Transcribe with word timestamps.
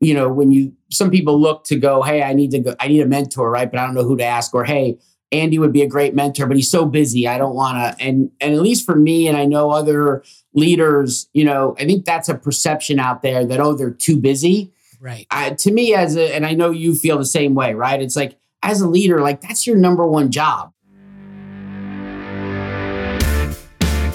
you 0.00 0.14
know, 0.14 0.28
when 0.28 0.52
you 0.52 0.72
some 0.90 1.10
people 1.10 1.40
look 1.40 1.64
to 1.64 1.76
go, 1.76 2.02
hey, 2.02 2.22
I 2.22 2.32
need 2.32 2.50
to 2.52 2.60
go, 2.60 2.74
I 2.80 2.88
need 2.88 3.00
a 3.00 3.06
mentor, 3.06 3.50
right? 3.50 3.70
But 3.70 3.80
I 3.80 3.86
don't 3.86 3.94
know 3.94 4.04
who 4.04 4.16
to 4.16 4.24
ask, 4.24 4.54
or 4.54 4.64
hey, 4.64 4.98
Andy 5.32 5.58
would 5.58 5.72
be 5.72 5.82
a 5.82 5.88
great 5.88 6.14
mentor, 6.14 6.46
but 6.46 6.56
he's 6.56 6.70
so 6.70 6.86
busy. 6.86 7.28
I 7.28 7.38
don't 7.38 7.54
want 7.54 7.98
to. 7.98 8.04
And 8.04 8.30
and 8.40 8.54
at 8.54 8.60
least 8.60 8.86
for 8.86 8.96
me, 8.96 9.28
and 9.28 9.36
I 9.36 9.44
know 9.44 9.70
other 9.70 10.22
leaders, 10.54 11.28
you 11.32 11.44
know, 11.44 11.74
I 11.78 11.84
think 11.84 12.04
that's 12.04 12.28
a 12.28 12.34
perception 12.34 12.98
out 12.98 13.22
there 13.22 13.44
that 13.44 13.60
oh, 13.60 13.74
they're 13.74 13.90
too 13.90 14.18
busy. 14.18 14.72
Right. 15.00 15.26
I, 15.30 15.50
to 15.50 15.70
me, 15.70 15.94
as 15.94 16.16
a, 16.16 16.34
and 16.34 16.44
I 16.44 16.54
know 16.54 16.70
you 16.70 16.94
feel 16.94 17.18
the 17.18 17.24
same 17.24 17.54
way, 17.54 17.74
right? 17.74 18.00
It's 18.02 18.16
like 18.16 18.36
as 18.62 18.80
a 18.80 18.88
leader, 18.88 19.20
like 19.20 19.40
that's 19.40 19.66
your 19.66 19.76
number 19.76 20.06
one 20.06 20.30
job. 20.30 20.72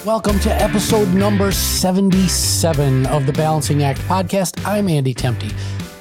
Welcome 0.04 0.38
to 0.40 0.52
episode 0.52 1.14
number 1.14 1.50
77 1.50 3.06
of 3.06 3.24
the 3.24 3.32
Balancing 3.32 3.84
Act 3.84 4.00
podcast. 4.00 4.62
I'm 4.66 4.86
Andy 4.86 5.14
Temte. 5.14 5.50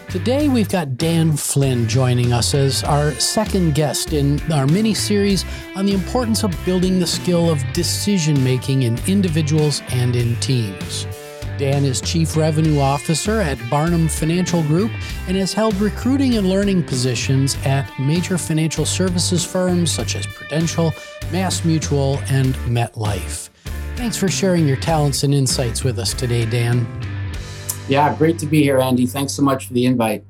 Today 0.09 0.49
we've 0.49 0.67
got 0.67 0.97
Dan 0.97 1.37
Flynn 1.37 1.87
joining 1.87 2.33
us 2.33 2.53
as 2.53 2.83
our 2.83 3.11
second 3.13 3.75
guest 3.75 4.11
in 4.11 4.41
our 4.51 4.67
mini 4.67 4.93
series 4.93 5.45
on 5.77 5.85
the 5.85 5.93
importance 5.93 6.43
of 6.43 6.53
building 6.65 6.99
the 6.99 7.07
skill 7.07 7.49
of 7.49 7.63
decision 7.71 8.43
making 8.43 8.83
in 8.83 8.99
individuals 9.07 9.81
and 9.91 10.17
in 10.17 10.35
teams. 10.41 11.07
Dan 11.57 11.85
is 11.85 12.01
Chief 12.01 12.35
Revenue 12.35 12.79
Officer 12.79 13.39
at 13.39 13.57
Barnum 13.69 14.09
Financial 14.09 14.63
Group 14.63 14.91
and 15.29 15.37
has 15.37 15.53
held 15.53 15.75
recruiting 15.75 16.35
and 16.35 16.49
learning 16.49 16.83
positions 16.83 17.55
at 17.63 17.89
major 17.97 18.37
financial 18.37 18.85
services 18.85 19.45
firms 19.45 19.93
such 19.93 20.17
as 20.17 20.27
Prudential, 20.27 20.93
Mass 21.31 21.63
Mutual, 21.63 22.19
and 22.27 22.53
MetLife. 22.65 23.49
Thanks 23.95 24.17
for 24.17 24.27
sharing 24.27 24.67
your 24.67 24.77
talents 24.77 25.23
and 25.23 25.33
insights 25.33 25.83
with 25.83 25.99
us 25.99 26.13
today, 26.13 26.45
Dan. 26.45 26.87
Yeah, 27.87 28.15
great 28.15 28.39
to 28.39 28.45
be 28.45 28.63
here, 28.63 28.79
Andy. 28.79 29.05
Thanks 29.05 29.33
so 29.33 29.41
much 29.41 29.67
for 29.67 29.73
the 29.73 29.85
invite. 29.85 30.23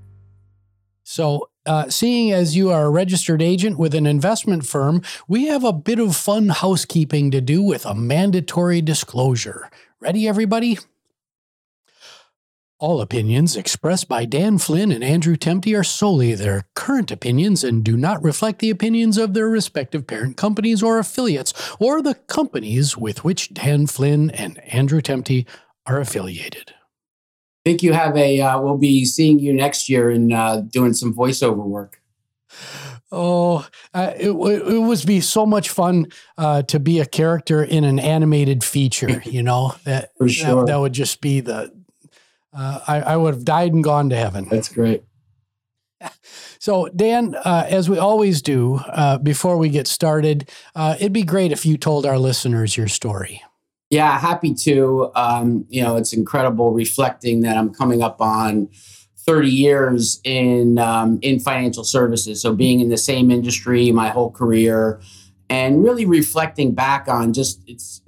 So, 1.04 1.50
uh, 1.66 1.90
seeing 1.90 2.32
as 2.32 2.56
you 2.56 2.72
are 2.72 2.86
a 2.86 2.90
registered 2.90 3.42
agent 3.42 3.78
with 3.78 3.96
an 3.96 4.06
investment 4.06 4.66
firm, 4.66 5.02
we 5.28 5.46
have 5.48 5.64
a 5.64 5.74
bit 5.74 6.00
of 6.00 6.16
fun 6.16 6.50
housekeeping 6.50 7.32
to 7.32 7.42
do 7.42 7.62
with 7.62 7.86
a 7.86 7.96
mandatory 7.96 8.82
disclosure. 8.82 9.70
Ready, 10.00 10.28
everybody? 10.28 10.78
All 12.84 13.00
opinions 13.00 13.56
expressed 13.56 14.10
by 14.10 14.26
Dan 14.26 14.58
Flynn 14.58 14.92
and 14.92 15.06
Andrew 15.06 15.38
Temte 15.38 15.74
are 15.74 15.86
solely 15.86 16.36
their 16.36 16.66
current 16.76 17.12
opinions 17.12 17.64
and 17.64 17.82
do 17.82 17.96
not 17.96 18.22
reflect 18.22 18.60
the 18.60 18.70
opinions 18.70 19.18
of 19.18 19.34
their 19.34 19.48
respective 19.48 20.06
parent 20.06 20.36
companies 20.36 20.84
or 20.84 21.00
affiliates 21.00 21.54
or 21.80 22.02
the 22.02 22.16
companies 22.16 22.98
with 22.98 23.24
which 23.24 23.54
Dan 23.54 23.88
Flynn 23.88 24.32
and 24.32 24.62
Andrew 24.66 25.00
Temte 25.00 25.48
are 25.86 26.02
affiliated. 26.02 26.72
I 27.66 27.70
think 27.70 27.84
you 27.84 27.94
have 27.94 28.18
a, 28.18 28.42
uh, 28.42 28.60
we'll 28.60 28.78
be 28.78 29.06
seeing 29.06 29.40
you 29.40 29.54
next 29.54 29.88
year 29.88 30.10
and 30.10 30.34
uh, 30.34 30.60
doing 30.60 30.92
some 30.92 31.14
voiceover 31.14 31.66
work. 31.66 32.02
Oh, 33.14 33.66
uh, 33.94 34.12
it, 34.18 34.32
it 34.32 34.80
would 34.80 35.06
be 35.06 35.22
so 35.22 35.46
much 35.46 35.70
fun 35.70 36.08
uh, 36.38 36.64
to 36.64 36.82
be 36.82 37.00
a 37.00 37.06
character 37.06 37.64
in 37.64 37.86
an 37.86 38.00
animated 38.00 38.62
feature. 38.62 39.24
You 39.34 39.42
know 39.42 39.74
that 39.86 40.12
sure. 40.28 40.58
that, 40.58 40.66
that 40.68 40.80
would 40.82 40.94
just 40.94 41.22
be 41.22 41.40
the 41.40 41.72
uh, 42.56 42.80
I, 42.88 43.02
I, 43.02 43.18
would 43.18 43.34
have 43.34 43.46
died 43.46 43.74
and 43.74 43.84
gone 43.84 44.10
to 44.10 44.16
heaven. 44.16 44.48
That's 44.50 44.70
great. 44.70 45.04
So, 46.60 46.88
Dan, 46.96 47.36
uh, 47.36 47.66
as 47.68 47.90
we 47.90 47.98
always 47.98 48.42
do, 48.42 48.76
uh, 48.88 49.18
before 49.18 49.58
we 49.58 49.68
get 49.68 49.86
started, 49.86 50.50
uh, 50.76 50.96
it'd 50.98 51.12
be 51.12 51.24
great 51.24 51.52
if 51.52 51.66
you 51.66 51.78
told 51.78 52.06
our 52.06 52.18
listeners 52.18 52.78
your 52.78 52.88
story. 52.88 53.42
Yeah, 53.90 54.18
happy 54.18 54.54
to. 54.54 55.12
Um, 55.14 55.66
you 55.68 55.84
know, 55.84 55.98
it's 55.98 56.14
incredible 56.14 56.72
reflecting 56.72 57.42
that 57.42 57.58
I'm 57.58 57.74
coming 57.74 58.02
up 58.02 58.22
on 58.22 58.70
30 59.26 59.50
years 59.50 60.22
in 60.24 60.80
um, 60.80 61.20
in 61.22 61.38
financial 61.42 61.84
services. 61.84 62.42
So, 62.42 62.56
being 62.56 62.80
in 62.80 62.88
the 62.88 62.98
same 62.98 63.30
industry 63.30 63.92
my 63.92 64.08
whole 64.08 64.32
career, 64.32 65.02
and 65.50 65.84
really 65.84 66.06
reflecting 66.06 66.74
back 66.74 67.10
on 67.10 67.34
just 67.34 67.62
it's 67.68 68.02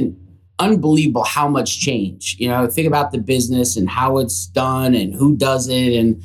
unbelievable 0.60 1.24
how 1.24 1.48
much 1.48 1.80
change. 1.80 2.38
You 2.40 2.50
know, 2.50 2.68
think 2.68 2.88
about 2.88 3.12
the 3.12 3.18
business 3.18 3.76
and 3.76 3.90
how 3.90 4.18
it's 4.18 4.46
done 4.48 4.96
and 4.96 5.14
who 5.14 5.36
does 5.36 5.68
it 5.68 5.94
and 5.94 6.24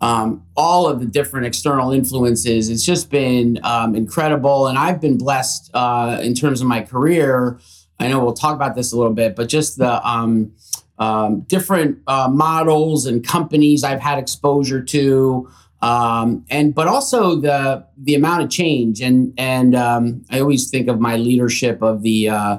um, 0.00 0.44
all 0.56 0.88
of 0.88 1.00
the 1.00 1.06
different 1.06 1.46
external 1.46 1.92
influences. 1.92 2.68
It's 2.68 2.84
just 2.84 3.10
been 3.10 3.60
um, 3.62 3.94
incredible. 3.94 4.66
And 4.66 4.76
I've 4.76 5.00
been 5.00 5.16
blessed 5.16 5.70
uh, 5.74 6.18
in 6.22 6.34
terms 6.34 6.60
of 6.60 6.66
my 6.66 6.82
career. 6.82 7.60
I 8.00 8.08
know 8.08 8.22
we'll 8.22 8.34
talk 8.34 8.56
about 8.56 8.74
this 8.74 8.92
a 8.92 8.96
little 8.96 9.12
bit, 9.14 9.36
but 9.36 9.48
just 9.48 9.78
the 9.78 10.06
um, 10.06 10.52
um 10.98 11.40
different 11.42 11.98
uh, 12.06 12.28
models 12.28 13.06
and 13.06 13.26
companies 13.26 13.84
I've 13.84 14.00
had 14.00 14.18
exposure 14.18 14.82
to. 14.82 15.48
Um, 15.80 16.44
and 16.50 16.74
but 16.74 16.86
also 16.86 17.36
the 17.36 17.86
the 17.96 18.14
amount 18.14 18.42
of 18.42 18.50
change 18.50 19.00
and 19.00 19.34
and 19.36 19.74
um, 19.74 20.24
I 20.30 20.40
always 20.40 20.70
think 20.70 20.88
of 20.88 21.00
my 21.00 21.16
leadership 21.16 21.82
of 21.82 22.02
the 22.02 22.28
uh, 22.28 22.58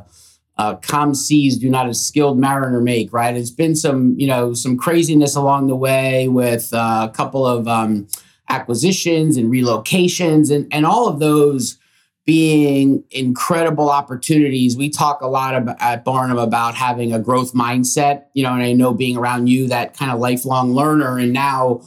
uh, 0.57 0.75
seas 1.13 1.57
do 1.57 1.69
not 1.69 1.89
a 1.89 1.93
skilled 1.93 2.39
mariner 2.39 2.79
make 2.79 3.11
right? 3.11 3.35
It's 3.35 3.49
been 3.49 3.75
some 3.75 4.15
you 4.19 4.27
know 4.27 4.53
some 4.53 4.77
craziness 4.77 5.35
along 5.35 5.67
the 5.67 5.75
way 5.75 6.27
with 6.27 6.73
uh, 6.73 7.07
a 7.11 7.15
couple 7.15 7.45
of 7.45 7.67
um, 7.67 8.07
acquisitions 8.49 9.37
and 9.37 9.51
relocations 9.51 10.53
and, 10.53 10.71
and 10.71 10.85
all 10.85 11.07
of 11.07 11.19
those 11.19 11.77
being 12.25 13.03
incredible 13.11 13.89
opportunities. 13.89 14.77
We 14.77 14.89
talk 14.89 15.19
a 15.21 15.27
lot 15.27 15.55
about, 15.55 15.75
at 15.81 16.05
barnum 16.05 16.37
about 16.37 16.75
having 16.75 17.13
a 17.13 17.19
growth 17.19 17.53
mindset 17.53 18.25
you 18.33 18.43
know 18.43 18.53
and 18.53 18.63
i 18.63 18.73
know 18.73 18.93
being 18.93 19.17
around 19.17 19.47
you 19.47 19.67
that 19.67 19.97
kind 19.97 20.11
of 20.11 20.19
lifelong 20.19 20.73
learner. 20.73 21.17
And 21.17 21.33
now 21.33 21.81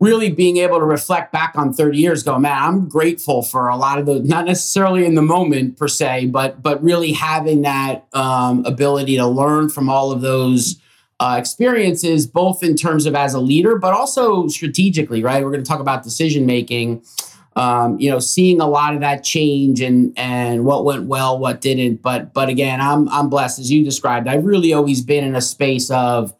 really 0.00 0.30
being 0.30 0.58
able 0.58 0.78
to 0.78 0.84
reflect 0.84 1.32
back 1.32 1.52
on 1.56 1.72
30 1.72 1.98
years 1.98 2.22
go 2.22 2.38
man 2.38 2.56
i'm 2.62 2.88
grateful 2.88 3.42
for 3.42 3.68
a 3.68 3.76
lot 3.76 3.98
of 3.98 4.06
those 4.06 4.24
not 4.24 4.44
necessarily 4.44 5.04
in 5.04 5.14
the 5.14 5.22
moment 5.22 5.76
per 5.76 5.88
se 5.88 6.26
but 6.26 6.62
but 6.62 6.82
really 6.82 7.12
having 7.12 7.62
that 7.62 8.06
um, 8.12 8.64
ability 8.64 9.16
to 9.16 9.26
learn 9.26 9.68
from 9.68 9.88
all 9.88 10.10
of 10.10 10.20
those 10.20 10.80
uh, 11.20 11.36
experiences 11.38 12.26
both 12.26 12.62
in 12.62 12.76
terms 12.76 13.06
of 13.06 13.14
as 13.14 13.34
a 13.34 13.40
leader 13.40 13.76
but 13.76 13.92
also 13.92 14.46
strategically 14.48 15.22
right? 15.22 15.44
We're 15.44 15.50
going 15.50 15.64
to 15.64 15.68
talk 15.68 15.80
about 15.80 16.02
decision 16.02 16.46
making. 16.46 17.04
Um, 17.56 17.98
you 17.98 18.08
know 18.08 18.20
seeing 18.20 18.60
a 18.60 18.68
lot 18.68 18.94
of 18.94 19.00
that 19.00 19.24
change 19.24 19.80
and 19.80 20.16
and 20.16 20.64
what 20.64 20.84
went 20.84 21.06
well 21.06 21.40
what 21.40 21.60
didn't 21.60 22.02
but 22.02 22.32
but 22.32 22.48
again 22.48 22.80
i'm 22.80 23.08
i'm 23.08 23.28
blessed. 23.28 23.58
As 23.58 23.68
you 23.68 23.84
described 23.84 24.28
i've 24.28 24.44
really 24.44 24.72
always 24.72 25.00
been 25.00 25.24
in 25.24 25.34
a 25.34 25.40
space 25.40 25.90
of 25.90 26.32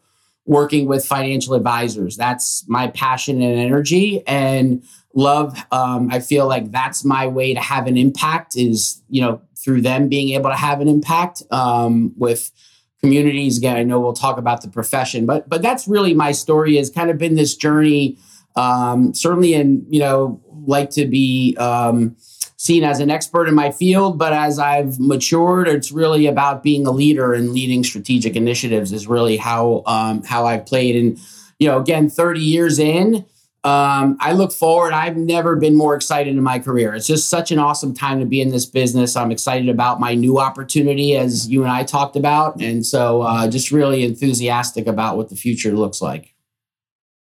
working 0.49 0.87
with 0.87 1.05
financial 1.05 1.53
advisors. 1.53 2.17
That's 2.17 2.67
my 2.67 2.87
passion 2.87 3.39
and 3.39 3.59
energy 3.59 4.23
and 4.25 4.83
love. 5.13 5.55
Um, 5.71 6.09
I 6.11 6.21
feel 6.21 6.47
like 6.47 6.71
that's 6.71 7.05
my 7.05 7.27
way 7.27 7.53
to 7.53 7.59
have 7.59 7.85
an 7.85 7.97
impact 7.97 8.57
is, 8.57 9.03
you 9.09 9.21
know, 9.21 9.41
through 9.63 9.81
them 9.81 10.09
being 10.09 10.29
able 10.29 10.49
to 10.49 10.55
have 10.55 10.81
an 10.81 10.87
impact 10.87 11.43
um, 11.51 12.13
with 12.17 12.51
communities. 12.99 13.59
Again, 13.59 13.77
I 13.77 13.83
know 13.83 13.99
we'll 13.99 14.13
talk 14.13 14.39
about 14.39 14.63
the 14.63 14.69
profession, 14.69 15.27
but 15.27 15.47
but 15.47 15.61
that's 15.61 15.87
really 15.87 16.15
my 16.15 16.31
story 16.31 16.77
has 16.77 16.89
kind 16.89 17.11
of 17.11 17.19
been 17.19 17.35
this 17.35 17.55
journey. 17.55 18.17
Um, 18.55 19.13
certainly 19.13 19.53
and 19.53 19.85
you 19.87 19.99
know, 19.99 20.41
like 20.65 20.89
to 20.91 21.05
be 21.05 21.55
um, 21.57 22.15
seen 22.59 22.83
as 22.83 22.99
an 22.99 23.09
expert 23.09 23.47
in 23.47 23.55
my 23.55 23.71
field, 23.71 24.17
but 24.17 24.33
as 24.33 24.59
I've 24.59 24.99
matured, 24.99 25.69
it's 25.69 25.93
really 25.93 26.27
about 26.27 26.61
being 26.61 26.85
a 26.85 26.91
leader 26.91 27.33
and 27.33 27.53
leading 27.53 27.85
strategic 27.85 28.35
initiatives 28.35 28.91
is 28.91 29.07
really 29.07 29.37
how 29.37 29.81
um, 29.85 30.23
how 30.23 30.45
I've 30.45 30.65
played. 30.65 30.97
And 30.97 31.17
you 31.57 31.69
know, 31.69 31.79
again, 31.79 32.09
30 32.09 32.41
years 32.41 32.77
in, 32.77 33.25
um, 33.63 34.17
I 34.19 34.33
look 34.33 34.51
forward. 34.51 34.91
I've 34.91 35.15
never 35.15 35.55
been 35.55 35.75
more 35.75 35.95
excited 35.95 36.35
in 36.35 36.43
my 36.43 36.59
career. 36.59 36.93
It's 36.93 37.07
just 37.07 37.29
such 37.29 37.51
an 37.51 37.59
awesome 37.59 37.93
time 37.93 38.19
to 38.19 38.25
be 38.25 38.41
in 38.41 38.49
this 38.51 38.65
business. 38.65 39.15
I'm 39.15 39.31
excited 39.31 39.69
about 39.69 40.01
my 40.01 40.13
new 40.13 40.37
opportunity, 40.37 41.15
as 41.15 41.49
you 41.49 41.63
and 41.63 41.71
I 41.71 41.83
talked 41.83 42.17
about, 42.17 42.59
and 42.61 42.85
so 42.85 43.21
uh, 43.21 43.49
just 43.49 43.71
really 43.71 44.03
enthusiastic 44.03 44.85
about 44.85 45.15
what 45.15 45.29
the 45.29 45.37
future 45.37 45.71
looks 45.71 46.01
like. 46.01 46.33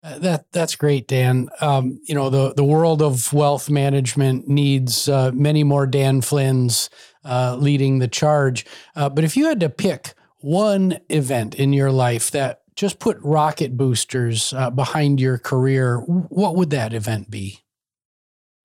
That 0.03 0.51
that's 0.51 0.75
great, 0.75 1.07
Dan. 1.07 1.47
Um, 1.61 2.01
you 2.03 2.13
know 2.13 2.29
the 2.29 2.53
the 2.53 2.63
world 2.63 3.01
of 3.01 3.31
wealth 3.31 3.69
management 3.69 4.49
needs 4.49 5.07
uh, 5.07 5.31
many 5.33 5.63
more 5.63 5.87
Dan 5.87 6.19
Flynn's 6.19 6.89
uh, 7.23 7.55
leading 7.57 7.99
the 7.99 8.09
charge. 8.09 8.65
Uh, 8.97 9.07
but 9.07 9.23
if 9.23 9.37
you 9.37 9.45
had 9.45 9.61
to 9.61 9.69
pick 9.69 10.13
one 10.39 10.99
event 11.07 11.55
in 11.55 11.71
your 11.71 11.89
life 11.89 12.31
that 12.31 12.63
just 12.75 12.99
put 12.99 13.17
rocket 13.21 13.77
boosters 13.77 14.51
uh, 14.51 14.69
behind 14.69 15.21
your 15.21 15.37
career, 15.37 15.99
what 15.99 16.57
would 16.57 16.71
that 16.71 16.93
event 16.93 17.31
be? 17.31 17.59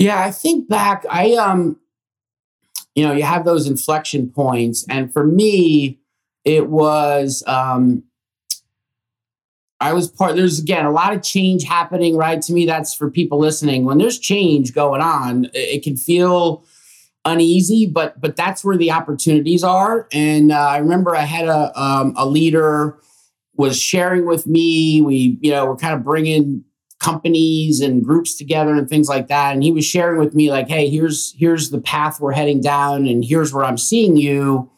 Yeah, 0.00 0.20
I 0.20 0.32
think 0.32 0.68
back. 0.68 1.06
I 1.08 1.34
um, 1.34 1.78
you 2.96 3.06
know, 3.06 3.12
you 3.12 3.22
have 3.22 3.44
those 3.44 3.68
inflection 3.68 4.28
points, 4.30 4.84
and 4.88 5.12
for 5.12 5.24
me, 5.24 6.00
it 6.44 6.68
was 6.68 7.44
um, 7.46 8.02
I 9.80 9.92
was 9.92 10.08
part, 10.08 10.34
there's 10.34 10.58
again 10.58 10.84
a 10.84 10.90
lot 10.90 11.14
of 11.14 11.22
change 11.22 11.64
happening, 11.64 12.16
right? 12.16 12.42
To 12.42 12.52
me, 12.52 12.66
that's 12.66 12.94
for 12.94 13.10
people 13.10 13.38
listening. 13.38 13.84
When 13.84 13.98
there's 13.98 14.18
change 14.18 14.74
going 14.74 15.00
on, 15.00 15.48
it 15.54 15.82
can 15.84 15.96
feel 15.96 16.64
uneasy, 17.24 17.86
but 17.86 18.20
but 18.20 18.36
that's 18.36 18.64
where 18.64 18.76
the 18.76 18.90
opportunities 18.90 19.62
are. 19.62 20.08
And 20.12 20.50
uh, 20.50 20.56
I 20.56 20.78
remember 20.78 21.14
I 21.14 21.22
had 21.22 21.46
a 21.46 21.80
um, 21.80 22.14
a 22.16 22.26
leader 22.26 22.98
was 23.54 23.80
sharing 23.80 24.26
with 24.26 24.46
me. 24.46 25.00
We 25.00 25.38
you 25.40 25.52
know 25.52 25.66
we're 25.66 25.76
kind 25.76 25.94
of 25.94 26.02
bringing 26.04 26.64
companies 26.98 27.80
and 27.80 28.04
groups 28.04 28.36
together 28.36 28.74
and 28.74 28.88
things 28.88 29.08
like 29.08 29.28
that. 29.28 29.54
And 29.54 29.62
he 29.62 29.70
was 29.70 29.84
sharing 29.84 30.18
with 30.18 30.34
me 30.34 30.50
like, 30.50 30.68
hey, 30.68 30.88
here's 30.88 31.34
here's 31.38 31.70
the 31.70 31.80
path 31.80 32.20
we're 32.20 32.32
heading 32.32 32.60
down, 32.60 33.06
and 33.06 33.24
here's 33.24 33.52
where 33.52 33.64
I'm 33.64 33.78
seeing 33.78 34.16
you. 34.16 34.70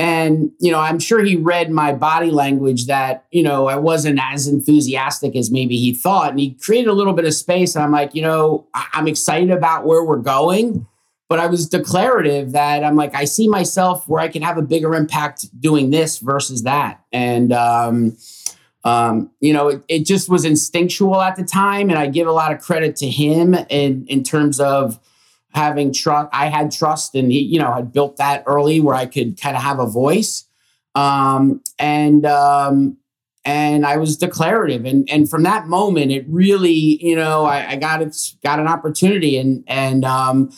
And 0.00 0.50
you 0.58 0.72
know, 0.72 0.80
I'm 0.80 0.98
sure 0.98 1.22
he 1.22 1.36
read 1.36 1.70
my 1.70 1.92
body 1.92 2.30
language 2.30 2.86
that 2.86 3.26
you 3.30 3.42
know 3.42 3.68
I 3.68 3.76
wasn't 3.76 4.18
as 4.20 4.48
enthusiastic 4.48 5.36
as 5.36 5.50
maybe 5.50 5.76
he 5.76 5.92
thought, 5.92 6.30
and 6.30 6.40
he 6.40 6.54
created 6.54 6.88
a 6.88 6.94
little 6.94 7.12
bit 7.12 7.26
of 7.26 7.34
space. 7.34 7.74
And 7.74 7.84
I'm 7.84 7.92
like, 7.92 8.14
you 8.14 8.22
know, 8.22 8.66
I'm 8.74 9.06
excited 9.06 9.50
about 9.50 9.84
where 9.84 10.02
we're 10.02 10.16
going 10.16 10.86
but 11.30 11.38
I 11.38 11.46
was 11.46 11.68
declarative 11.68 12.50
that 12.52 12.82
I'm 12.82 12.96
like, 12.96 13.14
I 13.14 13.24
see 13.24 13.46
myself 13.46 14.08
where 14.08 14.20
I 14.20 14.26
can 14.26 14.42
have 14.42 14.58
a 14.58 14.62
bigger 14.62 14.96
impact 14.96 15.46
doing 15.60 15.90
this 15.90 16.18
versus 16.18 16.64
that. 16.64 17.04
And, 17.12 17.52
um, 17.52 18.16
um, 18.82 19.30
you 19.38 19.52
know, 19.52 19.68
it, 19.68 19.84
it, 19.86 20.06
just 20.06 20.28
was 20.28 20.44
instinctual 20.44 21.20
at 21.20 21.36
the 21.36 21.44
time. 21.44 21.88
And 21.88 21.96
I 21.96 22.08
give 22.08 22.26
a 22.26 22.32
lot 22.32 22.50
of 22.50 22.60
credit 22.60 22.96
to 22.96 23.08
him 23.08 23.54
in, 23.68 24.06
in 24.08 24.24
terms 24.24 24.58
of 24.58 24.98
having 25.52 25.92
trust. 25.92 26.28
I 26.32 26.46
had 26.46 26.70
trust 26.70 27.14
and 27.14 27.30
he, 27.30 27.40
you 27.40 27.58
know, 27.58 27.72
had 27.72 27.92
built 27.92 28.16
that 28.16 28.44
early 28.46 28.80
where 28.80 28.94
I 28.94 29.06
could 29.06 29.40
kind 29.40 29.56
of 29.56 29.62
have 29.62 29.78
a 29.78 29.86
voice. 29.86 30.44
Um, 30.94 31.62
and, 31.78 32.24
um, 32.26 32.96
and 33.44 33.86
I 33.86 33.96
was 33.96 34.16
declarative. 34.16 34.84
And, 34.84 35.08
and 35.10 35.28
from 35.28 35.44
that 35.44 35.66
moment, 35.66 36.12
it 36.12 36.24
really, 36.28 37.02
you 37.04 37.16
know, 37.16 37.44
I, 37.44 37.70
I 37.70 37.76
got 37.76 38.02
it, 38.02 38.16
got 38.42 38.58
an 38.58 38.68
opportunity 38.68 39.38
and, 39.38 39.64
and, 39.66 40.04
um, 40.04 40.50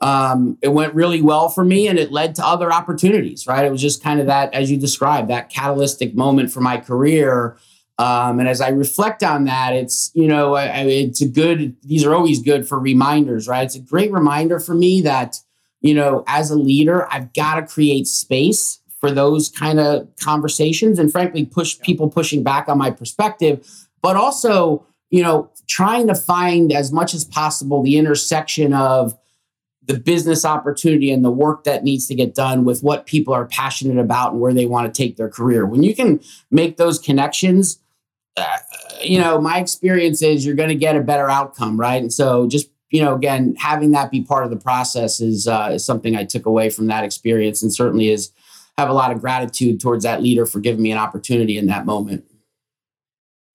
um, 0.00 0.56
it 0.62 0.68
went 0.68 0.94
really 0.94 1.20
well 1.20 1.50
for 1.50 1.62
me 1.62 1.86
and 1.86 1.98
it 1.98 2.10
led 2.10 2.34
to 2.36 2.46
other 2.46 2.72
opportunities, 2.72 3.46
right? 3.46 3.66
It 3.66 3.70
was 3.70 3.82
just 3.82 4.02
kind 4.02 4.18
of 4.18 4.26
that, 4.26 4.54
as 4.54 4.70
you 4.70 4.78
described, 4.78 5.28
that 5.28 5.50
catalytic 5.50 6.14
moment 6.14 6.50
for 6.50 6.60
my 6.60 6.78
career. 6.78 7.58
Um, 8.00 8.38
and 8.40 8.48
as 8.48 8.62
I 8.62 8.70
reflect 8.70 9.22
on 9.22 9.44
that, 9.44 9.74
it's, 9.74 10.10
you 10.14 10.26
know, 10.26 10.54
I, 10.54 10.64
I, 10.68 10.80
it's 10.84 11.20
a 11.20 11.28
good, 11.28 11.76
these 11.82 12.02
are 12.06 12.14
always 12.14 12.40
good 12.40 12.66
for 12.66 12.78
reminders, 12.78 13.46
right? 13.46 13.62
It's 13.62 13.74
a 13.74 13.80
great 13.80 14.10
reminder 14.10 14.58
for 14.58 14.74
me 14.74 15.02
that, 15.02 15.36
you 15.82 15.92
know, 15.92 16.24
as 16.26 16.50
a 16.50 16.56
leader, 16.56 17.06
I've 17.12 17.34
got 17.34 17.56
to 17.56 17.66
create 17.66 18.06
space 18.06 18.80
for 19.00 19.10
those 19.10 19.50
kind 19.50 19.78
of 19.78 20.08
conversations 20.16 20.98
and 20.98 21.12
frankly, 21.12 21.44
push 21.44 21.78
people 21.80 22.08
pushing 22.08 22.42
back 22.42 22.70
on 22.70 22.78
my 22.78 22.90
perspective, 22.90 23.68
but 24.00 24.16
also, 24.16 24.86
you 25.10 25.22
know, 25.22 25.50
trying 25.68 26.06
to 26.06 26.14
find 26.14 26.72
as 26.72 26.90
much 26.90 27.12
as 27.12 27.26
possible 27.26 27.82
the 27.82 27.98
intersection 27.98 28.72
of, 28.72 29.14
the 29.90 29.98
business 29.98 30.44
opportunity 30.44 31.10
and 31.10 31.24
the 31.24 31.32
work 31.32 31.64
that 31.64 31.82
needs 31.82 32.06
to 32.06 32.14
get 32.14 32.32
done 32.32 32.64
with 32.64 32.80
what 32.80 33.06
people 33.06 33.34
are 33.34 33.46
passionate 33.46 33.98
about 33.98 34.30
and 34.30 34.40
where 34.40 34.54
they 34.54 34.64
want 34.64 34.86
to 34.86 35.02
take 35.02 35.16
their 35.16 35.28
career. 35.28 35.66
When 35.66 35.82
you 35.82 35.96
can 35.96 36.20
make 36.48 36.76
those 36.76 36.96
connections, 36.96 37.79
uh, 38.36 38.56
you 39.02 39.18
know, 39.18 39.40
my 39.40 39.58
experience 39.58 40.22
is 40.22 40.44
you're 40.44 40.54
going 40.54 40.68
to 40.68 40.74
get 40.74 40.96
a 40.96 41.00
better 41.00 41.28
outcome, 41.28 41.78
right? 41.78 42.00
And 42.00 42.12
so 42.12 42.48
just 42.48 42.70
you 42.90 43.00
know, 43.00 43.14
again, 43.14 43.54
having 43.56 43.92
that 43.92 44.10
be 44.10 44.22
part 44.22 44.44
of 44.44 44.50
the 44.50 44.56
process 44.56 45.20
is 45.20 45.46
uh, 45.46 45.70
is 45.74 45.84
something 45.84 46.16
I 46.16 46.24
took 46.24 46.46
away 46.46 46.70
from 46.70 46.88
that 46.88 47.04
experience, 47.04 47.62
and 47.62 47.72
certainly 47.72 48.08
is 48.10 48.32
have 48.76 48.88
a 48.88 48.92
lot 48.94 49.12
of 49.12 49.20
gratitude 49.20 49.80
towards 49.80 50.04
that 50.04 50.22
leader 50.22 50.46
for 50.46 50.58
giving 50.58 50.82
me 50.82 50.90
an 50.90 50.98
opportunity 50.98 51.56
in 51.56 51.66
that 51.66 51.86
moment. 51.86 52.24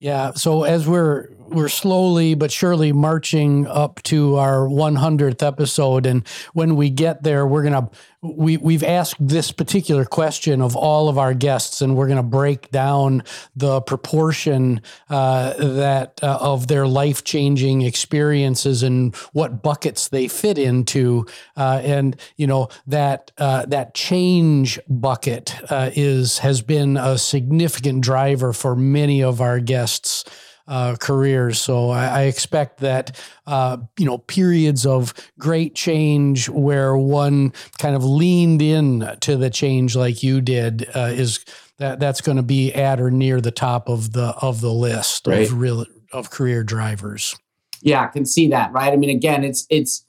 Yeah. 0.00 0.32
So 0.32 0.62
as 0.64 0.86
we're 0.86 1.30
we're 1.48 1.68
slowly 1.68 2.34
but 2.34 2.50
surely 2.50 2.92
marching 2.92 3.66
up 3.66 4.02
to 4.04 4.36
our 4.36 4.66
100th 4.66 5.42
episode. 5.42 6.06
And 6.06 6.26
when 6.52 6.76
we 6.76 6.90
get 6.90 7.22
there 7.22 7.46
we're 7.46 7.62
going 7.62 7.72
to 7.72 7.90
we 8.22 8.56
we've 8.56 8.82
asked 8.82 9.16
this 9.20 9.52
particular 9.52 10.04
question 10.04 10.60
of 10.60 10.74
all 10.74 11.08
of 11.08 11.18
our 11.18 11.34
guests 11.34 11.80
and 11.80 11.96
we're 11.96 12.06
going 12.06 12.16
to 12.16 12.22
break 12.22 12.70
down 12.70 13.22
the 13.54 13.80
proportion 13.82 14.80
uh, 15.10 15.54
that 15.54 16.18
uh, 16.22 16.38
of 16.40 16.66
their 16.66 16.86
life-changing 16.86 17.82
experiences 17.82 18.82
and 18.82 19.14
what 19.32 19.62
buckets 19.62 20.08
they 20.08 20.28
fit 20.28 20.58
into. 20.58 21.26
Uh, 21.56 21.80
and 21.84 22.16
you 22.36 22.46
know 22.46 22.68
that 22.86 23.30
uh, 23.38 23.64
that 23.66 23.94
change 23.94 24.78
bucket 24.88 25.54
uh, 25.70 25.90
is 25.94 26.38
has 26.38 26.62
been 26.62 26.96
a 26.96 27.18
significant 27.18 28.02
driver 28.02 28.52
for 28.52 28.74
many 28.74 29.22
of 29.22 29.40
our 29.40 29.60
guests 29.60 30.24
uh, 30.68 30.96
careers. 30.98 31.60
So 31.60 31.90
I, 31.90 32.06
I 32.06 32.22
expect 32.22 32.80
that 32.80 33.20
uh, 33.46 33.78
you 33.98 34.06
know 34.06 34.18
periods 34.18 34.86
of 34.86 35.14
great 35.38 35.74
change 35.74 36.48
where 36.48 36.96
one 36.96 37.52
kind 37.78 37.94
of 37.94 38.04
leaned 38.04 38.62
in 38.62 39.08
to 39.20 39.36
the 39.36 39.50
change 39.50 39.96
like 39.96 40.22
you 40.22 40.40
did 40.40 40.88
uh, 40.94 41.10
is 41.12 41.44
that 41.78 42.00
that's 42.00 42.20
going 42.20 42.36
to 42.36 42.42
be 42.42 42.72
at 42.72 43.00
or 43.00 43.10
near 43.10 43.40
the 43.40 43.50
top 43.50 43.88
of 43.88 44.12
the 44.12 44.34
of 44.40 44.60
the 44.60 44.72
list 44.72 45.26
right. 45.26 45.42
of 45.42 45.58
real 45.58 45.86
of 46.12 46.30
career 46.30 46.64
drivers. 46.64 47.36
Yeah, 47.82 48.02
I 48.02 48.06
can 48.06 48.24
see 48.24 48.48
that. 48.48 48.72
Right. 48.72 48.92
I 48.92 48.96
mean, 48.96 49.10
again, 49.10 49.44
it's 49.44 49.66
it's 49.70 50.04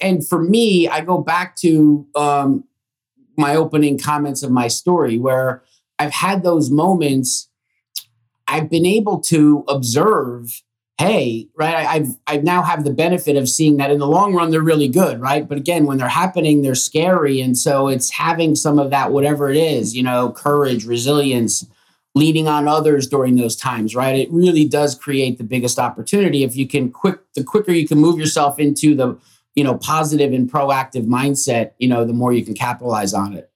and 0.00 0.26
for 0.26 0.42
me, 0.42 0.88
I 0.88 1.00
go 1.00 1.18
back 1.18 1.56
to 1.56 2.06
um, 2.14 2.64
my 3.36 3.54
opening 3.54 3.98
comments 3.98 4.42
of 4.42 4.50
my 4.50 4.68
story 4.68 5.18
where 5.18 5.62
I've 5.98 6.12
had 6.12 6.42
those 6.42 6.70
moments 6.70 7.48
I've 8.52 8.68
been 8.68 8.84
able 8.84 9.18
to 9.22 9.64
observe, 9.66 10.62
hey, 10.98 11.48
right, 11.56 11.74
I, 11.74 11.94
I've 11.94 12.08
I 12.26 12.36
now 12.36 12.62
have 12.62 12.84
the 12.84 12.92
benefit 12.92 13.36
of 13.36 13.48
seeing 13.48 13.78
that 13.78 13.90
in 13.90 13.98
the 13.98 14.06
long 14.06 14.34
run 14.34 14.50
they're 14.50 14.60
really 14.60 14.88
good, 14.88 15.20
right? 15.20 15.48
But 15.48 15.56
again, 15.56 15.86
when 15.86 15.96
they're 15.96 16.08
happening, 16.08 16.60
they're 16.60 16.74
scary. 16.74 17.40
And 17.40 17.56
so 17.56 17.88
it's 17.88 18.10
having 18.10 18.54
some 18.54 18.78
of 18.78 18.90
that, 18.90 19.10
whatever 19.10 19.48
it 19.48 19.56
is, 19.56 19.96
you 19.96 20.02
know, 20.02 20.32
courage, 20.32 20.84
resilience, 20.84 21.66
leading 22.14 22.46
on 22.46 22.68
others 22.68 23.06
during 23.06 23.36
those 23.36 23.56
times, 23.56 23.96
right? 23.96 24.14
It 24.14 24.30
really 24.30 24.68
does 24.68 24.94
create 24.94 25.38
the 25.38 25.44
biggest 25.44 25.78
opportunity. 25.78 26.44
If 26.44 26.54
you 26.54 26.68
can 26.68 26.92
quick 26.92 27.20
the 27.34 27.44
quicker 27.44 27.72
you 27.72 27.88
can 27.88 27.98
move 27.98 28.18
yourself 28.18 28.58
into 28.58 28.94
the 28.94 29.18
you 29.54 29.64
know 29.64 29.78
positive 29.78 30.32
and 30.34 30.50
proactive 30.50 31.06
mindset, 31.06 31.72
you 31.78 31.88
know, 31.88 32.04
the 32.04 32.12
more 32.12 32.32
you 32.32 32.44
can 32.44 32.54
capitalize 32.54 33.14
on 33.14 33.32
it. 33.32 33.51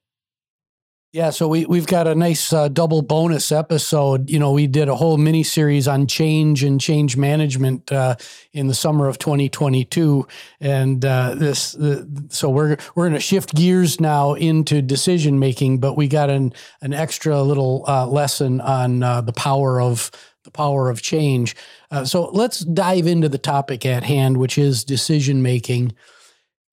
Yeah, 1.13 1.29
so 1.29 1.47
we 1.47 1.65
we've 1.65 1.87
got 1.87 2.05
a 2.05 2.15
nice 2.15 2.51
uh, 2.51 2.67
double 2.67 3.01
bonus 3.01 3.49
episode. 3.53 4.29
You 4.29 4.39
know, 4.39 4.51
we 4.51 4.67
did 4.67 4.89
a 4.89 4.95
whole 4.95 5.17
mini 5.17 5.41
series 5.41 5.87
on 5.87 6.05
change 6.05 6.65
and 6.65 6.81
change 6.81 7.15
management 7.15 7.89
uh, 7.93 8.17
in 8.51 8.67
the 8.67 8.73
summer 8.73 9.07
of 9.07 9.17
2022, 9.17 10.27
and 10.59 11.05
uh, 11.05 11.33
this 11.35 11.75
uh, 11.75 12.03
so 12.27 12.49
we're 12.49 12.75
we're 12.93 13.05
going 13.05 13.13
to 13.13 13.21
shift 13.21 13.55
gears 13.55 14.01
now 14.01 14.33
into 14.33 14.81
decision 14.81 15.39
making, 15.39 15.79
but 15.79 15.95
we 15.95 16.09
got 16.09 16.29
an 16.29 16.51
an 16.81 16.91
extra 16.91 17.41
little 17.41 17.85
uh, 17.87 18.05
lesson 18.05 18.59
on 18.59 19.01
uh, 19.01 19.21
the 19.21 19.33
power 19.33 19.79
of 19.79 20.11
the 20.43 20.51
power 20.51 20.89
of 20.89 21.01
change. 21.01 21.55
so 22.03 22.29
let's 22.31 22.59
dive 22.59 23.07
into 23.07 23.29
the 23.29 23.37
topic 23.37 23.85
at 23.85 24.03
hand, 24.03 24.37
which 24.37 24.57
is 24.57 24.83
decision 24.83 25.41
making. 25.41 25.93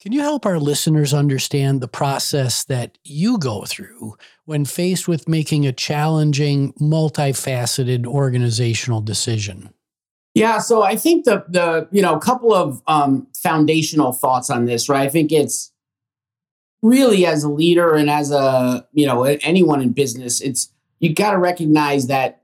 Can 0.04 0.12
you 0.12 0.20
help 0.20 0.44
our 0.44 0.58
listeners 0.58 1.14
understand 1.14 1.80
the 1.80 1.88
process 1.88 2.62
that 2.64 2.98
you 3.04 3.38
go 3.38 3.64
through 3.64 4.18
when 4.44 4.66
faced 4.66 5.08
with 5.08 5.26
making 5.26 5.66
a 5.66 5.72
challenging, 5.72 6.74
multifaceted 6.74 8.04
organizational 8.04 9.00
decision? 9.00 9.72
Yeah, 10.34 10.58
so 10.58 10.82
I 10.82 10.96
think 10.96 11.24
the 11.24 11.46
the 11.48 11.88
you 11.90 12.02
know 12.02 12.14
a 12.14 12.20
couple 12.20 12.52
of 12.52 12.82
um, 12.86 13.28
foundational 13.34 14.12
thoughts 14.12 14.50
on 14.50 14.66
this, 14.66 14.90
right? 14.90 15.04
I 15.04 15.08
think 15.08 15.32
it's 15.32 15.72
really 16.82 17.24
as 17.24 17.42
a 17.42 17.48
leader 17.48 17.94
and 17.94 18.10
as 18.10 18.30
a 18.30 18.86
you 18.92 19.06
know 19.06 19.22
anyone 19.22 19.80
in 19.80 19.92
business, 19.92 20.42
it's 20.42 20.70
you 20.98 21.14
got 21.14 21.30
to 21.30 21.38
recognize 21.38 22.08
that 22.08 22.42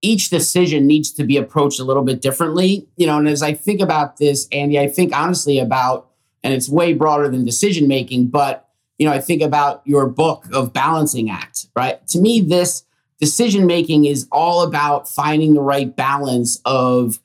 each 0.00 0.30
decision 0.30 0.86
needs 0.86 1.12
to 1.12 1.24
be 1.24 1.36
approached 1.36 1.80
a 1.80 1.84
little 1.84 2.04
bit 2.04 2.22
differently. 2.22 2.88
You 2.96 3.08
know, 3.08 3.18
and 3.18 3.28
as 3.28 3.42
I 3.42 3.52
think 3.52 3.82
about 3.82 4.16
this, 4.16 4.48
Andy, 4.52 4.78
I 4.78 4.88
think 4.88 5.14
honestly 5.14 5.58
about 5.58 6.07
and 6.42 6.54
it's 6.54 6.68
way 6.68 6.94
broader 6.94 7.28
than 7.28 7.44
decision 7.44 7.88
making. 7.88 8.28
But 8.28 8.68
you 8.98 9.06
know, 9.06 9.12
I 9.12 9.20
think 9.20 9.42
about 9.42 9.82
your 9.84 10.08
book 10.08 10.46
of 10.52 10.72
balancing 10.72 11.30
act, 11.30 11.66
right? 11.76 12.04
To 12.08 12.18
me, 12.18 12.40
this 12.40 12.84
decision 13.20 13.66
making 13.66 14.04
is 14.04 14.26
all 14.30 14.62
about 14.62 15.08
finding 15.08 15.54
the 15.54 15.60
right 15.60 15.94
balance 15.94 16.60
of 16.64 17.18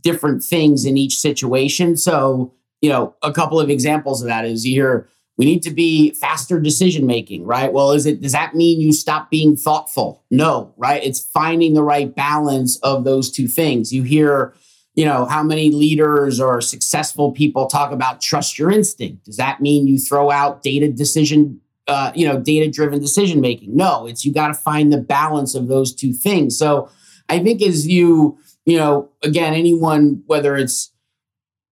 different 0.00 0.42
things 0.42 0.84
in 0.84 0.96
each 0.96 1.18
situation. 1.18 1.96
So, 1.96 2.54
you 2.80 2.88
know, 2.88 3.14
a 3.22 3.32
couple 3.32 3.58
of 3.58 3.70
examples 3.70 4.22
of 4.22 4.28
that 4.28 4.44
is 4.44 4.64
you 4.64 4.74
hear 4.74 5.08
we 5.36 5.44
need 5.44 5.62
to 5.64 5.70
be 5.70 6.12
faster 6.12 6.58
decision 6.58 7.06
making, 7.06 7.44
right? 7.44 7.72
Well, 7.72 7.92
is 7.92 8.06
it 8.06 8.22
does 8.22 8.32
that 8.32 8.54
mean 8.54 8.80
you 8.80 8.92
stop 8.92 9.30
being 9.30 9.56
thoughtful? 9.56 10.24
No, 10.30 10.72
right? 10.76 11.02
It's 11.04 11.20
finding 11.20 11.74
the 11.74 11.82
right 11.82 12.14
balance 12.14 12.78
of 12.78 13.04
those 13.04 13.30
two 13.30 13.48
things. 13.48 13.92
You 13.92 14.02
hear 14.02 14.54
you 14.96 15.04
know, 15.04 15.26
how 15.26 15.42
many 15.42 15.70
leaders 15.70 16.40
or 16.40 16.60
successful 16.62 17.30
people 17.30 17.66
talk 17.66 17.92
about 17.92 18.22
trust 18.22 18.58
your 18.58 18.70
instinct? 18.70 19.26
Does 19.26 19.36
that 19.36 19.60
mean 19.60 19.86
you 19.86 19.98
throw 19.98 20.30
out 20.30 20.62
data 20.62 20.90
decision, 20.90 21.60
uh, 21.86 22.12
you 22.14 22.26
know, 22.26 22.40
data 22.40 22.70
driven 22.70 22.98
decision 22.98 23.42
making? 23.42 23.76
No, 23.76 24.06
it's 24.06 24.24
you 24.24 24.32
got 24.32 24.48
to 24.48 24.54
find 24.54 24.90
the 24.90 24.98
balance 24.98 25.54
of 25.54 25.68
those 25.68 25.94
two 25.94 26.14
things. 26.14 26.58
So 26.58 26.88
I 27.28 27.40
think 27.40 27.62
as 27.62 27.86
you, 27.86 28.38
you 28.64 28.78
know, 28.78 29.10
again, 29.22 29.52
anyone, 29.52 30.22
whether 30.26 30.56
it's 30.56 30.90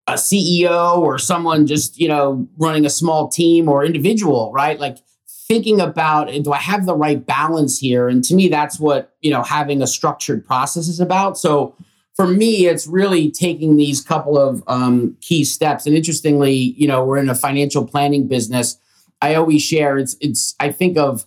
a 0.07 0.15
CEO 0.15 0.99
or 0.99 1.19
someone 1.19 1.67
just, 1.67 1.99
you 1.99 2.09
know, 2.09 2.47
running 2.59 2.85
a 2.85 2.91
small 2.91 3.29
team 3.29 3.71
or 3.71 3.87
individual, 3.87 4.53
right? 4.53 4.79
Like 4.79 4.99
thinking 5.49 5.81
about 5.81 6.31
do 6.43 6.53
I 6.53 6.59
have 6.59 6.85
the 6.85 6.95
right 6.95 7.25
balance 7.25 7.79
here? 7.79 8.07
And 8.07 8.23
to 8.25 8.35
me, 8.35 8.49
that's 8.49 8.79
what, 8.79 9.15
you 9.23 9.31
know, 9.31 9.43
having 9.43 9.81
a 9.81 9.87
structured 9.87 10.45
process 10.45 10.89
is 10.89 11.01
about. 11.01 11.39
So 11.39 11.75
for 12.15 12.29
me, 12.29 12.67
it's 12.67 12.87
really 12.87 13.31
taking 13.31 13.77
these 13.77 14.01
couple 14.01 14.39
of 14.39 14.63
um, 14.67 15.17
key 15.21 15.45
steps. 15.45 15.87
And 15.87 15.97
interestingly, 15.97 16.55
you 16.55 16.87
know, 16.87 17.05
we're 17.05 17.19
in 17.19 17.29
a 17.29 17.35
financial 17.35 17.85
planning 17.87 18.29
business. 18.29 18.79
I 19.21 19.35
always 19.35 19.63
share 19.63 19.99
it's 19.99 20.17
it's 20.21 20.55
I 20.61 20.71
think 20.71 20.97
of 20.97 21.25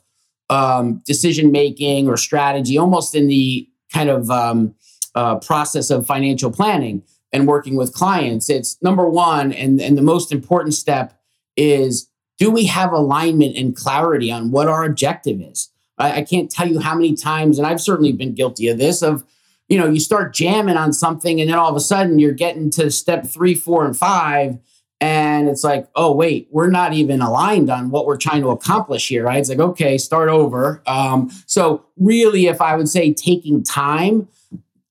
um, 0.49 1.01
decision 1.05 1.51
making 1.51 2.07
or 2.07 2.15
strategy 2.15 2.77
almost 2.77 3.15
in 3.15 3.27
the 3.27 3.67
kind 3.93 4.09
of 4.09 4.29
um, 4.29 4.75
uh, 5.13 5.39
process 5.39 5.89
of 5.89 6.05
financial 6.05 6.51
planning 6.51 7.03
and 7.33 7.47
working 7.47 7.75
with 7.75 7.93
clients. 7.93 8.49
It's 8.49 8.81
number 8.81 9.09
one, 9.09 9.51
and 9.51 9.81
and 9.81 9.97
the 9.97 10.01
most 10.01 10.31
important 10.31 10.73
step 10.73 11.19
is 11.57 12.09
do 12.37 12.49
we 12.51 12.65
have 12.67 12.93
alignment 12.93 13.57
and 13.57 13.75
clarity 13.75 14.31
on 14.31 14.51
what 14.51 14.67
our 14.67 14.85
objective 14.85 15.41
is? 15.41 15.69
I, 15.97 16.19
I 16.19 16.21
can't 16.21 16.49
tell 16.49 16.67
you 16.67 16.79
how 16.79 16.95
many 16.95 17.15
times, 17.15 17.57
and 17.57 17.67
I've 17.67 17.81
certainly 17.81 18.13
been 18.13 18.35
guilty 18.35 18.69
of 18.69 18.77
this 18.77 19.01
of 19.01 19.25
you 19.67 19.77
know, 19.77 19.87
you 19.87 19.99
start 19.99 20.33
jamming 20.33 20.77
on 20.77 20.93
something 20.93 21.41
and 21.41 21.49
then 21.49 21.57
all 21.57 21.69
of 21.69 21.75
a 21.75 21.81
sudden 21.81 22.19
you're 22.19 22.33
getting 22.33 22.69
to 22.71 22.89
step 22.89 23.27
three, 23.27 23.53
four, 23.53 23.85
and 23.85 23.97
five. 23.97 24.57
And 24.99 25.47
it's 25.47 25.63
like, 25.63 25.87
oh, 25.95 26.15
wait, 26.15 26.47
we're 26.49 26.71
not 26.71 26.93
even 26.93 27.21
aligned 27.21 27.69
on 27.69 27.91
what 27.91 28.07
we're 28.07 28.17
trying 28.17 28.41
to 28.41 28.49
accomplish 28.49 29.09
here, 29.09 29.25
right? 29.25 29.37
It's 29.37 29.49
like, 29.49 29.59
okay, 29.59 29.97
start 29.97 30.29
over. 30.29 30.81
Um, 30.87 31.29
so, 31.45 31.85
really, 31.97 32.47
if 32.47 32.61
I 32.61 32.75
would 32.75 32.89
say 32.89 33.13
taking 33.13 33.63
time, 33.63 34.27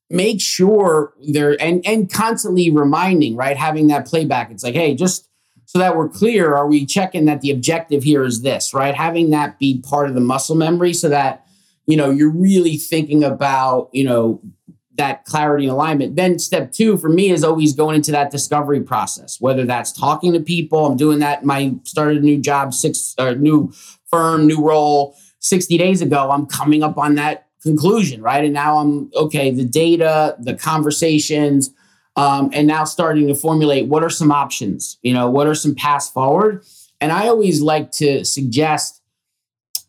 make 0.08 0.40
sure 0.40 1.12
they're 1.20 1.60
and 1.60 1.84
and 1.84 2.12
constantly 2.12 2.70
reminding, 2.70 3.34
right? 3.34 3.56
Having 3.56 3.88
that 3.88 4.06
playback. 4.06 4.52
It's 4.52 4.62
like, 4.62 4.74
hey, 4.74 4.94
just 4.94 5.28
so 5.64 5.80
that 5.80 5.96
we're 5.96 6.08
clear, 6.08 6.54
are 6.54 6.68
we 6.68 6.86
checking 6.86 7.24
that 7.24 7.40
the 7.40 7.50
objective 7.50 8.04
here 8.04 8.24
is 8.24 8.42
this, 8.42 8.72
right? 8.72 8.94
Having 8.94 9.30
that 9.30 9.58
be 9.58 9.80
part 9.80 10.08
of 10.08 10.14
the 10.14 10.20
muscle 10.20 10.54
memory 10.54 10.92
so 10.92 11.08
that 11.08 11.44
you 11.86 11.96
know 11.96 12.10
you're 12.10 12.30
really 12.30 12.76
thinking 12.76 13.24
about 13.24 13.88
you 13.92 14.04
know 14.04 14.40
that 14.96 15.24
clarity 15.24 15.64
and 15.64 15.72
alignment. 15.72 16.16
Then 16.16 16.38
step 16.38 16.72
two 16.72 16.96
for 16.96 17.08
me 17.08 17.30
is 17.30 17.44
always 17.44 17.74
going 17.74 17.96
into 17.96 18.12
that 18.12 18.30
discovery 18.30 18.80
process, 18.80 19.40
whether 19.40 19.64
that's 19.64 19.92
talking 19.92 20.32
to 20.32 20.40
people. 20.40 20.86
I'm 20.86 20.96
doing 20.96 21.18
that. 21.20 21.44
My 21.44 21.74
started 21.84 22.18
a 22.18 22.20
new 22.20 22.38
job, 22.38 22.74
six 22.74 23.14
or 23.18 23.34
new 23.34 23.72
firm, 24.10 24.46
new 24.46 24.62
role 24.62 25.16
60 25.40 25.78
days 25.78 26.02
ago. 26.02 26.30
I'm 26.30 26.46
coming 26.46 26.82
up 26.82 26.98
on 26.98 27.14
that 27.16 27.46
conclusion, 27.62 28.22
right? 28.22 28.44
And 28.44 28.54
now 28.54 28.78
I'm 28.78 29.10
okay, 29.14 29.50
the 29.50 29.64
data, 29.64 30.36
the 30.38 30.54
conversations, 30.54 31.70
um, 32.16 32.50
and 32.52 32.66
now 32.66 32.84
starting 32.84 33.26
to 33.28 33.34
formulate 33.34 33.88
what 33.88 34.02
are 34.02 34.10
some 34.10 34.32
options, 34.32 34.98
you 35.02 35.12
know, 35.12 35.28
what 35.28 35.46
are 35.46 35.54
some 35.54 35.74
paths 35.74 36.08
forward. 36.08 36.64
And 37.00 37.12
I 37.12 37.28
always 37.28 37.60
like 37.60 37.90
to 37.92 38.24
suggest 38.24 39.02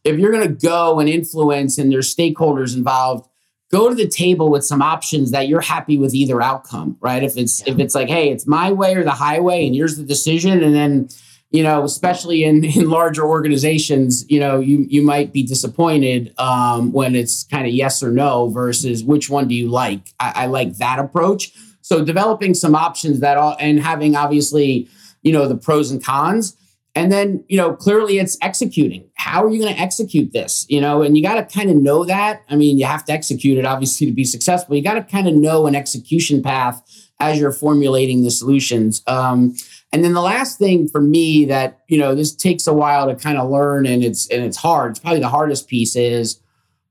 if 0.04 0.20
you're 0.20 0.32
going 0.32 0.48
to 0.48 0.68
go 0.68 1.00
and 1.00 1.10
influence 1.10 1.78
and 1.78 1.92
there's 1.92 2.14
stakeholders 2.14 2.76
involved, 2.76 3.30
go 3.72 3.90
to 3.90 3.96
the 3.96 4.08
table 4.08 4.50
with 4.50 4.64
some 4.64 4.82
options 4.82 5.32
that 5.32 5.48
you're 5.48 5.62
happy 5.62 5.98
with 5.98 6.14
either 6.14 6.42
outcome, 6.42 6.98
right? 7.02 7.24
If 7.24 7.38
it's 7.38 7.66
yeah. 7.66 7.74
if 7.74 7.80
it's 7.80 7.96
like, 7.96 8.08
hey, 8.08 8.30
it's 8.30 8.48
my 8.48 8.72
way 8.72 8.96
or 8.96 9.04
the 9.04 9.12
highway, 9.12 9.66
and 9.66 9.76
here's 9.76 9.98
the 9.98 10.04
decision, 10.04 10.64
and 10.64 10.74
then 10.74 11.10
you 11.50 11.64
know, 11.64 11.84
especially 11.84 12.44
in 12.44 12.64
in 12.78 12.90
larger 12.90 13.26
organizations, 13.26 14.30
you 14.30 14.40
know, 14.40 14.60
you 14.60 14.86
you 14.90 15.02
might 15.02 15.34
be 15.34 15.44
disappointed 15.44 16.34
um, 16.38 16.92
when 16.92 17.16
it's 17.16 17.44
kind 17.46 17.68
of 17.68 17.74
yes 17.74 18.02
or 18.04 18.12
no 18.12 18.50
versus 18.50 19.04
which 19.04 19.30
one 19.30 19.48
do 19.48 19.56
you 19.56 19.70
like. 19.70 20.14
I, 20.20 20.34
I 20.36 20.46
like 20.48 20.78
that 20.78 21.00
approach. 21.00 21.54
So 21.82 22.04
developing 22.04 22.54
some 22.54 22.76
options 22.76 23.22
that 23.22 23.38
all 23.38 23.56
and 23.60 23.80
having 23.80 24.16
obviously, 24.16 24.90
you 25.22 25.32
know, 25.32 25.48
the 25.48 25.56
pros 25.56 25.90
and 25.92 26.04
cons 26.04 26.56
and 26.98 27.12
then, 27.12 27.44
you 27.48 27.58
know, 27.58 27.76
clearly 27.76 28.18
it's 28.18 28.40
executing. 28.42 29.08
How 29.14 29.46
are 29.46 29.52
you 29.52 29.62
going 29.62 29.72
to 29.72 29.80
execute 29.80 30.34
this? 30.34 30.66
You 30.68 30.82
know, 30.82 31.04
and 31.04 31.16
you 31.16 31.22
got 31.22 31.36
to 31.36 31.56
kind 31.56 31.70
of 31.70 31.76
know 31.76 32.04
that. 32.06 32.42
I 32.50 32.56
mean, 32.56 32.80
you 32.80 32.88
have 32.88 33.06
to 33.06 33.14
execute 33.14 33.60
it 33.60 33.66
obviously 33.66 34.08
to 34.08 34.12
be 34.12 34.24
successful. 34.24 34.76
You 34.76 34.82
got 34.82 34.96
to 34.96 35.04
kind 35.04 35.28
of 35.28 35.36
know 35.36 35.68
an 35.68 35.76
execution 35.76 36.42
path 36.42 36.82
as 37.20 37.40
you're 37.40 37.52
formulating 37.52 38.24
the 38.24 38.32
solutions. 38.32 39.04
Um, 39.06 39.56
and 39.94 40.04
then 40.04 40.14
the 40.14 40.22
last 40.22 40.58
thing 40.58 40.88
for 40.88 41.00
me 41.00 41.46
that, 41.46 41.82
you 41.88 42.00
know, 42.00 42.16
this 42.16 42.36
takes 42.36 42.66
a 42.66 42.74
while 42.74 43.08
to 43.08 43.16
kind 43.16 43.38
of 43.38 43.48
learn 43.48 43.86
and 43.86 44.04
it's 44.04 44.28
and 44.32 44.44
it's 44.44 44.58
hard. 44.58 44.90
It's 44.90 45.00
probably 45.00 45.20
the 45.20 45.30
hardest 45.30 45.68
piece 45.68 45.96
is 45.96 46.42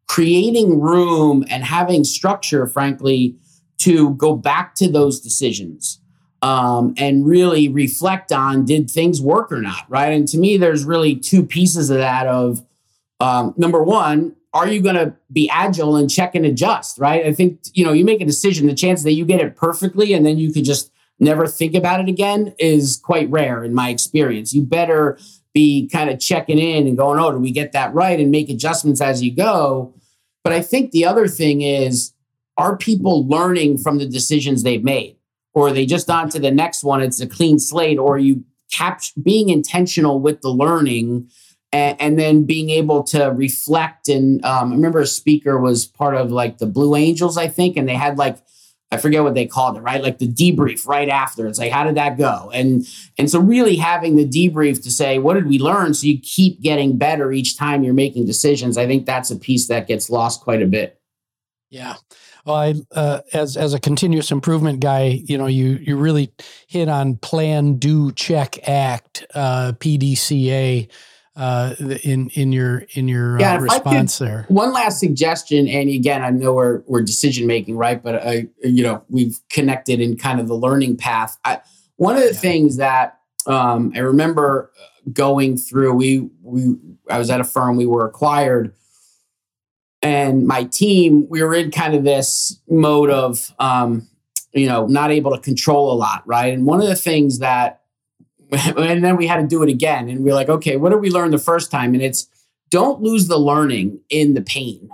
creating 0.06 0.80
room 0.80 1.44
and 1.50 1.64
having 1.64 2.04
structure, 2.04 2.68
frankly, 2.68 3.34
to 3.78 4.10
go 4.10 4.36
back 4.36 4.76
to 4.76 4.88
those 4.88 5.18
decisions 5.18 6.00
um, 6.46 6.94
and 6.96 7.26
really 7.26 7.68
reflect 7.68 8.30
on 8.30 8.64
did 8.64 8.88
things 8.88 9.20
work 9.20 9.50
or 9.50 9.60
not, 9.60 9.84
right? 9.88 10.12
And 10.12 10.28
to 10.28 10.38
me, 10.38 10.56
there's 10.56 10.84
really 10.84 11.16
two 11.16 11.44
pieces 11.44 11.90
of 11.90 11.96
that. 11.98 12.28
Of 12.28 12.64
um, 13.18 13.52
number 13.56 13.82
one, 13.82 14.36
are 14.54 14.68
you 14.68 14.80
going 14.80 14.94
to 14.94 15.16
be 15.32 15.50
agile 15.50 15.96
and 15.96 16.08
check 16.08 16.36
and 16.36 16.46
adjust, 16.46 16.98
right? 16.98 17.26
I 17.26 17.32
think 17.32 17.58
you 17.74 17.84
know 17.84 17.92
you 17.92 18.04
make 18.04 18.20
a 18.20 18.24
decision. 18.24 18.68
The 18.68 18.76
chance 18.76 19.02
that 19.02 19.14
you 19.14 19.24
get 19.24 19.40
it 19.40 19.56
perfectly 19.56 20.12
and 20.12 20.24
then 20.24 20.38
you 20.38 20.52
could 20.52 20.64
just 20.64 20.92
never 21.18 21.48
think 21.48 21.74
about 21.74 21.98
it 21.98 22.08
again 22.08 22.54
is 22.60 22.96
quite 22.96 23.28
rare 23.28 23.64
in 23.64 23.74
my 23.74 23.88
experience. 23.88 24.54
You 24.54 24.62
better 24.62 25.18
be 25.52 25.88
kind 25.88 26.10
of 26.10 26.20
checking 26.20 26.60
in 26.60 26.86
and 26.86 26.96
going, 26.96 27.18
oh, 27.18 27.32
did 27.32 27.40
we 27.40 27.50
get 27.50 27.72
that 27.72 27.92
right? 27.92 28.20
And 28.20 28.30
make 28.30 28.50
adjustments 28.50 29.00
as 29.00 29.20
you 29.20 29.34
go. 29.34 29.94
But 30.44 30.52
I 30.52 30.62
think 30.62 30.92
the 30.92 31.06
other 31.06 31.26
thing 31.26 31.62
is, 31.62 32.12
are 32.56 32.76
people 32.76 33.26
learning 33.26 33.78
from 33.78 33.98
the 33.98 34.06
decisions 34.06 34.62
they've 34.62 34.84
made? 34.84 35.16
Or 35.56 35.72
they 35.72 35.86
just 35.86 36.10
on 36.10 36.28
to 36.28 36.38
the 36.38 36.50
next 36.50 36.84
one. 36.84 37.00
It's 37.00 37.18
a 37.18 37.26
clean 37.26 37.58
slate, 37.58 37.98
or 37.98 38.18
you 38.18 38.44
capture 38.70 39.18
being 39.22 39.48
intentional 39.48 40.20
with 40.20 40.42
the 40.42 40.50
learning 40.50 41.30
and, 41.72 41.98
and 41.98 42.18
then 42.18 42.44
being 42.44 42.68
able 42.68 43.02
to 43.04 43.28
reflect. 43.28 44.06
And 44.08 44.44
um, 44.44 44.70
I 44.70 44.74
remember 44.74 45.00
a 45.00 45.06
speaker 45.06 45.58
was 45.58 45.86
part 45.86 46.14
of 46.14 46.30
like 46.30 46.58
the 46.58 46.66
Blue 46.66 46.94
Angels, 46.94 47.38
I 47.38 47.48
think, 47.48 47.78
and 47.78 47.88
they 47.88 47.94
had 47.94 48.18
like 48.18 48.36
I 48.92 48.98
forget 48.98 49.24
what 49.24 49.34
they 49.34 49.46
called 49.46 49.78
it, 49.78 49.80
right? 49.80 50.02
Like 50.02 50.18
the 50.18 50.28
debrief 50.28 50.86
right 50.86 51.08
after. 51.08 51.46
It's 51.46 51.58
like, 51.58 51.72
how 51.72 51.84
did 51.84 51.96
that 51.96 52.18
go? 52.18 52.50
And 52.52 52.86
and 53.16 53.30
so 53.30 53.40
really 53.40 53.76
having 53.76 54.16
the 54.16 54.28
debrief 54.28 54.82
to 54.82 54.90
say, 54.90 55.18
what 55.18 55.34
did 55.34 55.46
we 55.46 55.58
learn? 55.58 55.94
So 55.94 56.06
you 56.06 56.20
keep 56.20 56.60
getting 56.60 56.98
better 56.98 57.32
each 57.32 57.56
time 57.56 57.82
you're 57.82 57.94
making 57.94 58.26
decisions. 58.26 58.76
I 58.76 58.86
think 58.86 59.06
that's 59.06 59.30
a 59.30 59.36
piece 59.36 59.68
that 59.68 59.88
gets 59.88 60.10
lost 60.10 60.42
quite 60.42 60.60
a 60.60 60.66
bit. 60.66 61.00
Yeah. 61.70 61.94
Well, 62.46 62.54
I, 62.54 62.74
uh, 62.92 63.20
as 63.32 63.56
as 63.56 63.74
a 63.74 63.80
continuous 63.80 64.30
improvement 64.30 64.78
guy, 64.78 65.20
you 65.24 65.36
know, 65.36 65.46
you 65.46 65.80
you 65.82 65.96
really 65.96 66.32
hit 66.68 66.88
on 66.88 67.16
plan, 67.16 67.74
do, 67.74 68.12
check, 68.12 68.68
act, 68.68 69.26
uh, 69.34 69.72
PDCA 69.72 70.88
uh, 71.34 71.74
in 72.04 72.30
in 72.30 72.52
your 72.52 72.84
in 72.94 73.08
your 73.08 73.36
uh, 73.36 73.40
yeah, 73.40 73.56
uh, 73.56 73.60
response 73.60 74.18
could, 74.18 74.28
there. 74.28 74.44
One 74.48 74.72
last 74.72 75.00
suggestion, 75.00 75.66
and 75.66 75.90
again, 75.90 76.22
I 76.22 76.30
know 76.30 76.54
we're 76.54 76.82
we're 76.86 77.02
decision 77.02 77.48
making, 77.48 77.76
right? 77.76 78.00
But 78.00 78.26
I, 78.26 78.46
you 78.62 78.84
know, 78.84 79.02
we've 79.08 79.38
connected 79.50 80.00
in 80.00 80.16
kind 80.16 80.38
of 80.38 80.46
the 80.46 80.54
learning 80.54 80.98
path. 80.98 81.36
I, 81.44 81.60
one 81.96 82.14
of 82.14 82.22
the 82.22 82.32
yeah. 82.32 82.38
things 82.38 82.76
that 82.76 83.18
um, 83.46 83.92
I 83.96 83.98
remember 83.98 84.70
going 85.12 85.56
through, 85.58 85.94
we 85.94 86.30
we 86.42 86.76
I 87.10 87.18
was 87.18 87.28
at 87.28 87.40
a 87.40 87.44
firm, 87.44 87.76
we 87.76 87.86
were 87.86 88.06
acquired 88.06 88.72
and 90.02 90.46
my 90.46 90.64
team, 90.64 91.26
we 91.28 91.42
were 91.42 91.54
in 91.54 91.70
kind 91.70 91.94
of 91.94 92.04
this 92.04 92.60
mode 92.68 93.10
of, 93.10 93.52
um, 93.58 94.06
you 94.52 94.66
know, 94.66 94.86
not 94.86 95.10
able 95.10 95.32
to 95.32 95.40
control 95.40 95.92
a 95.92 95.96
lot, 95.96 96.22
right? 96.26 96.52
And 96.52 96.66
one 96.66 96.80
of 96.80 96.86
the 96.86 96.96
things 96.96 97.40
that, 97.40 97.82
and 98.52 99.02
then 99.02 99.16
we 99.16 99.26
had 99.26 99.40
to 99.40 99.46
do 99.46 99.62
it 99.62 99.68
again, 99.68 100.08
and 100.08 100.22
we 100.22 100.30
are 100.30 100.34
like, 100.34 100.48
okay, 100.48 100.76
what 100.76 100.90
did 100.90 101.00
we 101.00 101.10
learn 101.10 101.30
the 101.30 101.38
first 101.38 101.70
time? 101.70 101.94
And 101.94 102.02
it's 102.02 102.28
don't 102.70 103.00
lose 103.00 103.28
the 103.28 103.38
learning 103.38 104.00
in 104.08 104.34
the 104.34 104.42
pain. 104.42 104.90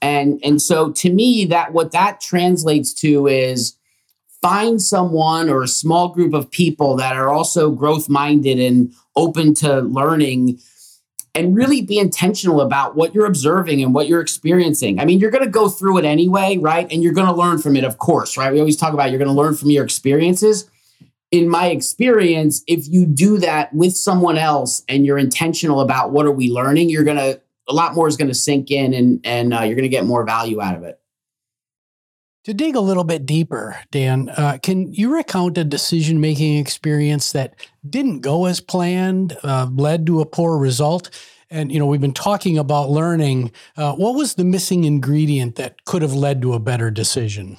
And 0.00 0.40
and 0.44 0.60
so 0.60 0.90
to 0.92 1.12
me, 1.12 1.44
that 1.46 1.72
what 1.72 1.92
that 1.92 2.20
translates 2.20 2.92
to 2.94 3.26
is 3.26 3.76
find 4.40 4.82
someone 4.82 5.48
or 5.48 5.62
a 5.62 5.68
small 5.68 6.08
group 6.08 6.34
of 6.34 6.50
people 6.50 6.96
that 6.96 7.16
are 7.16 7.28
also 7.28 7.70
growth 7.70 8.08
minded 8.08 8.58
and 8.58 8.92
open 9.14 9.54
to 9.54 9.80
learning 9.80 10.58
and 11.34 11.56
really 11.56 11.80
be 11.80 11.98
intentional 11.98 12.60
about 12.60 12.94
what 12.94 13.14
you're 13.14 13.26
observing 13.26 13.82
and 13.82 13.94
what 13.94 14.06
you're 14.06 14.20
experiencing. 14.20 15.00
I 15.00 15.04
mean, 15.04 15.18
you're 15.18 15.30
going 15.30 15.44
to 15.44 15.50
go 15.50 15.68
through 15.68 15.98
it 15.98 16.04
anyway, 16.04 16.58
right? 16.58 16.90
And 16.92 17.02
you're 17.02 17.14
going 17.14 17.26
to 17.26 17.32
learn 17.32 17.58
from 17.58 17.76
it, 17.76 17.84
of 17.84 17.98
course, 17.98 18.36
right? 18.36 18.52
We 18.52 18.58
always 18.58 18.76
talk 18.76 18.92
about 18.92 19.10
you're 19.10 19.18
going 19.18 19.34
to 19.34 19.34
learn 19.34 19.56
from 19.56 19.70
your 19.70 19.84
experiences. 19.84 20.68
In 21.30 21.48
my 21.48 21.68
experience, 21.68 22.62
if 22.66 22.86
you 22.86 23.06
do 23.06 23.38
that 23.38 23.72
with 23.72 23.96
someone 23.96 24.36
else 24.36 24.82
and 24.88 25.06
you're 25.06 25.16
intentional 25.16 25.80
about 25.80 26.10
what 26.10 26.26
are 26.26 26.32
we 26.32 26.50
learning, 26.50 26.90
you're 26.90 27.04
going 27.04 27.16
to 27.16 27.40
a 27.68 27.72
lot 27.72 27.94
more 27.94 28.08
is 28.08 28.16
going 28.16 28.28
to 28.28 28.34
sink 28.34 28.70
in 28.70 28.92
and 28.92 29.20
and 29.24 29.54
uh, 29.54 29.60
you're 29.60 29.76
going 29.76 29.84
to 29.84 29.88
get 29.88 30.04
more 30.04 30.24
value 30.24 30.60
out 30.60 30.76
of 30.76 30.82
it. 30.82 31.00
To 32.44 32.52
dig 32.52 32.74
a 32.74 32.80
little 32.80 33.04
bit 33.04 33.24
deeper, 33.24 33.76
Dan, 33.92 34.28
uh, 34.30 34.58
can 34.60 34.92
you 34.92 35.14
recount 35.14 35.56
a 35.58 35.64
decision 35.64 36.20
making 36.20 36.58
experience 36.58 37.30
that 37.32 37.54
didn't 37.88 38.20
go 38.20 38.46
as 38.46 38.60
planned, 38.60 39.36
uh, 39.44 39.68
led 39.72 40.06
to 40.06 40.20
a 40.20 40.26
poor 40.26 40.58
result? 40.58 41.10
And 41.50 41.70
you 41.70 41.78
know, 41.78 41.86
we've 41.86 42.00
been 42.00 42.12
talking 42.12 42.58
about 42.58 42.90
learning. 42.90 43.52
Uh, 43.76 43.92
what 43.92 44.16
was 44.16 44.34
the 44.34 44.44
missing 44.44 44.82
ingredient 44.82 45.54
that 45.54 45.84
could 45.84 46.02
have 46.02 46.14
led 46.14 46.42
to 46.42 46.54
a 46.54 46.58
better 46.58 46.90
decision? 46.90 47.58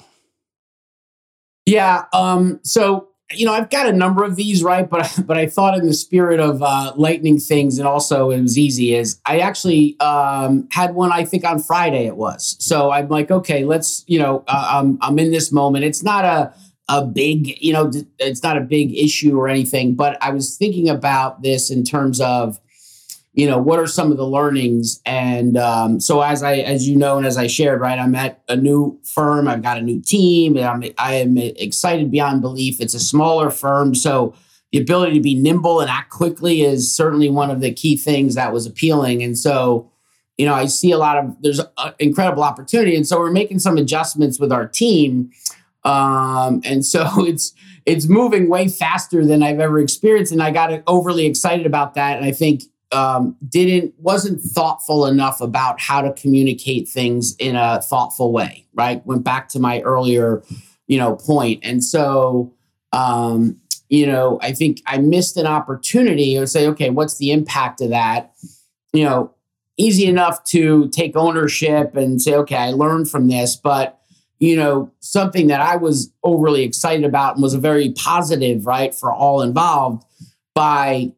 Yeah. 1.64 2.04
Um, 2.12 2.60
so 2.62 3.08
you 3.38 3.46
know, 3.46 3.52
I've 3.52 3.70
got 3.70 3.86
a 3.86 3.92
number 3.92 4.24
of 4.24 4.36
these, 4.36 4.62
right? 4.62 4.88
But 4.88 5.20
but 5.26 5.36
I 5.36 5.46
thought 5.46 5.76
in 5.76 5.86
the 5.86 5.94
spirit 5.94 6.40
of 6.40 6.62
uh, 6.62 6.92
lightning 6.96 7.38
things, 7.38 7.78
and 7.78 7.86
also 7.86 8.30
it 8.30 8.40
was 8.40 8.58
easy. 8.58 8.94
Is 8.94 9.20
I 9.26 9.38
actually 9.38 9.98
um, 10.00 10.68
had 10.70 10.94
one. 10.94 11.12
I 11.12 11.24
think 11.24 11.44
on 11.44 11.60
Friday 11.60 12.06
it 12.06 12.16
was. 12.16 12.56
So 12.58 12.90
I'm 12.90 13.08
like, 13.08 13.30
okay, 13.30 13.64
let's. 13.64 14.04
You 14.06 14.18
know, 14.18 14.44
uh, 14.48 14.68
I'm 14.80 14.98
I'm 15.00 15.18
in 15.18 15.30
this 15.30 15.52
moment. 15.52 15.84
It's 15.84 16.02
not 16.02 16.24
a 16.24 16.54
a 16.88 17.04
big, 17.04 17.62
you 17.62 17.72
know, 17.72 17.90
it's 18.18 18.42
not 18.42 18.58
a 18.58 18.60
big 18.60 18.94
issue 18.94 19.38
or 19.38 19.48
anything. 19.48 19.94
But 19.94 20.18
I 20.22 20.30
was 20.30 20.56
thinking 20.56 20.88
about 20.88 21.42
this 21.42 21.70
in 21.70 21.82
terms 21.82 22.20
of 22.20 22.60
you 23.34 23.48
know 23.48 23.58
what 23.58 23.80
are 23.80 23.86
some 23.86 24.12
of 24.12 24.16
the 24.16 24.26
learnings? 24.26 25.00
And 25.04 25.56
um, 25.56 26.00
so 26.00 26.20
as 26.22 26.42
i 26.42 26.56
as 26.56 26.88
you 26.88 26.96
know 26.96 27.18
and 27.18 27.26
as 27.26 27.36
i 27.36 27.46
shared 27.46 27.80
right 27.80 27.98
i'm 27.98 28.14
at 28.14 28.42
a 28.48 28.56
new 28.56 28.98
firm. 29.02 29.48
I've 29.48 29.62
got 29.62 29.76
a 29.76 29.82
new 29.82 30.00
team 30.00 30.56
and 30.56 30.64
i'm 30.64 30.84
i 30.98 31.14
am 31.14 31.36
excited 31.36 32.10
beyond 32.10 32.42
belief. 32.42 32.80
It's 32.80 32.94
a 32.94 33.00
smaller 33.00 33.50
firm 33.50 33.94
so 33.94 34.34
the 34.72 34.80
ability 34.80 35.14
to 35.14 35.20
be 35.20 35.34
nimble 35.34 35.80
and 35.80 35.90
act 35.90 36.10
quickly 36.10 36.62
is 36.62 36.94
certainly 36.94 37.28
one 37.28 37.50
of 37.50 37.60
the 37.60 37.72
key 37.72 37.96
things 37.96 38.34
that 38.34 38.52
was 38.52 38.66
appealing. 38.66 39.22
And 39.22 39.36
so 39.38 39.90
you 40.36 40.46
know 40.46 40.54
i 40.54 40.66
see 40.66 40.90
a 40.90 40.98
lot 40.98 41.16
of 41.16 41.36
there's 41.42 41.60
a, 41.60 41.94
incredible 42.00 42.42
opportunity 42.42 42.96
and 42.96 43.06
so 43.06 43.18
we're 43.18 43.30
making 43.30 43.60
some 43.60 43.76
adjustments 43.76 44.38
with 44.38 44.52
our 44.52 44.66
team. 44.66 45.30
Um, 45.84 46.62
and 46.64 46.84
so 46.86 47.08
it's 47.26 47.52
it's 47.84 48.06
moving 48.08 48.48
way 48.48 48.68
faster 48.68 49.26
than 49.26 49.42
i've 49.42 49.58
ever 49.58 49.80
experienced 49.80 50.30
and 50.30 50.42
i 50.42 50.52
got 50.52 50.70
overly 50.86 51.26
excited 51.26 51.66
about 51.66 51.94
that. 51.94 52.16
And 52.16 52.24
i 52.24 52.30
think 52.30 52.62
um, 52.94 53.36
didn't 53.48 53.94
wasn't 53.98 54.40
thoughtful 54.40 55.06
enough 55.06 55.40
about 55.40 55.80
how 55.80 56.00
to 56.00 56.12
communicate 56.12 56.88
things 56.88 57.34
in 57.38 57.56
a 57.56 57.82
thoughtful 57.82 58.32
way. 58.32 58.66
Right, 58.74 59.04
went 59.06 59.24
back 59.24 59.48
to 59.50 59.58
my 59.58 59.80
earlier, 59.80 60.42
you 60.86 60.98
know, 60.98 61.16
point, 61.16 61.60
and 61.62 61.82
so 61.82 62.54
um, 62.92 63.60
you 63.88 64.06
know, 64.06 64.38
I 64.42 64.52
think 64.52 64.80
I 64.86 64.98
missed 64.98 65.36
an 65.36 65.46
opportunity 65.46 66.36
to 66.36 66.46
say, 66.46 66.66
okay, 66.68 66.90
what's 66.90 67.18
the 67.18 67.32
impact 67.32 67.80
of 67.80 67.90
that? 67.90 68.32
You 68.92 69.04
know, 69.04 69.34
easy 69.76 70.06
enough 70.06 70.44
to 70.44 70.88
take 70.88 71.16
ownership 71.16 71.96
and 71.96 72.20
say, 72.22 72.34
okay, 72.34 72.56
I 72.56 72.70
learned 72.70 73.10
from 73.10 73.28
this, 73.28 73.56
but 73.56 74.00
you 74.38 74.56
know, 74.56 74.92
something 75.00 75.46
that 75.46 75.60
I 75.60 75.76
was 75.76 76.12
overly 76.22 76.64
excited 76.64 77.04
about 77.04 77.34
and 77.34 77.42
was 77.42 77.54
a 77.54 77.58
very 77.58 77.92
positive, 77.92 78.66
right, 78.66 78.94
for 78.94 79.12
all 79.12 79.42
involved 79.42 80.04
by 80.54 81.12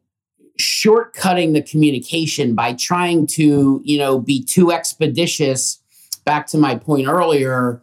shortcutting 0.59 1.53
the 1.53 1.61
communication 1.61 2.55
by 2.55 2.73
trying 2.73 3.27
to, 3.27 3.81
you 3.83 3.97
know, 3.97 4.19
be 4.19 4.43
too 4.43 4.71
expeditious. 4.71 5.79
Back 6.25 6.47
to 6.47 6.57
my 6.57 6.75
point 6.75 7.07
earlier, 7.07 7.81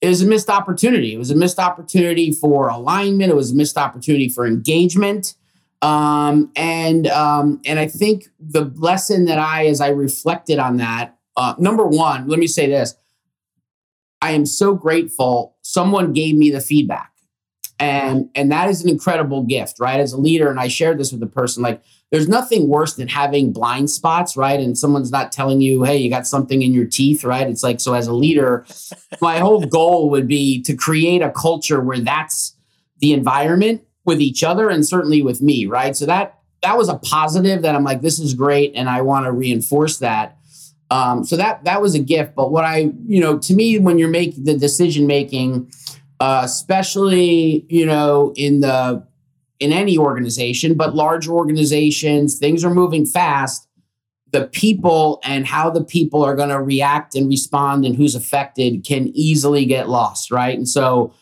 it 0.00 0.08
was 0.08 0.22
a 0.22 0.26
missed 0.26 0.50
opportunity. 0.50 1.14
It 1.14 1.18
was 1.18 1.30
a 1.30 1.36
missed 1.36 1.58
opportunity 1.58 2.32
for 2.32 2.68
alignment. 2.68 3.30
It 3.30 3.36
was 3.36 3.52
a 3.52 3.54
missed 3.54 3.78
opportunity 3.78 4.28
for 4.28 4.46
engagement. 4.46 5.34
Um, 5.82 6.50
and 6.56 7.06
um, 7.08 7.60
and 7.64 7.78
I 7.78 7.86
think 7.86 8.28
the 8.40 8.64
lesson 8.76 9.26
that 9.26 9.38
I, 9.38 9.66
as 9.66 9.80
I 9.80 9.88
reflected 9.88 10.58
on 10.58 10.78
that, 10.78 11.16
uh, 11.36 11.54
number 11.58 11.86
one, 11.86 12.28
let 12.28 12.38
me 12.38 12.46
say 12.46 12.66
this: 12.66 12.94
I 14.20 14.32
am 14.32 14.46
so 14.46 14.74
grateful 14.74 15.56
someone 15.62 16.12
gave 16.12 16.34
me 16.34 16.50
the 16.50 16.60
feedback, 16.60 17.12
and 17.78 18.30
and 18.34 18.50
that 18.52 18.68
is 18.68 18.82
an 18.82 18.88
incredible 18.88 19.42
gift, 19.42 19.78
right? 19.78 20.00
As 20.00 20.12
a 20.12 20.20
leader, 20.20 20.50
and 20.50 20.58
I 20.58 20.68
shared 20.68 20.98
this 20.98 21.12
with 21.12 21.20
the 21.20 21.26
person, 21.26 21.62
like 21.62 21.82
there's 22.10 22.28
nothing 22.28 22.68
worse 22.68 22.94
than 22.94 23.08
having 23.08 23.52
blind 23.52 23.90
spots, 23.90 24.36
right? 24.36 24.60
And 24.60 24.78
someone's 24.78 25.10
not 25.10 25.32
telling 25.32 25.60
you, 25.60 25.82
hey, 25.82 25.96
you 25.96 26.08
got 26.08 26.26
something 26.26 26.62
in 26.62 26.72
your 26.72 26.86
teeth, 26.86 27.24
right? 27.24 27.46
It's 27.48 27.62
like, 27.62 27.80
so 27.80 27.94
as 27.94 28.06
a 28.06 28.14
leader, 28.14 28.64
my 29.20 29.38
whole 29.38 29.66
goal 29.66 30.08
would 30.10 30.28
be 30.28 30.62
to 30.62 30.74
create 30.74 31.20
a 31.20 31.30
culture 31.30 31.80
where 31.80 31.98
that's 31.98 32.56
the 33.00 33.12
environment 33.12 33.82
with 34.04 34.20
each 34.20 34.44
other 34.44 34.70
and 34.70 34.86
certainly 34.86 35.20
with 35.20 35.42
me, 35.42 35.66
right? 35.66 35.96
So 35.96 36.06
that 36.06 36.38
that 36.62 36.78
was 36.78 36.88
a 36.88 36.96
positive 36.98 37.62
that 37.62 37.74
I'm 37.74 37.84
like, 37.84 38.00
this 38.00 38.18
is 38.18 38.34
great, 38.34 38.72
and 38.74 38.88
I 38.88 39.02
want 39.02 39.26
to 39.26 39.32
reinforce 39.32 39.98
that. 39.98 40.38
Um, 40.90 41.24
so 41.24 41.36
that 41.36 41.64
that 41.64 41.82
was 41.82 41.94
a 41.94 41.98
gift. 41.98 42.34
But 42.34 42.52
what 42.52 42.64
I, 42.64 42.92
you 43.06 43.20
know, 43.20 43.38
to 43.38 43.54
me, 43.54 43.78
when 43.78 43.98
you're 43.98 44.08
making 44.08 44.44
the 44.44 44.56
decision 44.56 45.06
making, 45.06 45.70
uh, 46.20 46.42
especially 46.44 47.66
you 47.68 47.86
know 47.86 48.32
in 48.36 48.60
the 48.60 49.06
in 49.58 49.72
any 49.72 49.96
organization, 49.96 50.74
but 50.74 50.94
large 50.94 51.28
organizations, 51.28 52.38
things 52.38 52.64
are 52.64 52.74
moving 52.74 53.06
fast. 53.06 53.66
The 54.32 54.48
people 54.48 55.20
and 55.24 55.46
how 55.46 55.70
the 55.70 55.84
people 55.84 56.22
are 56.22 56.36
going 56.36 56.50
to 56.50 56.60
react 56.60 57.14
and 57.14 57.28
respond 57.28 57.86
and 57.86 57.96
who's 57.96 58.14
affected 58.14 58.84
can 58.84 59.08
easily 59.14 59.64
get 59.64 59.88
lost, 59.88 60.30
right? 60.30 60.56
And 60.56 60.68
so, 60.68 61.14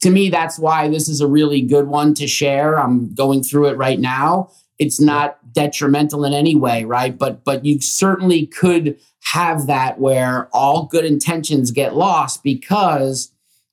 to 0.00 0.10
me, 0.10 0.30
that's 0.30 0.58
why 0.58 0.88
this 0.88 1.08
is 1.08 1.20
a 1.20 1.28
really 1.28 1.62
good 1.62 1.86
one 1.86 2.12
to 2.14 2.26
share. 2.26 2.78
I'm 2.78 3.14
going 3.14 3.42
through 3.42 3.68
it 3.68 3.76
right 3.76 4.00
now. 4.00 4.50
It's 4.78 5.00
not 5.00 5.38
detrimental 5.52 6.24
in 6.24 6.34
any 6.34 6.54
way, 6.54 6.84
right? 6.84 7.16
But 7.16 7.44
but 7.44 7.64
you 7.64 7.80
certainly 7.80 8.46
could 8.46 8.98
have 9.22 9.66
that 9.66 9.98
where 9.98 10.48
all 10.52 10.86
good 10.86 11.04
intentions 11.04 11.70
get 11.70 11.94
lost 11.94 12.42
because 12.42 13.32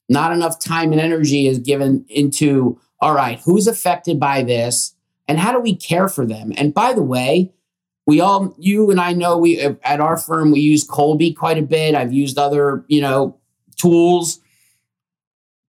not 0.10 0.32
enough 0.32 0.60
time 0.60 0.92
and 0.92 1.02
energy 1.02 1.48
is 1.48 1.60
given 1.60 2.06
into 2.10 2.80
all 3.04 3.14
right, 3.14 3.42
who's 3.44 3.68
affected 3.68 4.18
by 4.18 4.44
this 4.44 4.96
and 5.28 5.38
how 5.38 5.52
do 5.52 5.60
we 5.60 5.76
care 5.76 6.08
for 6.08 6.26
them? 6.26 6.54
And 6.56 6.74
by 6.74 6.94
the 6.94 7.04
way, 7.04 7.52
we 8.06 8.22
all, 8.22 8.56
you 8.58 8.92
and 8.92 9.00
I 9.00 9.12
know 9.12 9.38
we 9.38 9.60
at 9.60 10.00
our 10.00 10.18
firm, 10.18 10.52
we 10.52 10.62
use 10.62 10.88
Kolbe 10.88 11.36
quite 11.36 11.58
a 11.58 11.64
bit. 11.64 11.96
I've 11.96 12.14
used 12.14 12.38
other, 12.38 12.86
you 12.88 13.02
know, 13.02 13.38
tools. 13.76 14.40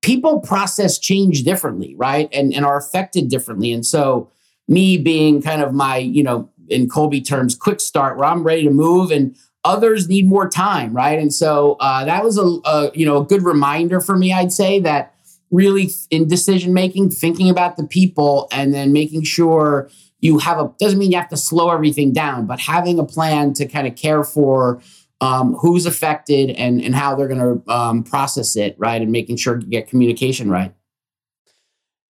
People 0.02 0.40
process 0.40 0.98
change 0.98 1.42
differently, 1.42 1.94
right? 1.96 2.28
And, 2.32 2.52
and 2.52 2.64
are 2.64 2.76
affected 2.76 3.28
differently. 3.28 3.72
And 3.72 3.84
so, 3.84 4.30
me 4.68 4.96
being 4.96 5.42
kind 5.42 5.60
of 5.60 5.74
my, 5.74 5.98
you 5.98 6.22
know, 6.22 6.50
in 6.68 6.88
Kolbe 6.88 7.26
terms, 7.26 7.54
quick 7.54 7.80
start 7.80 8.16
where 8.16 8.26
I'm 8.26 8.42
ready 8.42 8.62
to 8.64 8.70
move 8.70 9.10
and 9.10 9.36
others 9.64 10.08
need 10.08 10.28
more 10.28 10.48
time, 10.48 10.92
right? 10.92 11.18
And 11.18 11.32
so 11.32 11.76
uh, 11.80 12.04
that 12.04 12.22
was 12.22 12.38
a, 12.38 12.58
a, 12.68 12.90
you 12.94 13.06
know, 13.06 13.18
a 13.22 13.24
good 13.24 13.42
reminder 13.42 14.00
for 14.00 14.16
me, 14.16 14.32
I'd 14.32 14.52
say 14.52 14.80
that 14.80 15.14
really 15.50 15.90
in 16.10 16.28
decision 16.28 16.74
making, 16.74 17.10
thinking 17.10 17.48
about 17.48 17.76
the 17.76 17.86
people 17.86 18.48
and 18.52 18.74
then 18.74 18.92
making 18.92 19.24
sure 19.24 19.88
you 20.20 20.38
have 20.38 20.58
a 20.58 20.72
doesn't 20.78 20.98
mean 20.98 21.10
you 21.12 21.18
have 21.18 21.28
to 21.28 21.36
slow 21.36 21.70
everything 21.70 22.12
down, 22.12 22.46
but 22.46 22.58
having 22.58 22.98
a 22.98 23.04
plan 23.04 23.52
to 23.54 23.66
kind 23.66 23.86
of 23.86 23.94
care 23.94 24.24
for 24.24 24.80
um, 25.20 25.54
who's 25.54 25.86
affected 25.86 26.50
and 26.50 26.80
and 26.80 26.94
how 26.94 27.14
they're 27.14 27.28
going 27.28 27.40
to 27.40 27.72
um, 27.72 28.02
process 28.02 28.56
it, 28.56 28.74
right, 28.78 29.02
and 29.02 29.12
making 29.12 29.36
sure 29.36 29.60
you 29.60 29.66
get 29.66 29.86
communication 29.86 30.50
right. 30.50 30.74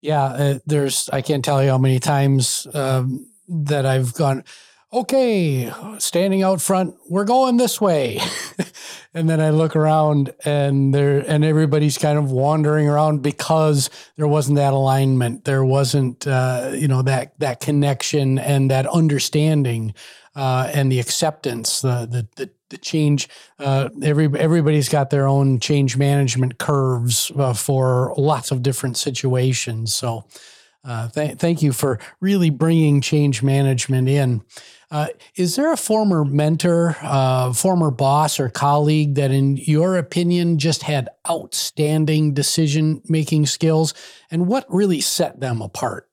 Yeah, 0.02 0.22
uh, 0.22 0.58
there's 0.66 1.08
I 1.12 1.20
can't 1.20 1.44
tell 1.44 1.62
you 1.62 1.70
how 1.70 1.78
many 1.78 1.98
times 1.98 2.66
um, 2.74 3.26
that 3.48 3.84
I've 3.84 4.14
gone 4.14 4.44
okay, 4.92 5.72
standing 5.98 6.42
out 6.42 6.60
front, 6.60 6.94
we're 7.08 7.24
going 7.24 7.56
this 7.56 7.80
way. 7.80 8.20
and 9.14 9.28
then 9.28 9.40
I 9.40 9.50
look 9.50 9.76
around 9.76 10.32
and 10.44 10.94
there 10.94 11.24
and 11.26 11.44
everybody's 11.44 11.98
kind 11.98 12.18
of 12.18 12.30
wandering 12.30 12.88
around 12.88 13.22
because 13.22 13.90
there 14.16 14.28
wasn't 14.28 14.56
that 14.56 14.72
alignment. 14.72 15.44
There 15.44 15.64
wasn't 15.64 16.26
uh, 16.26 16.72
you 16.74 16.88
know 16.88 17.02
that 17.02 17.38
that 17.40 17.60
connection 17.60 18.38
and 18.38 18.70
that 18.70 18.86
understanding 18.86 19.94
uh, 20.34 20.70
and 20.72 20.92
the 20.92 21.00
acceptance, 21.00 21.80
the 21.80 22.06
the 22.10 22.28
the, 22.36 22.50
the 22.70 22.78
change. 22.78 23.28
Uh, 23.58 23.88
every 24.02 24.28
everybody's 24.38 24.88
got 24.88 25.10
their 25.10 25.26
own 25.26 25.58
change 25.60 25.96
management 25.96 26.58
curves 26.58 27.32
uh, 27.36 27.52
for 27.52 28.14
lots 28.16 28.50
of 28.50 28.62
different 28.62 28.96
situations. 28.96 29.94
So. 29.94 30.24
Uh, 30.86 31.08
th- 31.08 31.36
thank 31.36 31.62
you 31.62 31.72
for 31.72 31.98
really 32.20 32.50
bringing 32.50 33.00
change 33.00 33.42
management 33.42 34.08
in. 34.08 34.42
Uh, 34.88 35.08
is 35.34 35.56
there 35.56 35.72
a 35.72 35.76
former 35.76 36.24
mentor, 36.24 36.96
uh, 37.02 37.52
former 37.52 37.90
boss, 37.90 38.38
or 38.38 38.48
colleague 38.48 39.16
that, 39.16 39.32
in 39.32 39.56
your 39.56 39.96
opinion, 39.96 40.58
just 40.58 40.84
had 40.84 41.08
outstanding 41.28 42.32
decision 42.34 43.02
making 43.08 43.46
skills? 43.46 43.94
And 44.30 44.46
what 44.46 44.64
really 44.72 45.00
set 45.00 45.40
them 45.40 45.60
apart? 45.60 46.08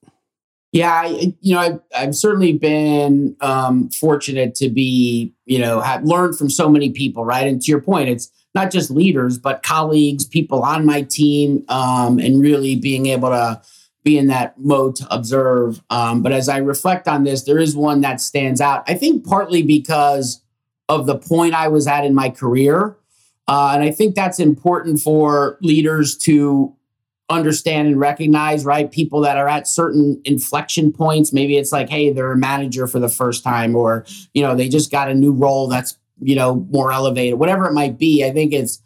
Yeah, 0.72 1.06
you 1.06 1.54
know, 1.54 1.60
I've, 1.60 1.80
I've 1.96 2.16
certainly 2.16 2.54
been 2.54 3.36
um, 3.42 3.92
fortunate 3.92 4.56
to 4.56 4.70
be, 4.70 5.36
you 5.46 5.60
know, 5.60 5.82
have 5.82 6.04
learned 6.04 6.36
from 6.36 6.50
so 6.50 6.68
many 6.68 6.90
people, 6.90 7.24
right? 7.24 7.48
And 7.48 7.62
to 7.62 7.70
your 7.70 7.80
point, 7.80 8.10
it's 8.10 8.32
not 8.56 8.72
just 8.72 8.90
leaders, 8.90 9.38
but 9.38 9.62
colleagues, 9.62 10.26
people 10.26 10.64
on 10.64 10.84
my 10.84 11.04
team, 11.04 11.64
um, 11.70 12.18
and 12.18 12.42
really 12.42 12.76
being 12.76 13.06
able 13.06 13.30
to 13.30 13.62
be 14.04 14.18
in 14.18 14.28
that 14.28 14.60
mode 14.60 14.96
to 14.98 15.14
observe. 15.14 15.82
Um, 15.90 16.22
but 16.22 16.32
as 16.32 16.50
I 16.50 16.58
reflect 16.58 17.08
on 17.08 17.24
this, 17.24 17.44
there 17.44 17.60
is 17.60 17.76
one 17.76 18.02
that 18.02 18.20
stands 18.20 18.60
out. 18.62 18.84
I 18.88 18.96
think 18.96 19.26
partly 19.26 19.64
because 19.64 20.42
of 20.90 21.06
the 21.06 21.18
point 21.18 21.54
I 21.54 21.70
was 21.70 21.88
at 21.88 22.06
in 22.06 22.14
my 22.14 22.30
career. 22.30 22.98
Uh, 23.48 23.72
and 23.74 23.84
I 23.84 23.92
think 23.92 24.16
that's 24.16 24.40
important 24.40 25.00
for 25.00 25.58
leaders 25.62 26.18
to 26.20 26.76
understand 27.30 27.88
and 27.88 28.00
recognize, 28.00 28.66
right? 28.66 28.92
People 28.92 29.22
that 29.22 29.38
are 29.38 29.48
at 29.48 29.68
certain 29.68 30.22
inflection 30.26 30.92
points. 30.92 31.34
Maybe 31.34 31.58
it's 31.58 31.72
like, 31.72 31.90
hey, 31.90 32.12
they're 32.12 32.34
a 32.34 32.38
manager 32.38 32.86
for 32.86 33.00
the 33.00 33.10
first 33.10 33.44
time, 33.44 33.76
or, 33.76 34.06
you 34.34 34.44
know, 34.44 34.56
they 34.56 34.70
just 34.70 34.92
got 34.92 35.10
a 35.10 35.16
new 35.16 35.32
role 35.32 35.68
that's, 35.68 35.98
you 36.20 36.36
know, 36.36 36.56
more 36.70 36.92
elevated, 36.92 37.40
whatever 37.40 37.66
it 37.66 37.74
might 37.74 37.98
be. 37.98 38.26
I 38.26 38.32
think 38.32 38.54
it's 38.54 38.83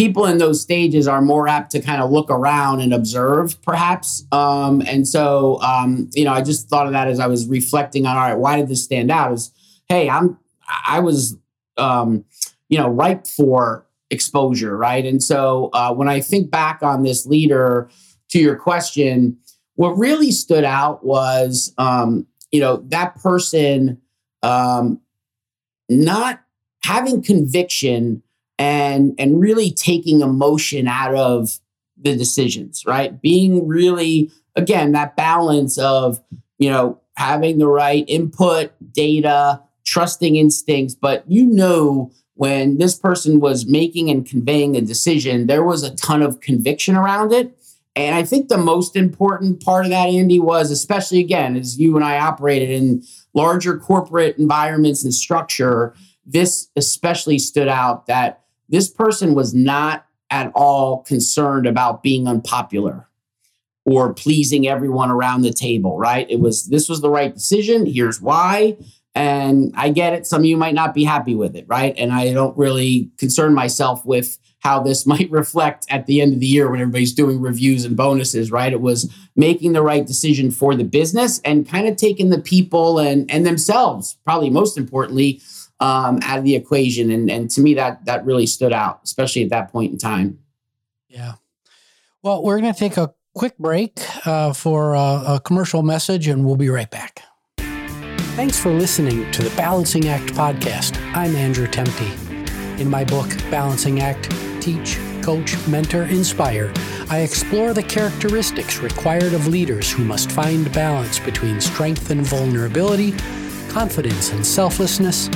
people 0.00 0.24
in 0.24 0.38
those 0.38 0.62
stages 0.62 1.06
are 1.06 1.20
more 1.20 1.46
apt 1.46 1.70
to 1.72 1.78
kind 1.78 2.00
of 2.00 2.10
look 2.10 2.30
around 2.30 2.80
and 2.80 2.94
observe, 2.94 3.60
perhaps. 3.60 4.24
Um, 4.32 4.80
and 4.86 5.06
so, 5.06 5.60
um, 5.60 6.08
you 6.14 6.24
know, 6.24 6.32
I 6.32 6.40
just 6.40 6.70
thought 6.70 6.86
of 6.86 6.92
that 6.92 7.06
as 7.06 7.20
I 7.20 7.26
was 7.26 7.46
reflecting 7.46 8.06
on, 8.06 8.16
all 8.16 8.22
right, 8.22 8.38
why 8.38 8.56
did 8.56 8.68
this 8.68 8.82
stand 8.82 9.10
out? 9.10 9.30
Is 9.30 9.52
hey, 9.90 10.08
I'm 10.08 10.38
I 10.86 11.00
was, 11.00 11.36
um, 11.76 12.24
you 12.70 12.78
know, 12.78 12.88
ripe 12.88 13.26
for 13.26 13.84
exposure, 14.08 14.74
right? 14.74 15.04
And 15.04 15.22
so 15.22 15.68
uh, 15.74 15.92
when 15.92 16.08
I 16.08 16.22
think 16.22 16.50
back 16.50 16.82
on 16.82 17.02
this 17.02 17.26
leader, 17.26 17.90
to 18.30 18.38
your 18.38 18.56
question, 18.56 19.36
what 19.74 19.90
really 19.98 20.30
stood 20.30 20.64
out 20.64 21.04
was, 21.04 21.74
um, 21.76 22.26
you 22.50 22.60
know, 22.60 22.78
that 22.88 23.16
person 23.16 24.00
um, 24.42 24.98
not 25.90 26.40
having 26.84 27.22
conviction 27.22 28.22
and 28.60 29.14
and 29.18 29.40
really 29.40 29.72
taking 29.72 30.20
emotion 30.20 30.86
out 30.86 31.14
of 31.14 31.58
the 31.96 32.14
decisions, 32.14 32.84
right? 32.86 33.20
Being 33.20 33.66
really 33.66 34.30
again 34.54 34.92
that 34.92 35.16
balance 35.16 35.78
of 35.78 36.20
you 36.58 36.70
know 36.70 37.00
having 37.16 37.58
the 37.58 37.66
right 37.66 38.04
input, 38.06 38.72
data, 38.92 39.62
trusting 39.86 40.36
instincts, 40.36 40.94
but 40.94 41.24
you 41.26 41.46
know 41.46 42.12
when 42.34 42.78
this 42.78 42.96
person 42.96 43.40
was 43.40 43.66
making 43.66 44.10
and 44.10 44.26
conveying 44.26 44.76
a 44.76 44.80
decision, 44.80 45.46
there 45.46 45.64
was 45.64 45.82
a 45.82 45.94
ton 45.96 46.22
of 46.22 46.40
conviction 46.40 46.96
around 46.96 47.32
it. 47.32 47.56
And 47.96 48.14
I 48.14 48.22
think 48.22 48.48
the 48.48 48.56
most 48.56 48.94
important 48.94 49.62
part 49.62 49.84
of 49.84 49.90
that, 49.90 50.08
Andy, 50.08 50.38
was 50.38 50.70
especially 50.70 51.18
again, 51.18 51.56
as 51.56 51.78
you 51.78 51.96
and 51.96 52.04
I 52.04 52.18
operated 52.18 52.70
in 52.70 53.02
larger 53.34 53.78
corporate 53.78 54.38
environments 54.38 55.02
and 55.02 55.12
structure, 55.12 55.94
this 56.24 56.68
especially 56.76 57.38
stood 57.38 57.68
out 57.68 58.06
that 58.06 58.39
this 58.70 58.88
person 58.88 59.34
was 59.34 59.52
not 59.52 60.06
at 60.30 60.50
all 60.54 61.02
concerned 61.02 61.66
about 61.66 62.02
being 62.02 62.26
unpopular 62.26 63.08
or 63.84 64.14
pleasing 64.14 64.68
everyone 64.68 65.10
around 65.10 65.42
the 65.42 65.52
table, 65.52 65.98
right? 65.98 66.30
It 66.30 66.40
was 66.40 66.66
this 66.66 66.88
was 66.88 67.00
the 67.00 67.10
right 67.10 67.34
decision. 67.34 67.86
Here's 67.86 68.20
why. 68.20 68.76
And 69.14 69.72
I 69.76 69.90
get 69.90 70.12
it. 70.12 70.26
Some 70.26 70.42
of 70.42 70.46
you 70.46 70.56
might 70.56 70.74
not 70.74 70.94
be 70.94 71.02
happy 71.02 71.34
with 71.34 71.56
it, 71.56 71.66
right? 71.68 71.94
And 71.98 72.12
I 72.12 72.32
don't 72.32 72.56
really 72.56 73.10
concern 73.18 73.54
myself 73.54 74.06
with 74.06 74.38
how 74.60 74.80
this 74.80 75.06
might 75.06 75.30
reflect 75.30 75.86
at 75.90 76.06
the 76.06 76.20
end 76.20 76.32
of 76.32 76.40
the 76.40 76.46
year 76.46 76.70
when 76.70 76.80
everybody's 76.80 77.14
doing 77.14 77.40
reviews 77.40 77.84
and 77.84 77.96
bonuses, 77.96 78.52
right? 78.52 78.72
It 78.72 78.80
was 78.80 79.12
making 79.34 79.72
the 79.72 79.82
right 79.82 80.06
decision 80.06 80.52
for 80.52 80.76
the 80.76 80.84
business 80.84 81.40
and 81.44 81.68
kind 81.68 81.88
of 81.88 81.96
taking 81.96 82.30
the 82.30 82.40
people 82.40 83.00
and 83.00 83.28
and 83.30 83.44
themselves, 83.44 84.16
probably 84.24 84.50
most 84.50 84.78
importantly, 84.78 85.40
um, 85.80 86.20
out 86.22 86.38
of 86.38 86.44
the 86.44 86.54
equation. 86.54 87.10
And 87.10 87.30
and 87.30 87.50
to 87.50 87.60
me, 87.60 87.74
that 87.74 88.04
that 88.04 88.24
really 88.24 88.46
stood 88.46 88.72
out, 88.72 89.00
especially 89.04 89.42
at 89.42 89.50
that 89.50 89.72
point 89.72 89.92
in 89.92 89.98
time. 89.98 90.38
Yeah. 91.08 91.34
Well, 92.22 92.42
we're 92.42 92.60
going 92.60 92.72
to 92.72 92.78
take 92.78 92.96
a 92.96 93.14
quick 93.34 93.56
break 93.58 93.98
uh, 94.26 94.52
for 94.52 94.94
a, 94.94 95.22
a 95.26 95.40
commercial 95.42 95.82
message, 95.82 96.28
and 96.28 96.44
we'll 96.44 96.56
be 96.56 96.68
right 96.68 96.90
back. 96.90 97.22
Thanks 98.36 98.58
for 98.58 98.72
listening 98.72 99.30
to 99.32 99.42
the 99.42 99.54
Balancing 99.56 100.08
Act 100.08 100.32
podcast. 100.34 100.96
I'm 101.14 101.34
Andrew 101.34 101.66
Temte. 101.66 102.80
In 102.80 102.88
my 102.88 103.04
book, 103.04 103.28
Balancing 103.50 104.00
Act 104.00 104.30
Teach, 104.60 104.98
Coach, 105.22 105.56
Mentor, 105.66 106.04
Inspire, 106.04 106.72
I 107.10 107.20
explore 107.20 107.74
the 107.74 107.82
characteristics 107.82 108.78
required 108.78 109.34
of 109.34 109.46
leaders 109.46 109.90
who 109.90 110.04
must 110.04 110.32
find 110.32 110.72
balance 110.72 111.18
between 111.18 111.60
strength 111.60 112.10
and 112.10 112.22
vulnerability, 112.22 113.12
confidence 113.68 114.32
and 114.32 114.46
selflessness, 114.46 115.28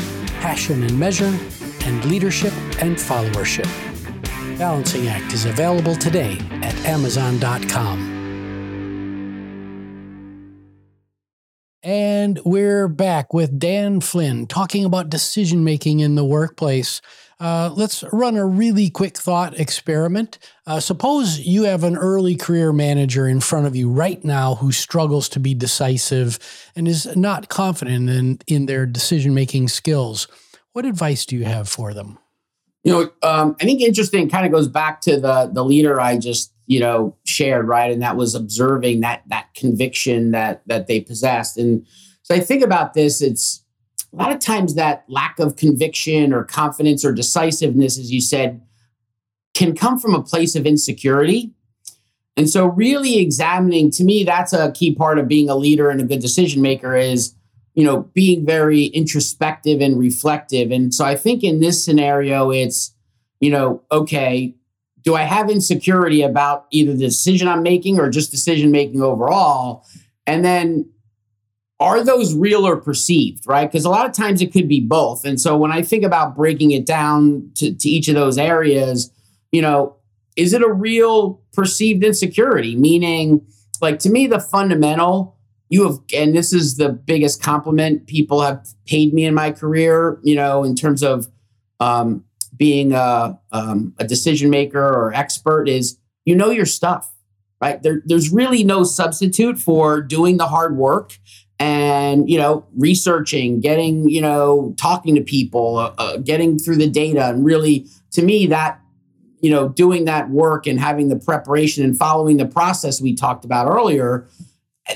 passion 0.45 0.83
and 0.83 0.99
measure, 0.99 1.35
and 1.87 2.05
leadership 2.05 2.53
and 2.83 2.97
followership. 2.97 3.67
Balancing 4.59 5.09
Act 5.09 5.33
is 5.33 5.47
available 5.47 5.97
today 5.97 6.39
at 6.61 6.75
Amazon.com. 6.85 8.14
And 12.25 12.41
we're 12.43 12.89
back 12.89 13.35
with 13.35 13.59
Dan 13.59 14.01
Flynn 14.01 14.47
talking 14.47 14.87
about 14.87 15.11
decision 15.11 15.63
making 15.63 16.01
in 16.01 16.15
the 16.15 16.25
workplace. 16.25 17.03
Uh, 17.39 17.71
let's 17.77 18.03
run 18.15 18.39
a 18.39 18.47
really 18.47 18.89
quick 18.89 19.19
thought 19.19 19.61
experiment. 19.61 20.39
Uh, 20.67 20.81
suppose 20.81 21.41
you 21.41 21.65
have 21.65 21.85
an 21.85 21.99
early 21.99 22.35
career 22.35 22.73
manager 22.73 23.29
in 23.29 23.41
front 23.41 23.67
of 23.67 23.77
you 23.77 23.91
right 23.91 24.25
now 24.25 24.55
who 24.55 24.73
struggles 24.73 25.29
to 25.29 25.39
be 25.39 25.53
decisive 25.53 26.39
and 26.75 26.89
is 26.89 27.15
not 27.15 27.51
confident 27.51 28.09
in, 28.09 28.39
in 28.47 28.65
their 28.65 28.87
decision 28.87 29.35
making 29.35 29.69
skills. 29.69 30.27
What 30.73 30.87
advice 30.87 31.27
do 31.27 31.37
you 31.37 31.45
have 31.45 31.69
for 31.69 31.93
them? 31.93 32.19
You 32.85 32.93
know, 32.93 33.01
um, 33.23 33.55
I 33.61 33.65
think 33.65 33.83
interesting 33.83 34.31
kind 34.31 34.47
of 34.47 34.53
goes 34.53 34.69
back 34.69 35.03
to 35.03 35.21
the 35.21 35.51
the 35.53 35.63
leader 35.63 36.01
I 36.01 36.17
just 36.17 36.55
you 36.67 36.81
know 36.81 37.17
shared 37.25 37.69
right 37.69 37.91
and 37.91 38.01
that 38.01 38.17
was 38.17 38.35
observing 38.35 39.01
that 39.01 39.23
that 39.27 39.53
conviction 39.55 40.31
that 40.31 40.63
that 40.67 40.87
they 40.87 41.01
possessed 41.01 41.59
and 41.59 41.87
so 42.25 42.35
i 42.35 42.41
think 42.41 42.63
about 42.63 42.95
this 42.95 43.23
it's 43.23 43.63
a 44.13 44.17
lot 44.17 44.33
of 44.33 44.41
times 44.41 44.75
that 44.75 45.05
lack 45.09 45.39
of 45.39 45.55
conviction 45.55 46.33
or 46.33 46.43
confidence 46.43 47.05
or 47.05 47.13
decisiveness 47.13 47.99
as 47.99 48.11
you 48.11 48.21
said 48.21 48.61
can 49.55 49.75
come 49.77 49.99
from 49.99 50.15
a 50.15 50.23
place 50.23 50.57
of 50.57 50.67
insecurity 50.67 51.53
and 52.37 52.51
so 52.51 52.67
really 52.67 53.19
examining 53.19 53.91
to 53.91 54.03
me 54.03 54.25
that's 54.25 54.53
a 54.53 54.73
key 54.73 54.93
part 54.93 55.19
of 55.19 55.29
being 55.29 55.49
a 55.49 55.55
leader 55.55 55.89
and 55.89 56.01
a 56.01 56.05
good 56.05 56.21
decision 56.21 56.61
maker 56.61 56.97
is 56.97 57.37
you 57.75 57.85
know 57.85 58.03
being 58.13 58.45
very 58.45 58.87
introspective 58.87 59.81
and 59.81 59.99
reflective 59.99 60.73
and 60.73 60.93
so 60.93 61.05
i 61.05 61.15
think 61.15 61.45
in 61.45 61.61
this 61.61 61.85
scenario 61.85 62.51
it's 62.51 62.93
you 63.39 63.51
know 63.51 63.81
okay 63.93 64.55
do 65.05 65.15
I 65.15 65.23
have 65.23 65.51
insecurity 65.51 66.23
about 66.23 66.67
either 66.71 66.93
the 66.93 66.99
decision 66.99 67.47
I'm 67.47 67.63
making 67.63 68.01
or 68.01 68.09
just 68.09 68.31
decision 68.31 68.71
making 68.71 69.03
overall? 69.03 69.87
And 70.27 70.45
then 70.45 70.91
are 71.85 72.03
those 72.03 72.35
real 72.35 72.67
or 72.67 72.79
perceived, 72.79 73.47
right? 73.47 73.71
Because 73.71 73.85
a 73.85 73.91
lot 73.91 74.07
of 74.07 74.13
times 74.13 74.41
it 74.41 74.55
could 74.55 74.67
be 74.67 74.81
both. 74.81 75.27
And 75.27 75.39
so 75.39 75.55
when 75.55 75.71
I 75.71 75.83
think 75.83 76.03
about 76.03 76.35
breaking 76.35 76.71
it 76.71 76.87
down 76.87 77.51
to, 77.57 77.75
to 77.75 77.89
each 77.89 78.09
of 78.09 78.15
those 78.15 78.39
areas, 78.39 79.13
you 79.53 79.61
know, 79.61 79.97
is 80.35 80.55
it 80.55 80.63
a 80.63 80.73
real 80.73 81.43
perceived 81.53 82.03
insecurity? 82.03 82.75
Meaning, 82.75 83.47
like 83.83 83.99
to 83.99 84.09
me, 84.09 84.27
the 84.27 84.41
fundamental, 84.41 85.37
you 85.69 85.85
have, 85.85 85.99
and 86.17 86.35
this 86.35 86.55
is 86.55 86.79
the 86.79 86.89
biggest 86.89 87.43
compliment 87.43 88.07
people 88.07 88.41
have 88.41 88.67
paid 88.87 89.13
me 89.13 89.27
in 89.27 89.35
my 89.35 89.51
career, 89.51 90.19
you 90.23 90.35
know, 90.35 90.65
in 90.65 90.75
terms 90.75 91.03
of 91.03 91.29
um, 91.81 92.25
being 92.57 92.93
a, 92.93 93.39
um, 93.53 93.95
a 93.99 94.07
decision 94.07 94.49
maker 94.49 94.83
or 94.83 95.13
expert 95.13 95.69
is 95.69 95.99
you 96.25 96.35
know 96.35 96.49
your 96.49 96.65
stuff, 96.65 97.13
right? 97.61 97.83
There, 97.83 98.01
there's 98.07 98.31
really 98.31 98.65
no 98.65 98.85
substitute 98.85 99.59
for 99.59 100.01
doing 100.01 100.39
the 100.39 100.47
hard 100.47 100.79
work 100.79 101.19
and 101.59 102.29
you 102.29 102.37
know 102.37 102.67
researching 102.77 103.61
getting 103.61 104.09
you 104.09 104.21
know 104.21 104.75
talking 104.77 105.15
to 105.15 105.21
people 105.21 105.77
uh, 105.79 105.95
uh, 105.99 106.17
getting 106.19 106.59
through 106.59 106.77
the 106.77 106.89
data 106.89 107.29
and 107.29 107.45
really 107.45 107.87
to 108.11 108.23
me 108.23 108.47
that 108.47 108.81
you 109.41 109.51
know 109.51 109.69
doing 109.69 110.05
that 110.05 110.31
work 110.31 110.67
and 110.67 110.81
having 110.81 111.09
the 111.09 111.17
preparation 111.17 111.85
and 111.85 111.97
following 111.97 112.39
the 112.39 112.47
process 112.47 113.01
we 113.01 113.15
talked 113.15 113.45
about 113.45 113.69
earlier 113.69 114.27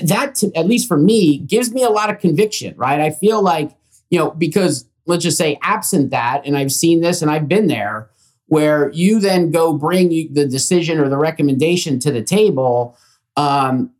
that 0.01 0.35
to, 0.35 0.51
at 0.55 0.67
least 0.67 0.87
for 0.87 0.97
me 0.97 1.37
gives 1.37 1.71
me 1.71 1.83
a 1.83 1.89
lot 1.89 2.09
of 2.09 2.19
conviction 2.19 2.75
right? 2.77 2.99
I 2.99 3.11
feel 3.11 3.41
like 3.41 3.71
you 4.09 4.19
know 4.19 4.31
because 4.31 4.85
let's 5.05 5.23
just 5.23 5.37
say 5.37 5.57
absent 5.63 6.11
that 6.11 6.41
and 6.45 6.57
i've 6.57 6.71
seen 6.71 7.01
this 7.01 7.21
and 7.21 7.31
i've 7.31 7.47
been 7.47 7.67
there 7.67 8.09
where 8.47 8.91
you 8.91 9.19
then 9.19 9.51
go 9.51 9.73
bring 9.73 10.09
the 10.33 10.45
decision 10.45 10.99
or 10.99 11.07
the 11.07 11.17
recommendation 11.17 11.99
to 11.99 12.11
the 12.11 12.23
table 12.23 12.97
um, 13.37 13.91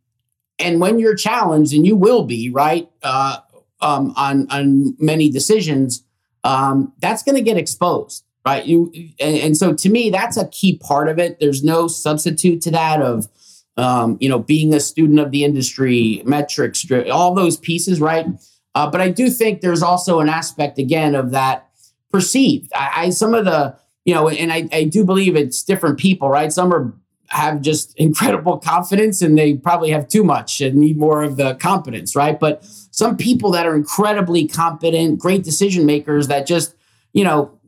and 0.60 0.80
when 0.80 0.98
you're 0.98 1.14
challenged 1.14 1.72
and 1.72 1.86
you 1.86 1.96
will 1.96 2.24
be 2.24 2.50
right 2.50 2.88
uh, 3.02 3.38
um, 3.80 4.12
on 4.16 4.46
on 4.50 4.96
many 4.98 5.30
decisions 5.30 6.04
um, 6.44 6.92
that's 7.00 7.22
going 7.22 7.34
to 7.34 7.42
get 7.42 7.56
exposed 7.56 8.24
right 8.46 8.66
you 8.66 8.92
and, 9.18 9.36
and, 9.36 9.56
so 9.56 9.74
to 9.74 9.88
me 9.88 10.10
that's 10.10 10.36
a 10.36 10.48
key 10.48 10.78
part 10.78 11.08
of 11.08 11.18
it 11.18 11.38
there's 11.40 11.62
no 11.62 11.88
substitute 11.88 12.60
to 12.62 12.70
that 12.70 13.02
of 13.02 13.28
um, 13.76 14.16
you 14.20 14.28
know 14.28 14.38
being 14.38 14.72
a 14.74 14.80
student 14.80 15.18
of 15.18 15.30
the 15.30 15.44
industry 15.44 16.22
metrics 16.24 16.86
all 17.10 17.34
those 17.34 17.56
pieces 17.56 18.00
right 18.00 18.26
uh, 18.74 18.90
but 18.90 19.00
I 19.00 19.08
do 19.08 19.30
think 19.30 19.60
there's 19.60 19.82
also 19.82 20.20
an 20.20 20.28
aspect 20.28 20.78
again 20.78 21.14
of 21.14 21.32
that 21.32 21.68
perceived. 22.10 22.70
I, 22.74 22.90
I 22.96 23.10
some 23.10 23.34
of 23.34 23.44
the 23.44 23.76
you 24.04 24.14
know, 24.14 24.28
and 24.28 24.52
I, 24.52 24.68
I 24.72 24.84
do 24.84 25.04
believe 25.04 25.36
it's 25.36 25.62
different 25.62 25.98
people, 25.98 26.30
right? 26.30 26.52
Some 26.52 26.72
are 26.72 26.94
have 27.30 27.60
just 27.60 27.94
incredible 27.96 28.58
confidence 28.58 29.22
and 29.22 29.38
they 29.38 29.54
probably 29.54 29.90
have 29.90 30.08
too 30.08 30.24
much 30.24 30.60
and 30.60 30.76
need 30.76 30.96
more 30.96 31.22
of 31.22 31.36
the 31.36 31.54
competence, 31.56 32.14
right? 32.14 32.38
But 32.38 32.64
some 32.90 33.16
people 33.16 33.50
that 33.52 33.66
are 33.66 33.74
incredibly 33.74 34.46
competent, 34.46 35.18
great 35.18 35.44
decision 35.44 35.86
makers 35.86 36.28
that 36.28 36.46
just, 36.46 36.74
you 37.12 37.24
know, 37.24 37.58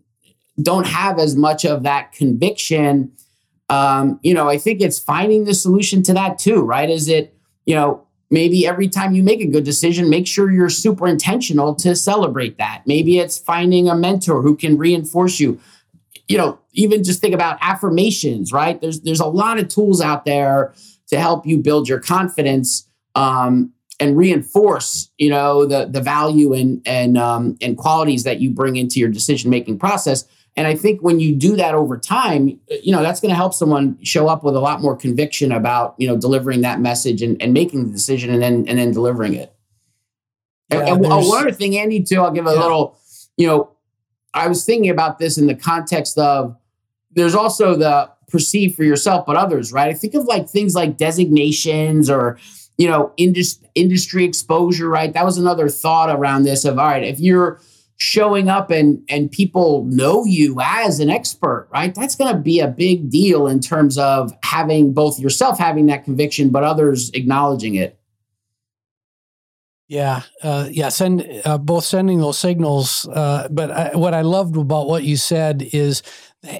don't 0.60 0.86
have 0.86 1.18
as 1.18 1.34
much 1.34 1.64
of 1.64 1.84
that 1.84 2.12
conviction. 2.12 3.12
Um, 3.68 4.20
you 4.22 4.34
know, 4.34 4.48
I 4.48 4.58
think 4.58 4.80
it's 4.80 4.98
finding 4.98 5.44
the 5.44 5.54
solution 5.54 6.02
to 6.04 6.12
that 6.14 6.38
too, 6.38 6.62
right? 6.62 6.90
Is 6.90 7.08
it, 7.08 7.34
you 7.64 7.74
know, 7.74 8.06
Maybe 8.32 8.66
every 8.66 8.88
time 8.88 9.14
you 9.14 9.22
make 9.22 9.42
a 9.42 9.46
good 9.46 9.62
decision, 9.62 10.08
make 10.08 10.26
sure 10.26 10.50
you're 10.50 10.70
super 10.70 11.06
intentional 11.06 11.74
to 11.74 11.94
celebrate 11.94 12.56
that. 12.56 12.82
Maybe 12.86 13.18
it's 13.18 13.36
finding 13.36 13.90
a 13.90 13.94
mentor 13.94 14.40
who 14.40 14.56
can 14.56 14.78
reinforce 14.78 15.38
you. 15.38 15.60
You 16.32 16.38
know, 16.38 16.58
even 16.72 17.04
just 17.04 17.20
think 17.20 17.34
about 17.34 17.58
affirmations, 17.60 18.52
right? 18.52 18.80
There's 18.80 19.00
there's 19.02 19.20
a 19.20 19.26
lot 19.26 19.58
of 19.58 19.68
tools 19.68 20.00
out 20.00 20.24
there 20.24 20.74
to 21.08 21.20
help 21.20 21.46
you 21.46 21.58
build 21.58 21.88
your 21.88 22.00
confidence 22.00 22.88
um, 23.14 23.72
and 24.00 24.16
reinforce, 24.16 25.10
you 25.18 25.30
know, 25.30 25.66
the 25.66 25.86
the 25.86 26.00
value 26.00 26.52
and 26.54 26.82
and 26.86 27.18
um, 27.18 27.56
and 27.60 27.76
qualities 27.76 28.24
that 28.24 28.40
you 28.40 28.50
bring 28.50 28.76
into 28.76 28.98
your 28.98 29.10
decision 29.10 29.50
making 29.50 29.78
process. 29.78 30.24
And 30.54 30.66
I 30.66 30.74
think 30.74 31.00
when 31.00 31.18
you 31.18 31.34
do 31.34 31.56
that 31.56 31.74
over 31.74 31.96
time, 31.96 32.60
you 32.68 32.92
know, 32.92 33.02
that's 33.02 33.20
going 33.20 33.30
to 33.30 33.36
help 33.36 33.54
someone 33.54 33.96
show 34.02 34.28
up 34.28 34.44
with 34.44 34.54
a 34.54 34.60
lot 34.60 34.82
more 34.82 34.94
conviction 34.94 35.50
about, 35.50 35.94
you 35.96 36.06
know, 36.06 36.18
delivering 36.18 36.60
that 36.60 36.78
message 36.78 37.22
and, 37.22 37.40
and 37.40 37.54
making 37.54 37.86
the 37.86 37.90
decision 37.90 38.30
and 38.32 38.42
then 38.42 38.64
and 38.68 38.78
then 38.78 38.92
delivering 38.92 39.34
it. 39.34 39.54
Yeah, 40.70 40.80
and, 40.80 41.04
and 41.04 41.26
one 41.28 41.40
other 41.40 41.52
thing, 41.52 41.76
Andy, 41.78 42.02
too, 42.02 42.20
I'll 42.20 42.30
give 42.30 42.46
a 42.46 42.52
yeah. 42.52 42.60
little, 42.60 42.96
you 43.36 43.46
know, 43.46 43.71
I 44.34 44.48
was 44.48 44.64
thinking 44.64 44.90
about 44.90 45.18
this 45.18 45.38
in 45.38 45.46
the 45.46 45.54
context 45.54 46.18
of 46.18 46.56
there's 47.12 47.34
also 47.34 47.74
the 47.74 48.10
perceive 48.28 48.74
for 48.74 48.84
yourself, 48.84 49.26
but 49.26 49.36
others, 49.36 49.72
right? 49.72 49.88
I 49.88 49.94
think 49.94 50.14
of 50.14 50.24
like 50.24 50.48
things 50.48 50.74
like 50.74 50.96
designations 50.96 52.08
or, 52.08 52.38
you 52.78 52.88
know, 52.88 53.12
indus- 53.18 53.60
industry 53.74 54.24
exposure, 54.24 54.88
right? 54.88 55.12
That 55.12 55.24
was 55.24 55.36
another 55.36 55.68
thought 55.68 56.08
around 56.08 56.44
this 56.44 56.64
of, 56.64 56.78
all 56.78 56.86
right, 56.86 57.02
if 57.02 57.20
you're 57.20 57.60
showing 57.98 58.48
up 58.48 58.70
and 58.70 59.00
and 59.08 59.30
people 59.30 59.84
know 59.84 60.24
you 60.24 60.58
as 60.60 60.98
an 60.98 61.08
expert, 61.08 61.68
right? 61.72 61.94
That's 61.94 62.16
going 62.16 62.34
to 62.34 62.40
be 62.40 62.58
a 62.58 62.66
big 62.66 63.10
deal 63.10 63.46
in 63.46 63.60
terms 63.60 63.96
of 63.96 64.32
having 64.42 64.92
both 64.92 65.20
yourself 65.20 65.58
having 65.58 65.86
that 65.86 66.04
conviction, 66.04 66.50
but 66.50 66.64
others 66.64 67.10
acknowledging 67.10 67.76
it. 67.76 67.98
Yeah, 69.92 70.22
uh, 70.42 70.68
yeah. 70.70 70.88
Send 70.88 71.42
uh, 71.44 71.58
both 71.58 71.84
sending 71.84 72.18
those 72.18 72.38
signals. 72.38 73.06
Uh, 73.12 73.46
but 73.50 73.70
I, 73.70 73.90
what 73.94 74.14
I 74.14 74.22
loved 74.22 74.56
about 74.56 74.88
what 74.88 75.04
you 75.04 75.18
said 75.18 75.68
is, 75.74 76.02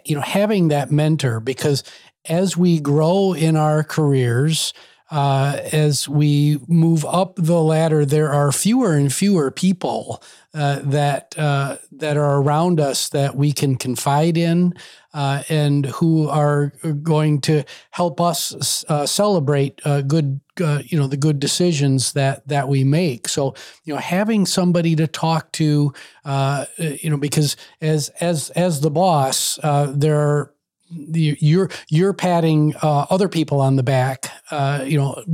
you 0.04 0.14
know, 0.14 0.20
having 0.20 0.68
that 0.68 0.90
mentor 0.90 1.40
because 1.40 1.82
as 2.26 2.58
we 2.58 2.78
grow 2.78 3.32
in 3.32 3.56
our 3.56 3.84
careers, 3.84 4.74
uh, 5.12 5.60
as 5.72 6.08
we 6.08 6.58
move 6.68 7.04
up 7.04 7.34
the 7.36 7.60
ladder, 7.60 8.06
there 8.06 8.32
are 8.32 8.50
fewer 8.50 8.94
and 8.94 9.12
fewer 9.12 9.50
people 9.50 10.22
uh, 10.54 10.80
that 10.84 11.34
uh, 11.36 11.76
that 11.92 12.16
are 12.16 12.40
around 12.40 12.80
us 12.80 13.10
that 13.10 13.36
we 13.36 13.52
can 13.52 13.76
confide 13.76 14.38
in, 14.38 14.72
uh, 15.12 15.42
and 15.50 15.84
who 15.84 16.30
are 16.30 16.72
going 17.02 17.42
to 17.42 17.62
help 17.90 18.22
us 18.22 18.86
uh, 18.88 19.04
celebrate 19.04 19.82
uh, 19.84 20.00
good, 20.00 20.40
you 20.58 20.98
know, 20.98 21.06
the 21.06 21.18
good 21.18 21.38
decisions 21.38 22.14
that 22.14 22.48
that 22.48 22.66
we 22.66 22.82
make. 22.82 23.28
So, 23.28 23.54
you 23.84 23.92
know, 23.92 24.00
having 24.00 24.46
somebody 24.46 24.96
to 24.96 25.06
talk 25.06 25.52
to, 25.52 25.92
you 26.24 27.10
know, 27.10 27.18
because 27.18 27.54
as 27.82 28.08
as 28.20 28.48
as 28.50 28.80
the 28.80 28.90
boss, 28.90 29.58
there 29.62 30.18
are 30.18 30.54
you're 30.92 31.70
you're 31.88 32.12
patting 32.12 32.74
uh, 32.82 33.06
other 33.10 33.28
people 33.28 33.60
on 33.60 33.76
the 33.76 33.82
back, 33.82 34.30
uh, 34.50 34.84
you 34.86 34.98
know, 34.98 35.24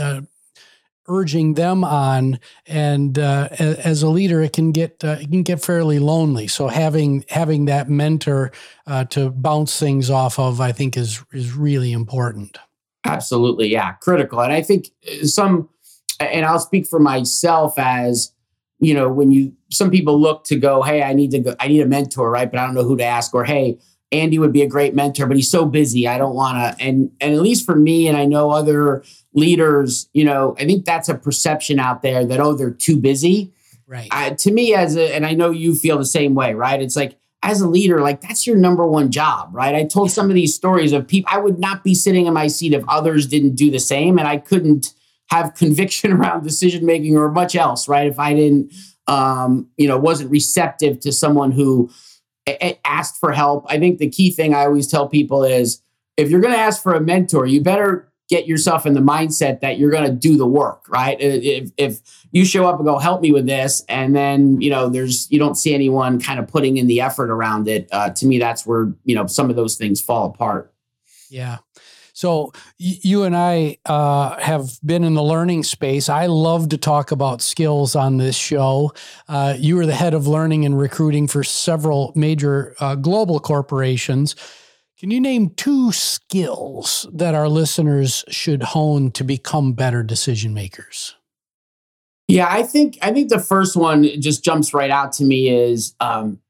uh, 0.00 0.20
urging 1.08 1.54
them 1.54 1.84
on 1.84 2.38
and 2.66 3.18
uh, 3.18 3.48
as 3.58 4.02
a 4.02 4.08
leader 4.08 4.42
it 4.42 4.52
can 4.52 4.72
get 4.72 5.02
uh, 5.02 5.16
it 5.20 5.30
can 5.30 5.42
get 5.42 5.62
fairly 5.62 5.98
lonely. 5.98 6.46
So 6.46 6.68
having 6.68 7.24
having 7.28 7.64
that 7.66 7.88
mentor 7.88 8.52
to 9.10 9.30
bounce 9.30 9.78
things 9.78 10.10
off 10.10 10.38
of 10.38 10.60
i 10.60 10.72
think 10.72 10.96
is 10.96 11.22
is 11.32 11.52
really 11.54 11.92
important. 11.92 12.58
Absolutely 13.04 13.68
yeah 13.68 13.92
critical. 13.94 14.40
And 14.40 14.52
i 14.52 14.62
think 14.62 14.90
some 15.22 15.68
and 16.20 16.44
i'll 16.44 16.58
speak 16.58 16.86
for 16.86 16.98
myself 16.98 17.78
as 17.78 18.32
you 18.80 18.94
know 18.94 19.08
when 19.08 19.30
you 19.32 19.52
some 19.70 19.90
people 19.90 20.20
look 20.20 20.44
to 20.44 20.56
go 20.56 20.82
hey 20.82 21.02
i 21.02 21.12
need 21.12 21.30
to 21.30 21.38
go 21.38 21.54
i 21.60 21.68
need 21.68 21.80
a 21.80 21.86
mentor 21.86 22.30
right? 22.30 22.50
But 22.50 22.60
i 22.60 22.66
don't 22.66 22.74
know 22.74 22.84
who 22.84 22.96
to 22.96 23.04
ask 23.04 23.34
or 23.34 23.44
hey 23.44 23.78
Andy 24.10 24.38
would 24.38 24.52
be 24.52 24.62
a 24.62 24.68
great 24.68 24.94
mentor, 24.94 25.26
but 25.26 25.36
he's 25.36 25.50
so 25.50 25.66
busy. 25.66 26.08
I 26.08 26.18
don't 26.18 26.34
want 26.34 26.56
to. 26.56 26.84
And 26.84 27.10
and 27.20 27.34
at 27.34 27.40
least 27.40 27.66
for 27.66 27.76
me, 27.76 28.08
and 28.08 28.16
I 28.16 28.24
know 28.24 28.50
other 28.50 29.04
leaders, 29.34 30.08
you 30.12 30.24
know, 30.24 30.56
I 30.58 30.64
think 30.64 30.84
that's 30.84 31.08
a 31.08 31.14
perception 31.14 31.78
out 31.78 32.02
there 32.02 32.24
that 32.24 32.40
oh, 32.40 32.54
they're 32.54 32.70
too 32.70 32.96
busy. 32.96 33.52
Right. 33.86 34.36
To 34.38 34.52
me, 34.52 34.74
as 34.74 34.96
a, 34.96 35.14
and 35.14 35.24
I 35.24 35.32
know 35.32 35.50
you 35.50 35.74
feel 35.74 35.96
the 35.96 36.04
same 36.04 36.34
way, 36.34 36.52
right? 36.52 36.80
It's 36.80 36.96
like 36.96 37.18
as 37.42 37.60
a 37.60 37.68
leader, 37.68 38.00
like 38.00 38.20
that's 38.20 38.46
your 38.46 38.56
number 38.56 38.86
one 38.86 39.10
job, 39.10 39.50
right? 39.52 39.74
I 39.74 39.84
told 39.84 40.10
some 40.10 40.28
of 40.28 40.34
these 40.34 40.54
stories 40.54 40.92
of 40.92 41.06
people. 41.06 41.30
I 41.32 41.38
would 41.38 41.58
not 41.58 41.84
be 41.84 41.94
sitting 41.94 42.26
in 42.26 42.34
my 42.34 42.48
seat 42.48 42.74
if 42.74 42.84
others 42.88 43.26
didn't 43.26 43.54
do 43.54 43.70
the 43.70 43.78
same, 43.78 44.18
and 44.18 44.26
I 44.26 44.38
couldn't 44.38 44.94
have 45.30 45.54
conviction 45.56 46.12
around 46.12 46.42
decision 46.42 46.84
making 46.84 47.16
or 47.16 47.30
much 47.30 47.54
else, 47.56 47.88
right? 47.88 48.06
If 48.06 48.18
I 48.18 48.34
didn't, 48.34 48.72
um, 49.06 49.68
you 49.76 49.88
know, 49.88 49.98
wasn't 49.98 50.30
receptive 50.30 51.00
to 51.00 51.12
someone 51.12 51.52
who 51.52 51.90
asked 52.84 53.18
for 53.18 53.32
help. 53.32 53.66
I 53.68 53.78
think 53.78 53.98
the 53.98 54.08
key 54.08 54.30
thing 54.30 54.54
I 54.54 54.64
always 54.64 54.86
tell 54.86 55.08
people 55.08 55.44
is 55.44 55.82
if 56.16 56.30
you're 56.30 56.40
going 56.40 56.54
to 56.54 56.60
ask 56.60 56.82
for 56.82 56.94
a 56.94 57.00
mentor, 57.00 57.46
you 57.46 57.60
better 57.60 58.10
get 58.28 58.46
yourself 58.46 58.84
in 58.84 58.92
the 58.92 59.00
mindset 59.00 59.60
that 59.60 59.78
you're 59.78 59.90
going 59.90 60.04
to 60.04 60.12
do 60.12 60.36
the 60.36 60.46
work, 60.46 60.84
right? 60.88 61.16
If, 61.18 61.70
if 61.78 62.00
you 62.30 62.44
show 62.44 62.66
up 62.66 62.76
and 62.76 62.84
go, 62.84 62.98
help 62.98 63.22
me 63.22 63.32
with 63.32 63.46
this, 63.46 63.82
and 63.88 64.14
then, 64.14 64.60
you 64.60 64.68
know, 64.68 64.90
there's, 64.90 65.30
you 65.30 65.38
don't 65.38 65.54
see 65.54 65.74
anyone 65.74 66.20
kind 66.20 66.38
of 66.38 66.46
putting 66.46 66.76
in 66.76 66.88
the 66.88 67.00
effort 67.00 67.30
around 67.30 67.68
it. 67.68 67.88
Uh, 67.90 68.10
to 68.10 68.26
me, 68.26 68.38
that's 68.38 68.66
where, 68.66 68.92
you 69.04 69.14
know, 69.14 69.26
some 69.26 69.48
of 69.48 69.56
those 69.56 69.76
things 69.76 70.00
fall 70.00 70.26
apart. 70.26 70.74
Yeah. 71.30 71.58
So 72.18 72.52
you 72.78 73.22
and 73.22 73.36
I 73.36 73.78
uh, 73.86 74.40
have 74.40 74.72
been 74.84 75.04
in 75.04 75.14
the 75.14 75.22
learning 75.22 75.62
space. 75.62 76.08
I 76.08 76.26
love 76.26 76.70
to 76.70 76.76
talk 76.76 77.12
about 77.12 77.40
skills 77.40 77.94
on 77.94 78.16
this 78.16 78.34
show. 78.34 78.92
Uh, 79.28 79.54
you 79.56 79.78
are 79.78 79.86
the 79.86 79.94
head 79.94 80.14
of 80.14 80.26
learning 80.26 80.64
and 80.64 80.76
recruiting 80.76 81.28
for 81.28 81.44
several 81.44 82.12
major 82.16 82.74
uh, 82.80 82.96
global 82.96 83.38
corporations. 83.38 84.34
Can 84.98 85.12
you 85.12 85.20
name 85.20 85.50
two 85.50 85.92
skills 85.92 87.06
that 87.12 87.36
our 87.36 87.48
listeners 87.48 88.24
should 88.30 88.64
hone 88.64 89.12
to 89.12 89.22
become 89.22 89.72
better 89.72 90.02
decision 90.02 90.52
makers? 90.52 91.14
Yeah, 92.26 92.48
I 92.50 92.64
think 92.64 92.98
I 93.00 93.12
think 93.12 93.28
the 93.28 93.38
first 93.38 93.76
one 93.76 94.02
just 94.20 94.42
jumps 94.42 94.74
right 94.74 94.90
out 94.90 95.12
to 95.12 95.24
me 95.24 95.50
is 95.50 95.94
um, 96.00 96.40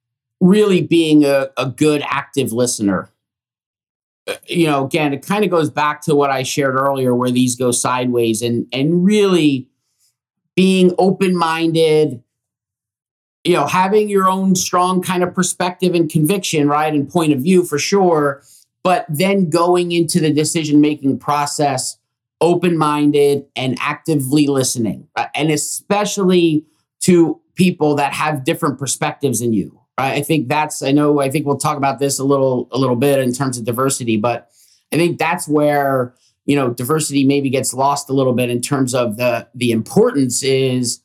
really 0.41 0.81
being 0.81 1.27
a, 1.27 1.51
a 1.59 1.67
good 1.67 2.03
active 2.07 2.55
listener 2.55 3.11
you 4.47 4.67
know, 4.67 4.85
again, 4.85 5.13
it 5.13 5.27
kind 5.27 5.45
of 5.45 5.51
goes 5.51 5.71
back 5.71 6.03
to 6.03 6.15
what 6.15 6.31
I 6.31 6.43
shared 6.43 6.75
earlier, 6.75 7.15
where 7.15 7.31
these 7.31 7.57
go 7.57 7.71
sideways, 7.71 8.43
and 8.43 8.67
and 8.73 9.05
really 9.05 9.69
being 10.55 10.95
open 10.99 11.37
minded, 11.37 12.23
you 13.45 13.55
know, 13.55 13.67
having 13.67 14.09
your 14.09 14.29
own 14.29 14.55
strong 14.57 15.01
kind 15.01 15.23
of 15.23 15.35
perspective 15.35 15.95
and 15.95 16.11
conviction, 16.11 16.69
right, 16.69 16.93
and 16.93 17.09
point 17.09 17.33
of 17.33 17.41
view 17.41 17.65
for 17.65 17.79
sure, 17.79 18.43
but 18.83 19.07
then 19.09 19.49
going 19.51 19.93
into 19.93 20.21
the 20.21 20.33
decision 20.33 20.81
making 20.81 21.19
process 21.19 21.97
open 22.41 22.77
minded 22.77 23.45
and 23.57 23.77
actively 23.81 24.47
listening, 24.47 25.09
uh, 25.17 25.27
and 25.35 25.51
especially 25.51 26.65
to 27.01 27.41
people 27.55 27.95
that 27.97 28.13
have 28.13 28.45
different 28.45 28.79
perspectives 28.79 29.41
than 29.41 29.53
you 29.53 29.81
I 29.99 30.23
think 30.23 30.49
that's 30.49 30.83
I 30.83 30.93
know 30.93 31.21
I 31.21 31.31
think 31.31 31.47
we'll 31.47 31.59
talk 31.59 31.77
about 31.77 31.99
this 31.99 32.19
a 32.19 32.25
little 32.25 32.69
a 32.73 32.79
little 32.79 32.97
bit 32.97 33.19
in 33.19 33.33
terms 33.33 33.59
of 33.59 33.65
diversity, 33.65 34.17
but 34.17 34.51
I 34.93 34.97
think 34.97 35.19
that's 35.19 35.49
where 35.49 36.15
you 36.47 36.57
know 36.57 36.71
diversity 36.71 37.25
maybe 37.25 37.51
gets 37.51 37.75
lost 37.75 38.09
a 38.09 38.13
little 38.13 38.33
bit 38.33 38.51
in 38.51 38.61
terms 38.61 38.95
of 38.95 39.17
the 39.17 39.49
the 39.55 39.73
importance 39.73 40.43
is 40.43 41.01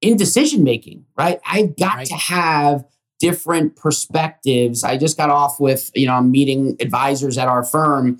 in 0.00 0.16
decision 0.16 0.62
making, 0.62 1.04
right? 1.16 1.40
I've 1.46 1.76
got 1.76 1.96
right. 1.96 2.06
to 2.06 2.14
have 2.14 2.84
different 3.18 3.76
perspectives. 3.76 4.84
I 4.84 4.96
just 4.96 5.16
got 5.16 5.30
off 5.30 5.58
with, 5.58 5.90
you 5.94 6.06
know, 6.06 6.14
I'm 6.14 6.30
meeting 6.30 6.76
advisors 6.80 7.36
at 7.36 7.48
our 7.48 7.64
firm 7.64 8.18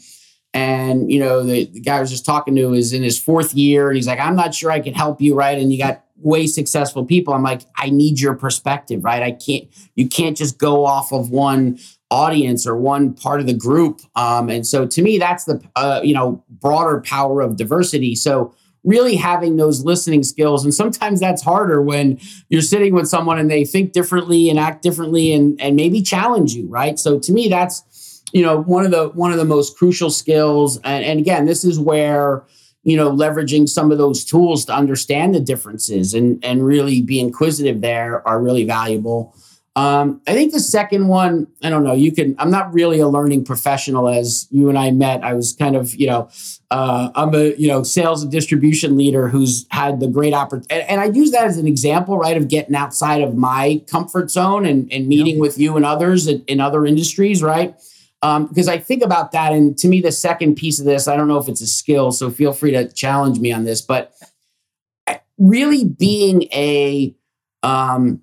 and, 0.52 1.10
you 1.10 1.20
know, 1.20 1.42
the, 1.44 1.66
the 1.66 1.80
guy 1.80 1.98
I 1.98 2.00
was 2.00 2.10
just 2.10 2.24
talking 2.24 2.56
to 2.56 2.72
is 2.72 2.92
in 2.92 3.02
his 3.02 3.18
fourth 3.18 3.54
year 3.54 3.88
and 3.88 3.96
he's 3.96 4.06
like, 4.06 4.18
I'm 4.18 4.34
not 4.34 4.54
sure 4.54 4.70
I 4.70 4.80
can 4.80 4.94
help 4.94 5.20
you, 5.20 5.34
right? 5.34 5.58
And 5.58 5.72
you 5.72 5.78
got 5.78 6.04
way 6.20 6.46
successful 6.46 7.04
people 7.04 7.32
i'm 7.34 7.42
like 7.42 7.62
i 7.76 7.90
need 7.90 8.20
your 8.20 8.34
perspective 8.34 9.04
right? 9.08 9.22
I 9.22 9.32
can't 9.32 9.68
you 9.94 10.08
can't 10.08 10.36
just 10.36 10.58
go 10.58 10.84
off 10.84 11.12
of 11.12 11.30
one 11.30 11.78
audience 12.10 12.66
or 12.66 12.76
one 12.76 13.14
part 13.14 13.40
of 13.40 13.46
the 13.46 13.54
group. 13.54 14.00
Um, 14.16 14.48
and 14.48 14.66
so 14.66 14.86
to 14.86 15.02
me 15.02 15.18
that's 15.18 15.44
the 15.44 15.62
uh, 15.76 16.00
you 16.02 16.14
know 16.14 16.44
broader 16.48 17.00
power 17.00 17.40
of 17.40 17.56
diversity. 17.56 18.14
So 18.14 18.54
really 18.84 19.16
having 19.16 19.56
those 19.56 19.84
listening 19.84 20.22
skills 20.22 20.64
and 20.64 20.72
sometimes 20.72 21.20
that's 21.20 21.42
harder 21.42 21.82
when 21.82 22.18
you're 22.48 22.62
sitting 22.62 22.94
with 22.94 23.08
someone 23.08 23.38
and 23.38 23.50
they 23.50 23.64
think 23.64 23.92
differently 23.92 24.48
and 24.48 24.58
act 24.58 24.82
differently 24.82 25.32
and 25.32 25.60
and 25.60 25.76
maybe 25.76 26.02
challenge 26.02 26.52
you 26.54 26.66
right? 26.68 26.98
So 26.98 27.18
to 27.18 27.32
me 27.32 27.48
that's 27.48 28.22
you 28.32 28.42
know 28.42 28.60
one 28.60 28.84
of 28.84 28.90
the 28.90 29.08
one 29.08 29.32
of 29.32 29.38
the 29.38 29.44
most 29.44 29.76
crucial 29.78 30.10
skills. 30.10 30.76
And, 30.84 31.04
and 31.04 31.18
again 31.18 31.46
this 31.46 31.64
is 31.64 31.78
where 31.78 32.44
you 32.82 32.96
know, 32.96 33.10
leveraging 33.10 33.68
some 33.68 33.90
of 33.92 33.98
those 33.98 34.24
tools 34.24 34.64
to 34.66 34.74
understand 34.74 35.34
the 35.34 35.40
differences 35.40 36.14
and 36.14 36.42
and 36.44 36.64
really 36.64 37.02
be 37.02 37.20
inquisitive 37.20 37.80
there 37.80 38.26
are 38.26 38.40
really 38.40 38.64
valuable. 38.64 39.34
Um, 39.78 40.20
I 40.26 40.32
think 40.32 40.52
the 40.52 40.58
second 40.58 41.06
one, 41.06 41.46
I 41.62 41.70
don't 41.70 41.84
know. 41.84 41.92
You 41.92 42.10
can. 42.10 42.34
I'm 42.40 42.50
not 42.50 42.74
really 42.74 42.98
a 42.98 43.06
learning 43.06 43.44
professional. 43.44 44.08
As 44.08 44.48
you 44.50 44.68
and 44.68 44.76
I 44.76 44.90
met, 44.90 45.22
I 45.22 45.34
was 45.34 45.52
kind 45.52 45.76
of, 45.76 45.94
you 45.94 46.08
know, 46.08 46.28
uh, 46.72 47.10
I'm 47.14 47.32
a 47.32 47.54
you 47.54 47.68
know 47.68 47.84
sales 47.84 48.24
and 48.24 48.32
distribution 48.32 48.96
leader 48.96 49.28
who's 49.28 49.66
had 49.70 50.00
the 50.00 50.08
great 50.08 50.34
opportunity, 50.34 50.74
and, 50.74 50.90
and, 50.90 51.00
I 51.00 51.04
use 51.04 51.30
that 51.30 51.44
as 51.44 51.58
an 51.58 51.68
example, 51.68 52.18
right, 52.18 52.36
of 52.36 52.48
getting 52.48 52.74
outside 52.74 53.22
of 53.22 53.36
my 53.36 53.80
comfort 53.86 54.32
zone 54.32 54.66
and, 54.66 54.92
and 54.92 55.06
meeting 55.06 55.36
yep. 55.36 55.42
with 55.42 55.58
you 55.58 55.76
and 55.76 55.84
others 55.84 56.26
in, 56.26 56.42
in 56.48 56.60
other 56.60 56.84
industries, 56.84 57.40
right? 57.40 57.76
Um, 58.20 58.46
because 58.46 58.68
I 58.68 58.78
think 58.78 59.02
about 59.02 59.32
that, 59.32 59.52
and 59.52 59.78
to 59.78 59.88
me, 59.88 60.00
the 60.00 60.12
second 60.12 60.56
piece 60.56 60.80
of 60.80 60.86
this, 60.86 61.06
I 61.06 61.16
don't 61.16 61.28
know 61.28 61.38
if 61.38 61.48
it's 61.48 61.60
a 61.60 61.66
skill, 61.66 62.10
so 62.10 62.30
feel 62.30 62.52
free 62.52 62.72
to 62.72 62.92
challenge 62.92 63.38
me 63.38 63.52
on 63.52 63.64
this, 63.64 63.80
but 63.80 64.12
really 65.38 65.84
being 65.84 66.42
a, 66.52 67.14
um, 67.62 68.22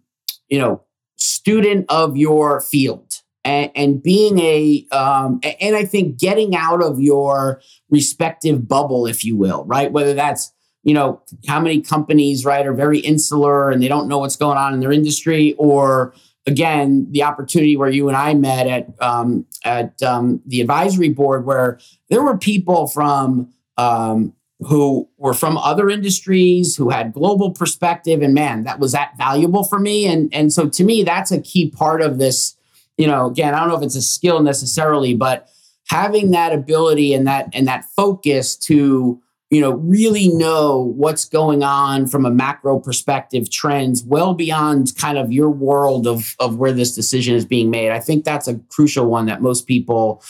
you 0.49 0.59
know 0.59 0.81
student 1.17 1.85
of 1.89 2.17
your 2.17 2.61
field 2.61 3.21
and, 3.43 3.71
and 3.75 4.03
being 4.03 4.39
a 4.39 4.85
um, 4.91 5.39
and 5.59 5.75
I 5.75 5.85
think 5.85 6.19
getting 6.19 6.55
out 6.55 6.83
of 6.83 6.99
your 6.99 7.61
respective 7.89 8.67
bubble, 8.67 9.05
if 9.05 9.23
you 9.23 9.35
will, 9.35 9.65
right? 9.65 9.91
Whether 9.91 10.13
that's 10.13 10.51
you 10.83 10.93
know 10.93 11.21
how 11.47 11.59
many 11.59 11.81
companies 11.81 12.45
right 12.45 12.65
are 12.65 12.73
very 12.73 12.99
insular 12.99 13.71
and 13.71 13.81
they 13.81 13.87
don't 13.87 14.07
know 14.07 14.19
what's 14.19 14.35
going 14.35 14.57
on 14.57 14.73
in 14.73 14.79
their 14.79 14.91
industry, 14.91 15.53
or 15.57 16.13
again 16.45 17.07
the 17.11 17.23
opportunity 17.23 17.75
where 17.75 17.89
you 17.89 18.07
and 18.07 18.17
I 18.17 18.33
met 18.33 18.67
at 18.67 19.01
um, 19.01 19.45
at 19.63 20.01
um, 20.03 20.41
the 20.45 20.61
advisory 20.61 21.09
board 21.09 21.45
where 21.45 21.79
there 22.09 22.23
were 22.23 22.37
people 22.37 22.87
from 22.87 23.49
um, 23.77 24.33
who 24.59 25.09
were 25.17 25.33
from 25.33 25.57
other 25.57 25.89
industries 25.89 26.75
who 26.75 26.89
had 26.89 27.13
global 27.13 27.51
perspective 27.51 28.21
and 28.21 28.33
man 28.33 28.63
that 28.63 28.79
was 28.79 28.91
that 28.93 29.13
valuable 29.17 29.63
for 29.63 29.79
me? 29.79 30.05
And 30.05 30.33
and 30.33 30.51
so 30.53 30.69
to 30.69 30.83
me 30.83 31.03
that's 31.03 31.31
a 31.31 31.41
key 31.41 31.69
part 31.69 32.01
of 32.01 32.17
this 32.17 32.55
you 32.97 33.07
know 33.07 33.27
again 33.27 33.53
i 33.53 33.59
don't 33.59 33.69
know 33.69 33.77
if 33.77 33.83
it's 33.83 33.95
a 33.95 34.01
skill 34.01 34.41
necessarily 34.41 35.13
but 35.13 35.49
having 35.87 36.31
that 36.31 36.53
ability 36.53 37.13
and 37.13 37.27
that 37.27 37.49
and 37.53 37.67
that 37.67 37.85
focus 37.95 38.55
to 38.55 39.21
you 39.55 39.61
know 39.61 39.71
really 39.71 40.27
know 40.27 40.93
what's 40.97 41.23
going 41.23 41.63
on 41.63 42.07
from 42.07 42.25
a 42.25 42.29
macro 42.29 42.77
perspective 42.77 43.49
trends 43.49 44.03
well 44.03 44.33
beyond 44.33 44.93
kind 44.97 45.17
of 45.17 45.31
your 45.31 45.49
world 45.49 46.05
of 46.07 46.35
of 46.39 46.57
where 46.57 46.73
this 46.73 46.93
decision 46.93 47.35
is 47.35 47.45
being 47.45 47.69
made. 47.69 47.91
I 47.91 48.01
think 48.01 48.25
that's 48.25 48.49
a 48.49 48.59
crucial 48.67 49.05
one 49.05 49.27
that 49.27 49.41
most 49.41 49.65
people 49.65 50.21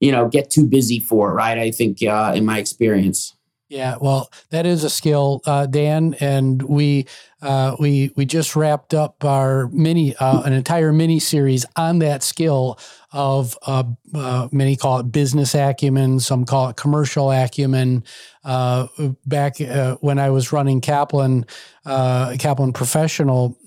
you 0.00 0.12
know 0.12 0.28
get 0.28 0.50
too 0.50 0.66
busy 0.66 1.00
for 1.00 1.32
right? 1.32 1.56
I 1.56 1.70
think 1.70 2.02
uh, 2.02 2.34
in 2.36 2.44
my 2.44 2.58
experience 2.58 3.35
yeah, 3.68 3.96
well, 4.00 4.30
that 4.50 4.64
is 4.64 4.84
a 4.84 4.90
skill, 4.90 5.40
uh, 5.44 5.66
Dan, 5.66 6.14
and 6.20 6.62
we 6.62 7.06
uh, 7.42 7.74
we 7.80 8.12
we 8.14 8.24
just 8.24 8.54
wrapped 8.54 8.94
up 8.94 9.24
our 9.24 9.66
mini 9.68 10.14
uh, 10.16 10.42
an 10.42 10.52
entire 10.52 10.92
mini 10.92 11.18
series 11.18 11.66
on 11.74 11.98
that 11.98 12.22
skill 12.22 12.78
of 13.10 13.58
uh, 13.66 13.82
uh, 14.14 14.48
many 14.52 14.76
call 14.76 15.00
it 15.00 15.10
business 15.10 15.54
acumen, 15.54 16.20
some 16.20 16.44
call 16.44 16.68
it 16.68 16.76
commercial 16.76 17.32
acumen. 17.32 18.04
Uh, 18.44 18.86
back 19.26 19.56
when 20.00 20.20
I 20.20 20.30
was 20.30 20.52
running 20.52 20.80
Kaplan 20.80 21.44
Kaplan 21.84 22.72
Professional, 22.72 23.58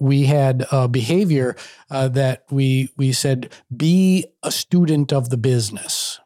we 0.00 0.24
had 0.24 0.66
a 0.72 0.88
behavior 0.88 1.54
that 1.90 2.42
we 2.50 2.90
we 2.96 3.12
said 3.12 3.52
be 3.74 4.26
a 4.42 4.50
student 4.50 5.12
of 5.12 5.30
the 5.30 5.36
business 5.36 6.18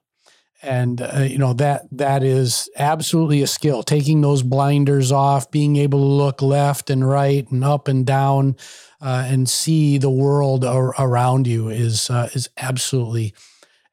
and 0.63 1.01
uh, 1.01 1.21
you 1.21 1.39
know 1.39 1.53
that 1.53 1.87
that 1.93 2.23
is 2.23 2.69
absolutely 2.77 3.43
a 3.43 3.47
skill 3.47 3.83
taking 3.83 4.21
those 4.21 4.43
blinders 4.43 5.13
off 5.13 5.51
being 5.51 5.77
able 5.77 6.01
to 6.01 6.05
look 6.05 6.43
left 6.43 6.91
and 6.91 7.09
right 7.09 7.49
and 7.51 7.65
up 7.65 7.89
and 7.89 8.07
down 8.07 8.57
uh, 9.01 9.25
and 9.27 9.49
see 9.49 9.99
the 9.99 10.11
world 10.11 10.65
ar- 10.65 10.95
around 10.99 11.47
you 11.47 11.69
is 11.69 12.11
uh, 12.11 12.29
is 12.33 12.49
absolutely 12.57 13.35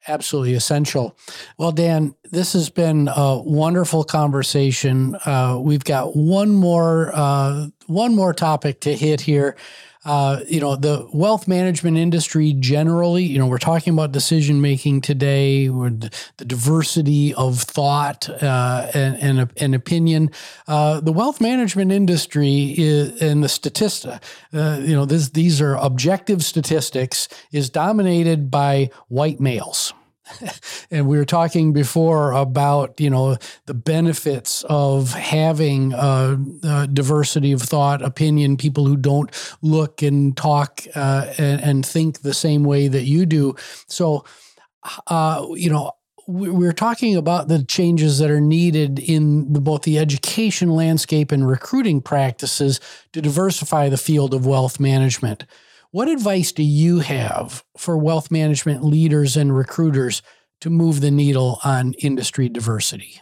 absolutely 0.08 0.54
essential. 0.54 1.16
Well 1.58 1.72
dan 1.72 2.14
this 2.24 2.52
has 2.54 2.68
been 2.70 3.08
a 3.14 3.38
wonderful 3.38 4.04
conversation. 4.04 5.16
Uh, 5.24 5.58
we've 5.60 5.84
got 5.84 6.16
one 6.16 6.50
more 6.50 7.12
uh, 7.14 7.68
one 7.86 8.14
more 8.14 8.34
topic 8.34 8.80
to 8.80 8.94
hit 8.94 9.20
here 9.20 9.56
uh, 10.06 10.40
you 10.46 10.60
know, 10.60 10.76
the 10.76 11.04
wealth 11.12 11.48
management 11.48 11.96
industry 11.96 12.52
generally, 12.52 13.24
you 13.24 13.40
know, 13.40 13.46
we're 13.48 13.58
talking 13.58 13.92
about 13.92 14.12
decision 14.12 14.60
making 14.60 15.00
today, 15.00 15.66
the, 15.66 16.10
diversity 16.36 17.34
of 17.34 17.58
thought 17.60 18.28
uh, 18.40 18.88
and, 18.94 19.16
and, 19.16 19.52
and, 19.56 19.74
opinion. 19.74 20.30
Uh, 20.68 21.00
the 21.00 21.10
wealth 21.10 21.40
management 21.40 21.90
industry 21.90 22.72
is, 22.78 23.20
and 23.20 23.42
the 23.42 23.48
statista, 23.48 24.22
uh, 24.54 24.78
you 24.80 24.94
know, 24.94 25.06
this, 25.06 25.30
these 25.30 25.60
are 25.60 25.74
objective 25.74 26.44
statistics, 26.44 27.28
is 27.50 27.68
dominated 27.68 28.48
by 28.48 28.88
white 29.08 29.40
males. 29.40 29.92
and 30.90 31.06
we 31.06 31.16
were 31.16 31.24
talking 31.24 31.72
before 31.72 32.32
about 32.32 33.00
you 33.00 33.10
know 33.10 33.36
the 33.66 33.74
benefits 33.74 34.64
of 34.68 35.12
having 35.12 35.92
a, 35.92 36.38
a 36.64 36.86
diversity 36.86 37.52
of 37.52 37.62
thought, 37.62 38.02
opinion, 38.02 38.56
people 38.56 38.86
who 38.86 38.96
don't 38.96 39.30
look 39.62 40.02
and 40.02 40.36
talk 40.36 40.82
uh, 40.94 41.32
and, 41.38 41.60
and, 41.60 41.86
think 41.86 42.20
the 42.20 42.34
same 42.34 42.64
way 42.64 42.88
that 42.88 43.04
you 43.04 43.26
do. 43.26 43.54
So, 43.86 44.24
uh, 45.06 45.46
you 45.54 45.70
know. 45.70 45.92
We're 46.28 46.72
talking 46.72 47.14
about 47.14 47.46
the 47.46 47.62
changes 47.62 48.18
that 48.18 48.32
are 48.32 48.40
needed 48.40 48.98
in 48.98 49.52
the, 49.52 49.60
both 49.60 49.82
the 49.82 49.96
education 49.96 50.70
landscape 50.70 51.30
and 51.30 51.46
recruiting 51.46 52.00
practices 52.00 52.80
to 53.12 53.22
diversify 53.22 53.88
the 53.88 53.96
field 53.96 54.34
of 54.34 54.44
wealth 54.44 54.80
management. 54.80 55.46
What 55.90 56.08
advice 56.08 56.52
do 56.52 56.62
you 56.62 57.00
have 57.00 57.64
for 57.76 57.96
wealth 57.96 58.30
management 58.30 58.84
leaders 58.84 59.36
and 59.36 59.56
recruiters 59.56 60.22
to 60.60 60.70
move 60.70 61.00
the 61.00 61.10
needle 61.10 61.60
on 61.64 61.94
industry 61.94 62.48
diversity? 62.48 63.20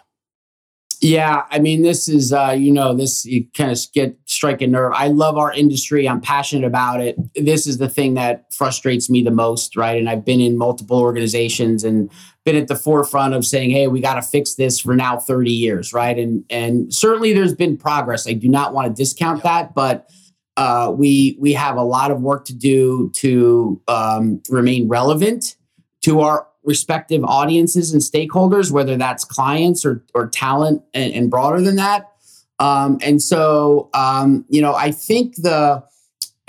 Yeah, 1.01 1.43
I 1.51 1.59
mean, 1.59 1.83
this 1.83 2.09
is 2.09 2.33
uh, 2.33 2.57
you 2.57 2.73
know, 2.73 2.95
this 2.95 3.27
you 3.27 3.47
kind 3.55 3.71
of 3.71 3.79
get 3.93 4.17
strike 4.25 4.63
a 4.63 4.67
nerve. 4.67 4.93
I 4.95 5.09
love 5.09 5.37
our 5.37 5.53
industry. 5.53 6.09
I'm 6.09 6.21
passionate 6.21 6.67
about 6.67 7.03
it. 7.03 7.17
This 7.35 7.67
is 7.67 7.77
the 7.77 7.91
thing 7.91 8.15
that 8.15 8.51
frustrates 8.53 9.11
me 9.11 9.23
the 9.23 9.31
most, 9.31 9.77
right? 9.77 9.99
And 9.99 10.09
I've 10.09 10.25
been 10.25 10.41
in 10.41 10.57
multiple 10.57 10.99
organizations 10.99 11.85
and 11.85 12.11
been 12.45 12.57
at 12.57 12.69
the 12.69 12.77
forefront 12.77 13.35
of 13.35 13.45
saying, 13.45 13.71
"Hey, 13.71 13.87
we 13.87 14.01
got 14.01 14.15
to 14.15 14.23
fix 14.23 14.55
this 14.55 14.81
for 14.81 14.97
now 14.97 15.19
30 15.19 15.53
years," 15.53 15.93
right? 15.93 16.19
And 16.19 16.43
and 16.49 16.95
certainly 16.95 17.35
there's 17.35 17.55
been 17.55 17.77
progress. 17.77 18.27
I 18.27 18.33
do 18.33 18.49
not 18.49 18.73
want 18.73 18.89
to 18.89 19.03
discount 19.03 19.43
that, 19.43 19.75
but 19.75 20.09
uh, 20.57 20.93
we 20.97 21.37
we 21.41 21.53
have 21.53 21.77
a 21.77 21.83
lot 21.83 22.11
of 22.11 22.21
work 22.21 22.45
to 22.47 22.55
do 22.55 23.11
to 23.15 23.81
um, 23.89 24.41
remain 24.49 24.89
relevant 24.89 25.57
to 26.03 26.21
our 26.21 26.47
respective 26.63 27.25
audiences 27.25 27.93
and 27.93 28.03
stakeholders, 28.03 28.71
whether 28.71 28.97
that's 28.97 29.25
clients 29.25 29.85
or 29.85 30.05
or 30.15 30.29
talent 30.29 30.83
and, 30.95 31.13
and 31.13 31.31
broader 31.31 31.61
than 31.61 31.77
that. 31.77 32.11
Um, 32.59 32.99
and 33.03 33.21
so, 33.21 33.91
um, 33.95 34.45
you 34.49 34.63
know, 34.63 34.75
I 34.75 34.91
think 34.93 35.37
the 35.37 35.83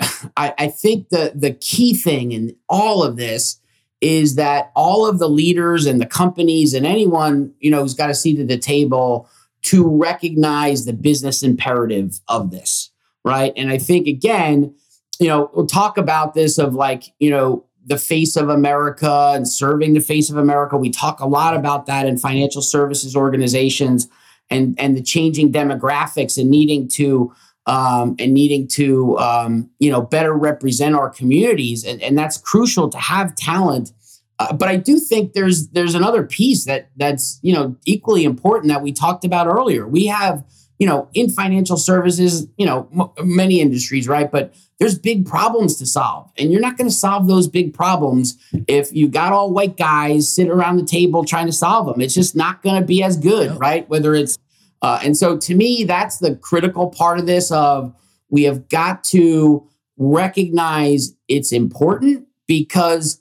I, 0.36 0.54
I 0.58 0.68
think 0.68 1.08
the 1.08 1.32
the 1.34 1.52
key 1.52 1.94
thing 1.94 2.32
in 2.32 2.56
all 2.68 3.02
of 3.02 3.16
this 3.16 3.60
is 4.00 4.34
that 4.34 4.70
all 4.76 5.08
of 5.08 5.18
the 5.18 5.28
leaders 5.28 5.86
and 5.86 6.00
the 6.00 6.06
companies 6.06 6.74
and 6.74 6.86
anyone 6.86 7.52
you 7.60 7.70
know 7.70 7.82
who's 7.82 7.94
got 7.94 8.10
a 8.10 8.14
seat 8.14 8.38
at 8.38 8.46
the 8.46 8.58
table 8.58 9.28
to 9.62 9.88
recognize 9.88 10.84
the 10.84 10.92
business 10.92 11.42
imperative 11.42 12.20
of 12.28 12.50
this 12.50 12.90
right? 13.26 13.52
And 13.56 13.70
I 13.70 13.78
think 13.78 14.06
again, 14.06 14.74
you 15.18 15.28
know, 15.28 15.50
we'll 15.52 15.66
talk 15.66 15.98
about 15.98 16.34
this 16.34 16.58
of 16.58 16.74
like, 16.74 17.04
you 17.18 17.30
know, 17.30 17.64
the 17.84 17.98
face 17.98 18.36
of 18.36 18.48
America 18.48 19.32
and 19.34 19.48
serving 19.48 19.94
the 19.94 20.00
face 20.00 20.30
of 20.30 20.36
America. 20.36 20.76
We 20.76 20.90
talk 20.90 21.20
a 21.20 21.26
lot 21.26 21.56
about 21.56 21.86
that 21.86 22.06
in 22.06 22.18
financial 22.18 22.62
services 22.62 23.14
organizations 23.14 24.08
and 24.48 24.78
and 24.78 24.96
the 24.96 25.02
changing 25.02 25.52
demographics 25.52 26.38
and 26.38 26.50
needing 26.50 26.88
to 26.88 27.32
um, 27.66 28.14
and 28.20 28.32
needing 28.32 28.68
to 28.68 29.18
um, 29.18 29.70
you 29.78 29.90
know 29.90 30.00
better 30.00 30.32
represent 30.32 30.94
our 30.94 31.10
communities 31.10 31.84
and, 31.84 32.00
and 32.02 32.16
that's 32.16 32.38
crucial 32.38 32.88
to 32.88 32.98
have 32.98 33.34
talent 33.34 33.92
uh, 34.38 34.52
but 34.52 34.68
I 34.68 34.76
do 34.76 34.98
think 34.98 35.32
there's 35.32 35.68
there's 35.68 35.94
another 35.94 36.22
piece 36.22 36.66
that 36.66 36.90
that's 36.96 37.38
you 37.42 37.54
know 37.54 37.76
equally 37.86 38.24
important 38.24 38.70
that 38.72 38.82
we 38.82 38.92
talked 38.92 39.24
about 39.24 39.46
earlier. 39.46 39.86
We 39.86 40.06
have 40.06 40.44
you 40.78 40.86
know, 40.86 41.08
in 41.14 41.30
financial 41.30 41.76
services, 41.76 42.46
you 42.56 42.66
know, 42.66 42.88
m- 42.92 43.36
many 43.36 43.60
industries, 43.60 44.06
right? 44.08 44.30
But 44.30 44.54
there's 44.78 44.98
big 44.98 45.26
problems 45.26 45.76
to 45.76 45.86
solve. 45.86 46.30
And 46.36 46.52
you're 46.52 46.60
not 46.60 46.76
going 46.76 46.88
to 46.88 46.94
solve 46.94 47.26
those 47.28 47.48
big 47.48 47.72
problems 47.72 48.36
if 48.68 48.92
you 48.92 49.08
got 49.08 49.32
all 49.32 49.52
white 49.52 49.76
guys 49.76 50.34
sitting 50.34 50.52
around 50.52 50.76
the 50.76 50.84
table 50.84 51.24
trying 51.24 51.46
to 51.46 51.52
solve 51.52 51.86
them. 51.86 52.00
It's 52.00 52.14
just 52.14 52.36
not 52.36 52.62
going 52.62 52.78
to 52.80 52.86
be 52.86 53.02
as 53.02 53.16
good, 53.16 53.58
right? 53.58 53.88
Whether 53.88 54.14
it's, 54.14 54.38
uh, 54.82 55.00
and 55.02 55.16
so 55.16 55.38
to 55.38 55.54
me, 55.54 55.84
that's 55.84 56.18
the 56.18 56.36
critical 56.36 56.90
part 56.90 57.18
of 57.18 57.26
this 57.26 57.50
of 57.50 57.94
we 58.28 58.42
have 58.42 58.68
got 58.68 59.02
to 59.04 59.66
recognize 59.96 61.14
it's 61.28 61.52
important 61.52 62.26
because 62.46 63.20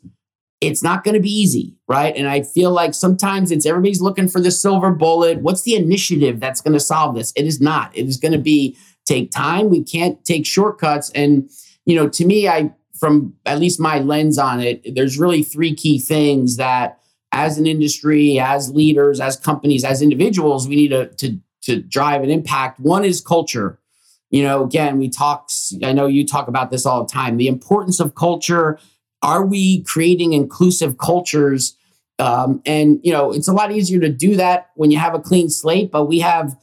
it's 0.66 0.84
not 0.84 1.04
going 1.04 1.14
to 1.14 1.22
be 1.22 1.32
easy, 1.32 1.76
right? 1.88 2.16
And 2.16 2.28
I 2.28 2.42
feel 2.42 2.72
like 2.72 2.94
sometimes 2.94 3.52
it's 3.52 3.66
everybody's 3.66 4.02
looking 4.02 4.28
for 4.28 4.40
the 4.40 4.52
silver 4.52 4.92
bullet. 4.92 5.40
What's 5.40 5.64
the 5.64 5.76
initiative 5.76 6.40
that's 6.40 6.62
going 6.62 6.74
to 6.74 6.80
solve 6.80 7.16
this? 7.16 7.32
It 7.36 7.46
is 7.46 7.62
not. 7.62 7.96
It 7.96 8.08
is 8.08 8.18
going 8.18 8.32
to 8.32 8.38
be 8.40 8.78
take 9.06 9.32
time. 9.32 9.70
We 9.70 9.84
can't 9.84 10.24
take 10.26 10.46
shortcuts. 10.46 11.12
And, 11.12 11.50
you 11.86 11.96
know, 11.96 12.10
to 12.10 12.26
me, 12.26 12.48
I 12.48 12.74
from 13.00 13.34
at 13.46 13.60
least 13.60 13.80
my 13.80 14.00
lens 14.00 14.38
on 14.38 14.60
it, 14.60 14.96
there's 14.96 15.20
really 15.20 15.44
three 15.44 15.76
key 15.76 16.00
things 16.00 16.58
that 16.58 17.00
as 17.32 17.58
an 17.58 17.68
industry, 17.68 18.40
as 18.40 18.72
leaders, 18.72 19.20
as 19.20 19.36
companies, 19.36 19.84
as 19.84 20.02
individuals, 20.02 20.68
we 20.68 20.76
need 20.76 20.90
to, 20.90 21.08
to, 21.16 21.38
to 21.64 21.82
drive 21.82 22.24
an 22.24 22.30
impact. 22.30 22.80
One 22.80 23.04
is 23.04 23.20
culture. 23.20 23.80
You 24.30 24.44
know, 24.44 24.64
again, 24.64 24.98
we 24.98 25.10
talk, 25.10 25.50
I 25.84 25.92
know 25.94 26.08
you 26.08 26.26
talk 26.26 26.48
about 26.48 26.72
this 26.72 26.86
all 26.86 27.04
the 27.04 27.12
time, 27.12 27.38
the 27.38 27.48
importance 27.48 28.00
of 28.00 28.16
culture. 28.16 28.80
Are 29.26 29.44
we 29.44 29.82
creating 29.82 30.34
inclusive 30.34 31.00
cultures? 31.00 31.76
Um, 32.20 32.62
and, 32.66 33.00
you 33.04 33.12
know, 33.12 33.34
it's 33.34 33.48
a 33.48 33.54
lot 33.54 33.72
easier 33.72 34.00
to 34.00 34.10
do 34.10 34.36
that 34.36 34.70
when 34.76 34.92
you 34.92 35.00
have 35.00 35.16
a 35.16 35.20
clean 35.20 35.50
slate, 35.50 35.92
but 35.92 36.06
we 36.06 36.20
have 36.20 36.56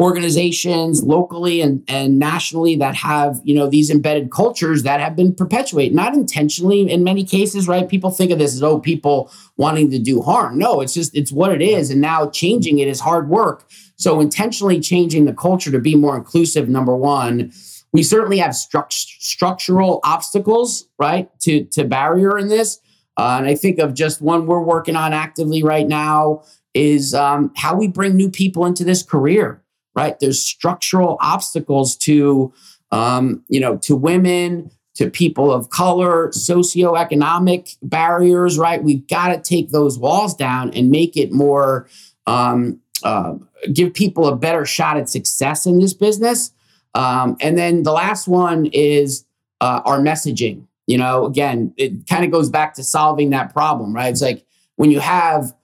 organizations 0.00 1.02
locally 1.02 1.60
and, 1.60 1.84
and 1.86 2.18
nationally 2.18 2.74
that 2.74 2.94
have 2.94 3.38
you 3.44 3.54
know 3.54 3.68
these 3.68 3.90
embedded 3.90 4.30
cultures 4.30 4.82
that 4.82 4.98
have 4.98 5.14
been 5.14 5.34
perpetuated 5.34 5.94
not 5.94 6.14
intentionally 6.14 6.90
in 6.90 7.04
many 7.04 7.22
cases 7.22 7.68
right? 7.68 7.86
People 7.86 8.10
think 8.10 8.30
of 8.30 8.38
this 8.38 8.54
as 8.54 8.62
oh 8.62 8.80
people 8.80 9.30
wanting 9.58 9.90
to 9.90 9.98
do 9.98 10.22
harm. 10.22 10.56
No 10.56 10.80
it's 10.80 10.94
just 10.94 11.14
it's 11.14 11.30
what 11.30 11.52
it 11.52 11.60
is. 11.60 11.90
And 11.90 12.00
now 12.00 12.30
changing 12.30 12.78
it 12.78 12.88
is 12.88 13.00
hard 13.00 13.28
work. 13.28 13.68
So 13.96 14.20
intentionally 14.20 14.80
changing 14.80 15.26
the 15.26 15.34
culture 15.34 15.70
to 15.70 15.78
be 15.78 15.94
more 15.94 16.16
inclusive 16.16 16.66
number 16.66 16.96
one 16.96 17.52
we 17.92 18.02
certainly 18.02 18.38
have 18.38 18.52
stru- 18.52 18.92
structural 18.92 20.00
obstacles 20.04 20.88
right 20.98 21.28
to 21.40 21.64
to 21.66 21.84
barrier 21.84 22.38
in 22.38 22.48
this 22.48 22.80
uh, 23.16 23.36
and 23.38 23.46
i 23.46 23.54
think 23.54 23.78
of 23.78 23.94
just 23.94 24.20
one 24.20 24.46
we're 24.46 24.60
working 24.60 24.96
on 24.96 25.12
actively 25.12 25.62
right 25.62 25.88
now 25.88 26.42
is 26.72 27.14
um, 27.14 27.52
how 27.56 27.74
we 27.74 27.88
bring 27.88 28.14
new 28.14 28.30
people 28.30 28.64
into 28.64 28.84
this 28.84 29.02
career 29.02 29.60
right? 29.94 30.18
There's 30.20 30.40
structural 30.40 31.18
obstacles 31.20 31.96
to, 31.98 32.52
um, 32.90 33.44
you 33.48 33.60
know, 33.60 33.76
to 33.78 33.96
women, 33.96 34.70
to 34.94 35.10
people 35.10 35.52
of 35.52 35.70
color, 35.70 36.28
socioeconomic 36.28 37.76
barriers, 37.82 38.58
right? 38.58 38.82
We've 38.82 39.06
got 39.06 39.28
to 39.28 39.40
take 39.40 39.70
those 39.70 39.98
walls 39.98 40.34
down 40.34 40.72
and 40.74 40.90
make 40.90 41.16
it 41.16 41.32
more, 41.32 41.88
um, 42.26 42.80
uh, 43.02 43.34
give 43.72 43.94
people 43.94 44.26
a 44.26 44.36
better 44.36 44.64
shot 44.64 44.96
at 44.96 45.08
success 45.08 45.66
in 45.66 45.78
this 45.78 45.94
business. 45.94 46.52
Um, 46.94 47.36
and 47.40 47.56
then 47.56 47.82
the 47.82 47.92
last 47.92 48.28
one 48.28 48.66
is 48.66 49.24
uh, 49.60 49.82
our 49.84 49.98
messaging. 49.98 50.66
You 50.86 50.98
know, 50.98 51.24
again, 51.24 51.72
it 51.76 52.08
kind 52.08 52.24
of 52.24 52.30
goes 52.30 52.50
back 52.50 52.74
to 52.74 52.82
solving 52.82 53.30
that 53.30 53.52
problem, 53.52 53.94
right? 53.94 54.10
It's 54.10 54.22
like 54.22 54.44
when 54.76 54.90
you 54.90 54.98
have 55.00 55.54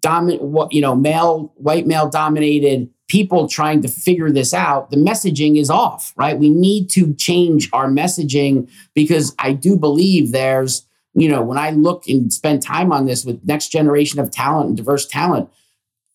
dominant, 0.00 0.72
you 0.72 0.80
know, 0.80 0.96
male, 0.96 1.52
white 1.56 1.86
male 1.86 2.08
dominated 2.08 2.90
people 3.12 3.46
trying 3.46 3.82
to 3.82 3.88
figure 3.88 4.30
this 4.30 4.54
out, 4.54 4.90
the 4.90 4.96
messaging 4.96 5.58
is 5.58 5.68
off, 5.68 6.14
right? 6.16 6.38
We 6.38 6.48
need 6.48 6.88
to 6.90 7.14
change 7.14 7.68
our 7.72 7.86
messaging 7.86 8.70
because 8.94 9.34
I 9.38 9.52
do 9.52 9.76
believe 9.76 10.32
there's, 10.32 10.86
you 11.12 11.28
know, 11.28 11.42
when 11.42 11.58
I 11.58 11.70
look 11.70 12.04
and 12.08 12.32
spend 12.32 12.62
time 12.62 12.90
on 12.90 13.04
this 13.04 13.24
with 13.24 13.44
next 13.44 13.68
generation 13.68 14.18
of 14.18 14.30
talent 14.30 14.68
and 14.68 14.76
diverse 14.76 15.06
talent, 15.06 15.50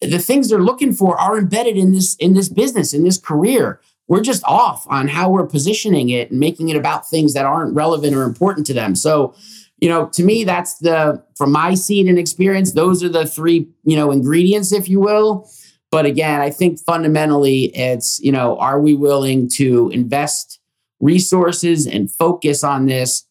the 0.01 0.19
things 0.19 0.49
they're 0.49 0.59
looking 0.59 0.91
for 0.91 1.19
are 1.19 1.37
embedded 1.37 1.77
in 1.77 1.91
this 1.91 2.15
in 2.15 2.33
this 2.33 2.49
business, 2.49 2.93
in 2.93 3.03
this 3.03 3.19
career. 3.19 3.79
We're 4.07 4.21
just 4.21 4.43
off 4.45 4.85
on 4.87 5.07
how 5.07 5.29
we're 5.29 5.47
positioning 5.47 6.09
it 6.09 6.31
and 6.31 6.39
making 6.39 6.69
it 6.69 6.77
about 6.77 7.09
things 7.09 7.33
that 7.33 7.45
aren't 7.45 7.75
relevant 7.75 8.15
or 8.15 8.23
important 8.23 8.65
to 8.67 8.73
them. 8.73 8.95
So, 8.95 9.35
you 9.79 9.89
know, 9.89 10.07
to 10.07 10.23
me, 10.23 10.43
that's 10.43 10.77
the 10.79 11.23
from 11.35 11.51
my 11.51 11.73
seat 11.73 12.07
and 12.07 12.17
experience, 12.17 12.71
those 12.71 13.03
are 13.03 13.09
the 13.09 13.25
three, 13.25 13.67
you 13.83 13.95
know, 13.95 14.11
ingredients, 14.11 14.71
if 14.71 14.89
you 14.89 14.99
will 14.99 15.49
but 15.91 16.05
again, 16.05 16.41
I 16.41 16.49
think 16.49 16.79
fundamentally 16.79 17.65
it's, 17.75 18.19
you 18.19 18.31
know, 18.31 18.57
are 18.57 18.79
we 18.79 18.93
willing 18.93 19.49
to 19.55 19.89
invest 19.89 20.59
resources 20.99 21.87
and 21.87 22.11
focus 22.11 22.63
on 22.63 22.87
this 22.87 23.25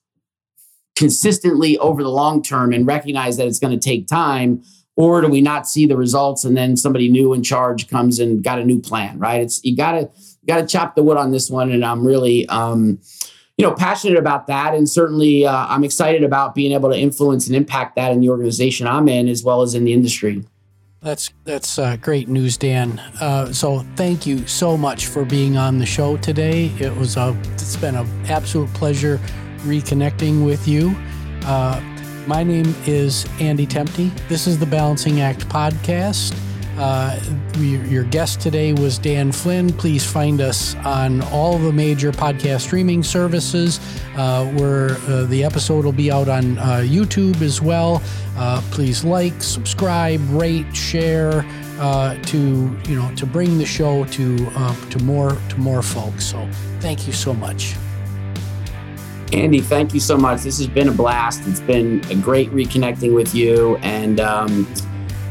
consistently 0.94 1.76
over 1.78 2.02
the 2.02 2.10
long 2.10 2.42
term 2.42 2.72
and 2.72 2.86
recognize 2.86 3.36
that 3.36 3.46
it's 3.46 3.58
going 3.58 3.78
to 3.78 3.84
take 3.84 4.06
time? 4.06 4.62
Or 4.98 5.20
do 5.20 5.28
we 5.28 5.42
not 5.42 5.68
see 5.68 5.84
the 5.84 5.96
results 5.96 6.44
and 6.44 6.56
then 6.56 6.78
somebody 6.78 7.10
new 7.10 7.34
in 7.34 7.42
charge 7.42 7.88
comes 7.88 8.18
and 8.18 8.42
got 8.42 8.58
a 8.58 8.64
new 8.64 8.80
plan, 8.80 9.18
right? 9.18 9.42
It's 9.42 9.62
you 9.62 9.76
gotta 9.76 10.10
you 10.46 10.54
gotta 10.54 10.66
chop 10.66 10.94
the 10.94 11.02
wood 11.02 11.16
on 11.16 11.32
this 11.32 11.50
one. 11.50 11.72
And 11.72 11.84
I'm 11.84 12.06
really 12.06 12.46
um, 12.48 13.00
you 13.56 13.66
know, 13.66 13.74
passionate 13.74 14.18
about 14.18 14.46
that. 14.48 14.74
And 14.74 14.88
certainly 14.88 15.46
uh, 15.46 15.66
I'm 15.68 15.82
excited 15.82 16.22
about 16.22 16.54
being 16.54 16.72
able 16.72 16.90
to 16.90 16.96
influence 16.96 17.46
and 17.46 17.56
impact 17.56 17.96
that 17.96 18.12
in 18.12 18.20
the 18.20 18.28
organization 18.28 18.86
I'm 18.86 19.08
in 19.08 19.28
as 19.28 19.42
well 19.42 19.62
as 19.62 19.74
in 19.74 19.84
the 19.84 19.92
industry. 19.92 20.44
That's 21.02 21.30
that's 21.44 21.78
uh, 21.78 21.96
great 21.96 22.28
news, 22.28 22.56
Dan. 22.56 22.98
Uh, 23.20 23.52
so 23.52 23.80
thank 23.94 24.26
you 24.26 24.46
so 24.46 24.76
much 24.76 25.06
for 25.06 25.24
being 25.24 25.56
on 25.56 25.78
the 25.78 25.86
show 25.86 26.16
today. 26.16 26.66
It 26.80 26.94
was 26.96 27.16
a 27.16 27.36
it's 27.52 27.76
been 27.76 27.94
an 27.94 28.06
absolute 28.26 28.72
pleasure 28.74 29.18
reconnecting 29.58 30.44
with 30.44 30.66
you. 30.66 30.96
Uh, 31.44 31.80
my 32.26 32.42
name 32.42 32.74
is 32.86 33.24
Andy 33.38 33.66
Temte. 33.66 34.10
This 34.28 34.46
is 34.46 34.58
the 34.58 34.66
Balancing 34.66 35.20
Act 35.20 35.48
podcast. 35.48 36.34
Uh, 36.78 37.18
we, 37.58 37.78
your 37.88 38.04
guest 38.04 38.40
today 38.40 38.72
was 38.74 38.98
Dan 38.98 39.32
Flynn. 39.32 39.72
Please 39.72 40.04
find 40.04 40.40
us 40.40 40.74
on 40.76 41.22
all 41.24 41.56
the 41.56 41.72
major 41.72 42.12
podcast 42.12 42.62
streaming 42.62 43.02
services, 43.02 43.80
uh, 44.16 44.44
where 44.52 44.90
uh, 45.08 45.24
the 45.24 45.42
episode 45.42 45.84
will 45.84 45.92
be 45.92 46.12
out 46.12 46.28
on 46.28 46.58
uh, 46.58 46.82
YouTube 46.84 47.40
as 47.40 47.62
well. 47.62 48.02
Uh, 48.36 48.60
please 48.70 49.04
like, 49.04 49.42
subscribe, 49.42 50.20
rate, 50.30 50.74
share 50.76 51.46
uh, 51.78 52.14
to 52.24 52.38
you 52.88 52.94
know 52.94 53.14
to 53.16 53.26
bring 53.26 53.58
the 53.58 53.66
show 53.66 54.04
to 54.06 54.36
to 54.90 54.98
more 55.02 55.36
to 55.48 55.56
more 55.58 55.82
folks. 55.82 56.26
So 56.26 56.46
thank 56.80 57.06
you 57.06 57.12
so 57.12 57.32
much. 57.32 57.74
Andy, 59.32 59.60
thank 59.60 59.92
you 59.92 60.00
so 60.00 60.16
much. 60.16 60.42
This 60.42 60.58
has 60.58 60.68
been 60.68 60.88
a 60.88 60.92
blast. 60.92 61.42
It's 61.46 61.60
been 61.60 62.02
a 62.10 62.14
great 62.14 62.50
reconnecting 62.50 63.14
with 63.14 63.34
you 63.34 63.76
and. 63.78 64.20
Um, 64.20 64.66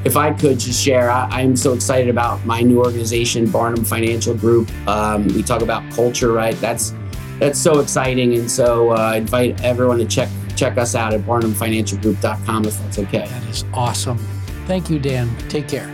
if 0.05 0.15
I 0.15 0.31
could 0.31 0.59
just 0.59 0.81
share, 0.81 1.09
I, 1.09 1.41
am 1.41 1.57
so 1.57 1.73
excited 1.73 2.09
about 2.09 2.45
my 2.45 2.61
new 2.61 2.77
organization, 2.79 3.49
Barnum 3.49 3.83
Financial 3.83 4.35
Group. 4.35 4.71
Um, 4.87 5.27
we 5.29 5.41
talk 5.41 5.63
about 5.63 5.91
culture, 5.91 6.31
right? 6.31 6.55
That's 6.61 6.93
that's 7.39 7.59
so 7.59 7.79
exciting, 7.79 8.35
and 8.35 8.49
so 8.49 8.91
uh, 8.91 8.97
I 8.97 9.17
invite 9.17 9.61
everyone 9.63 9.97
to 9.97 10.05
check 10.05 10.29
check 10.55 10.77
us 10.77 10.95
out 10.95 11.13
at 11.13 11.21
barnumfinancialgroup.com 11.21 12.65
if 12.65 12.77
that's 12.79 12.99
okay. 12.99 13.27
That 13.27 13.43
is 13.49 13.65
awesome. 13.73 14.19
Thank 14.67 14.89
you, 14.89 14.99
Dan. 14.99 15.35
Take 15.49 15.67
care. 15.67 15.89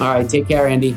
All 0.00 0.12
right, 0.12 0.28
take 0.28 0.46
care, 0.46 0.68
Andy. 0.68 0.96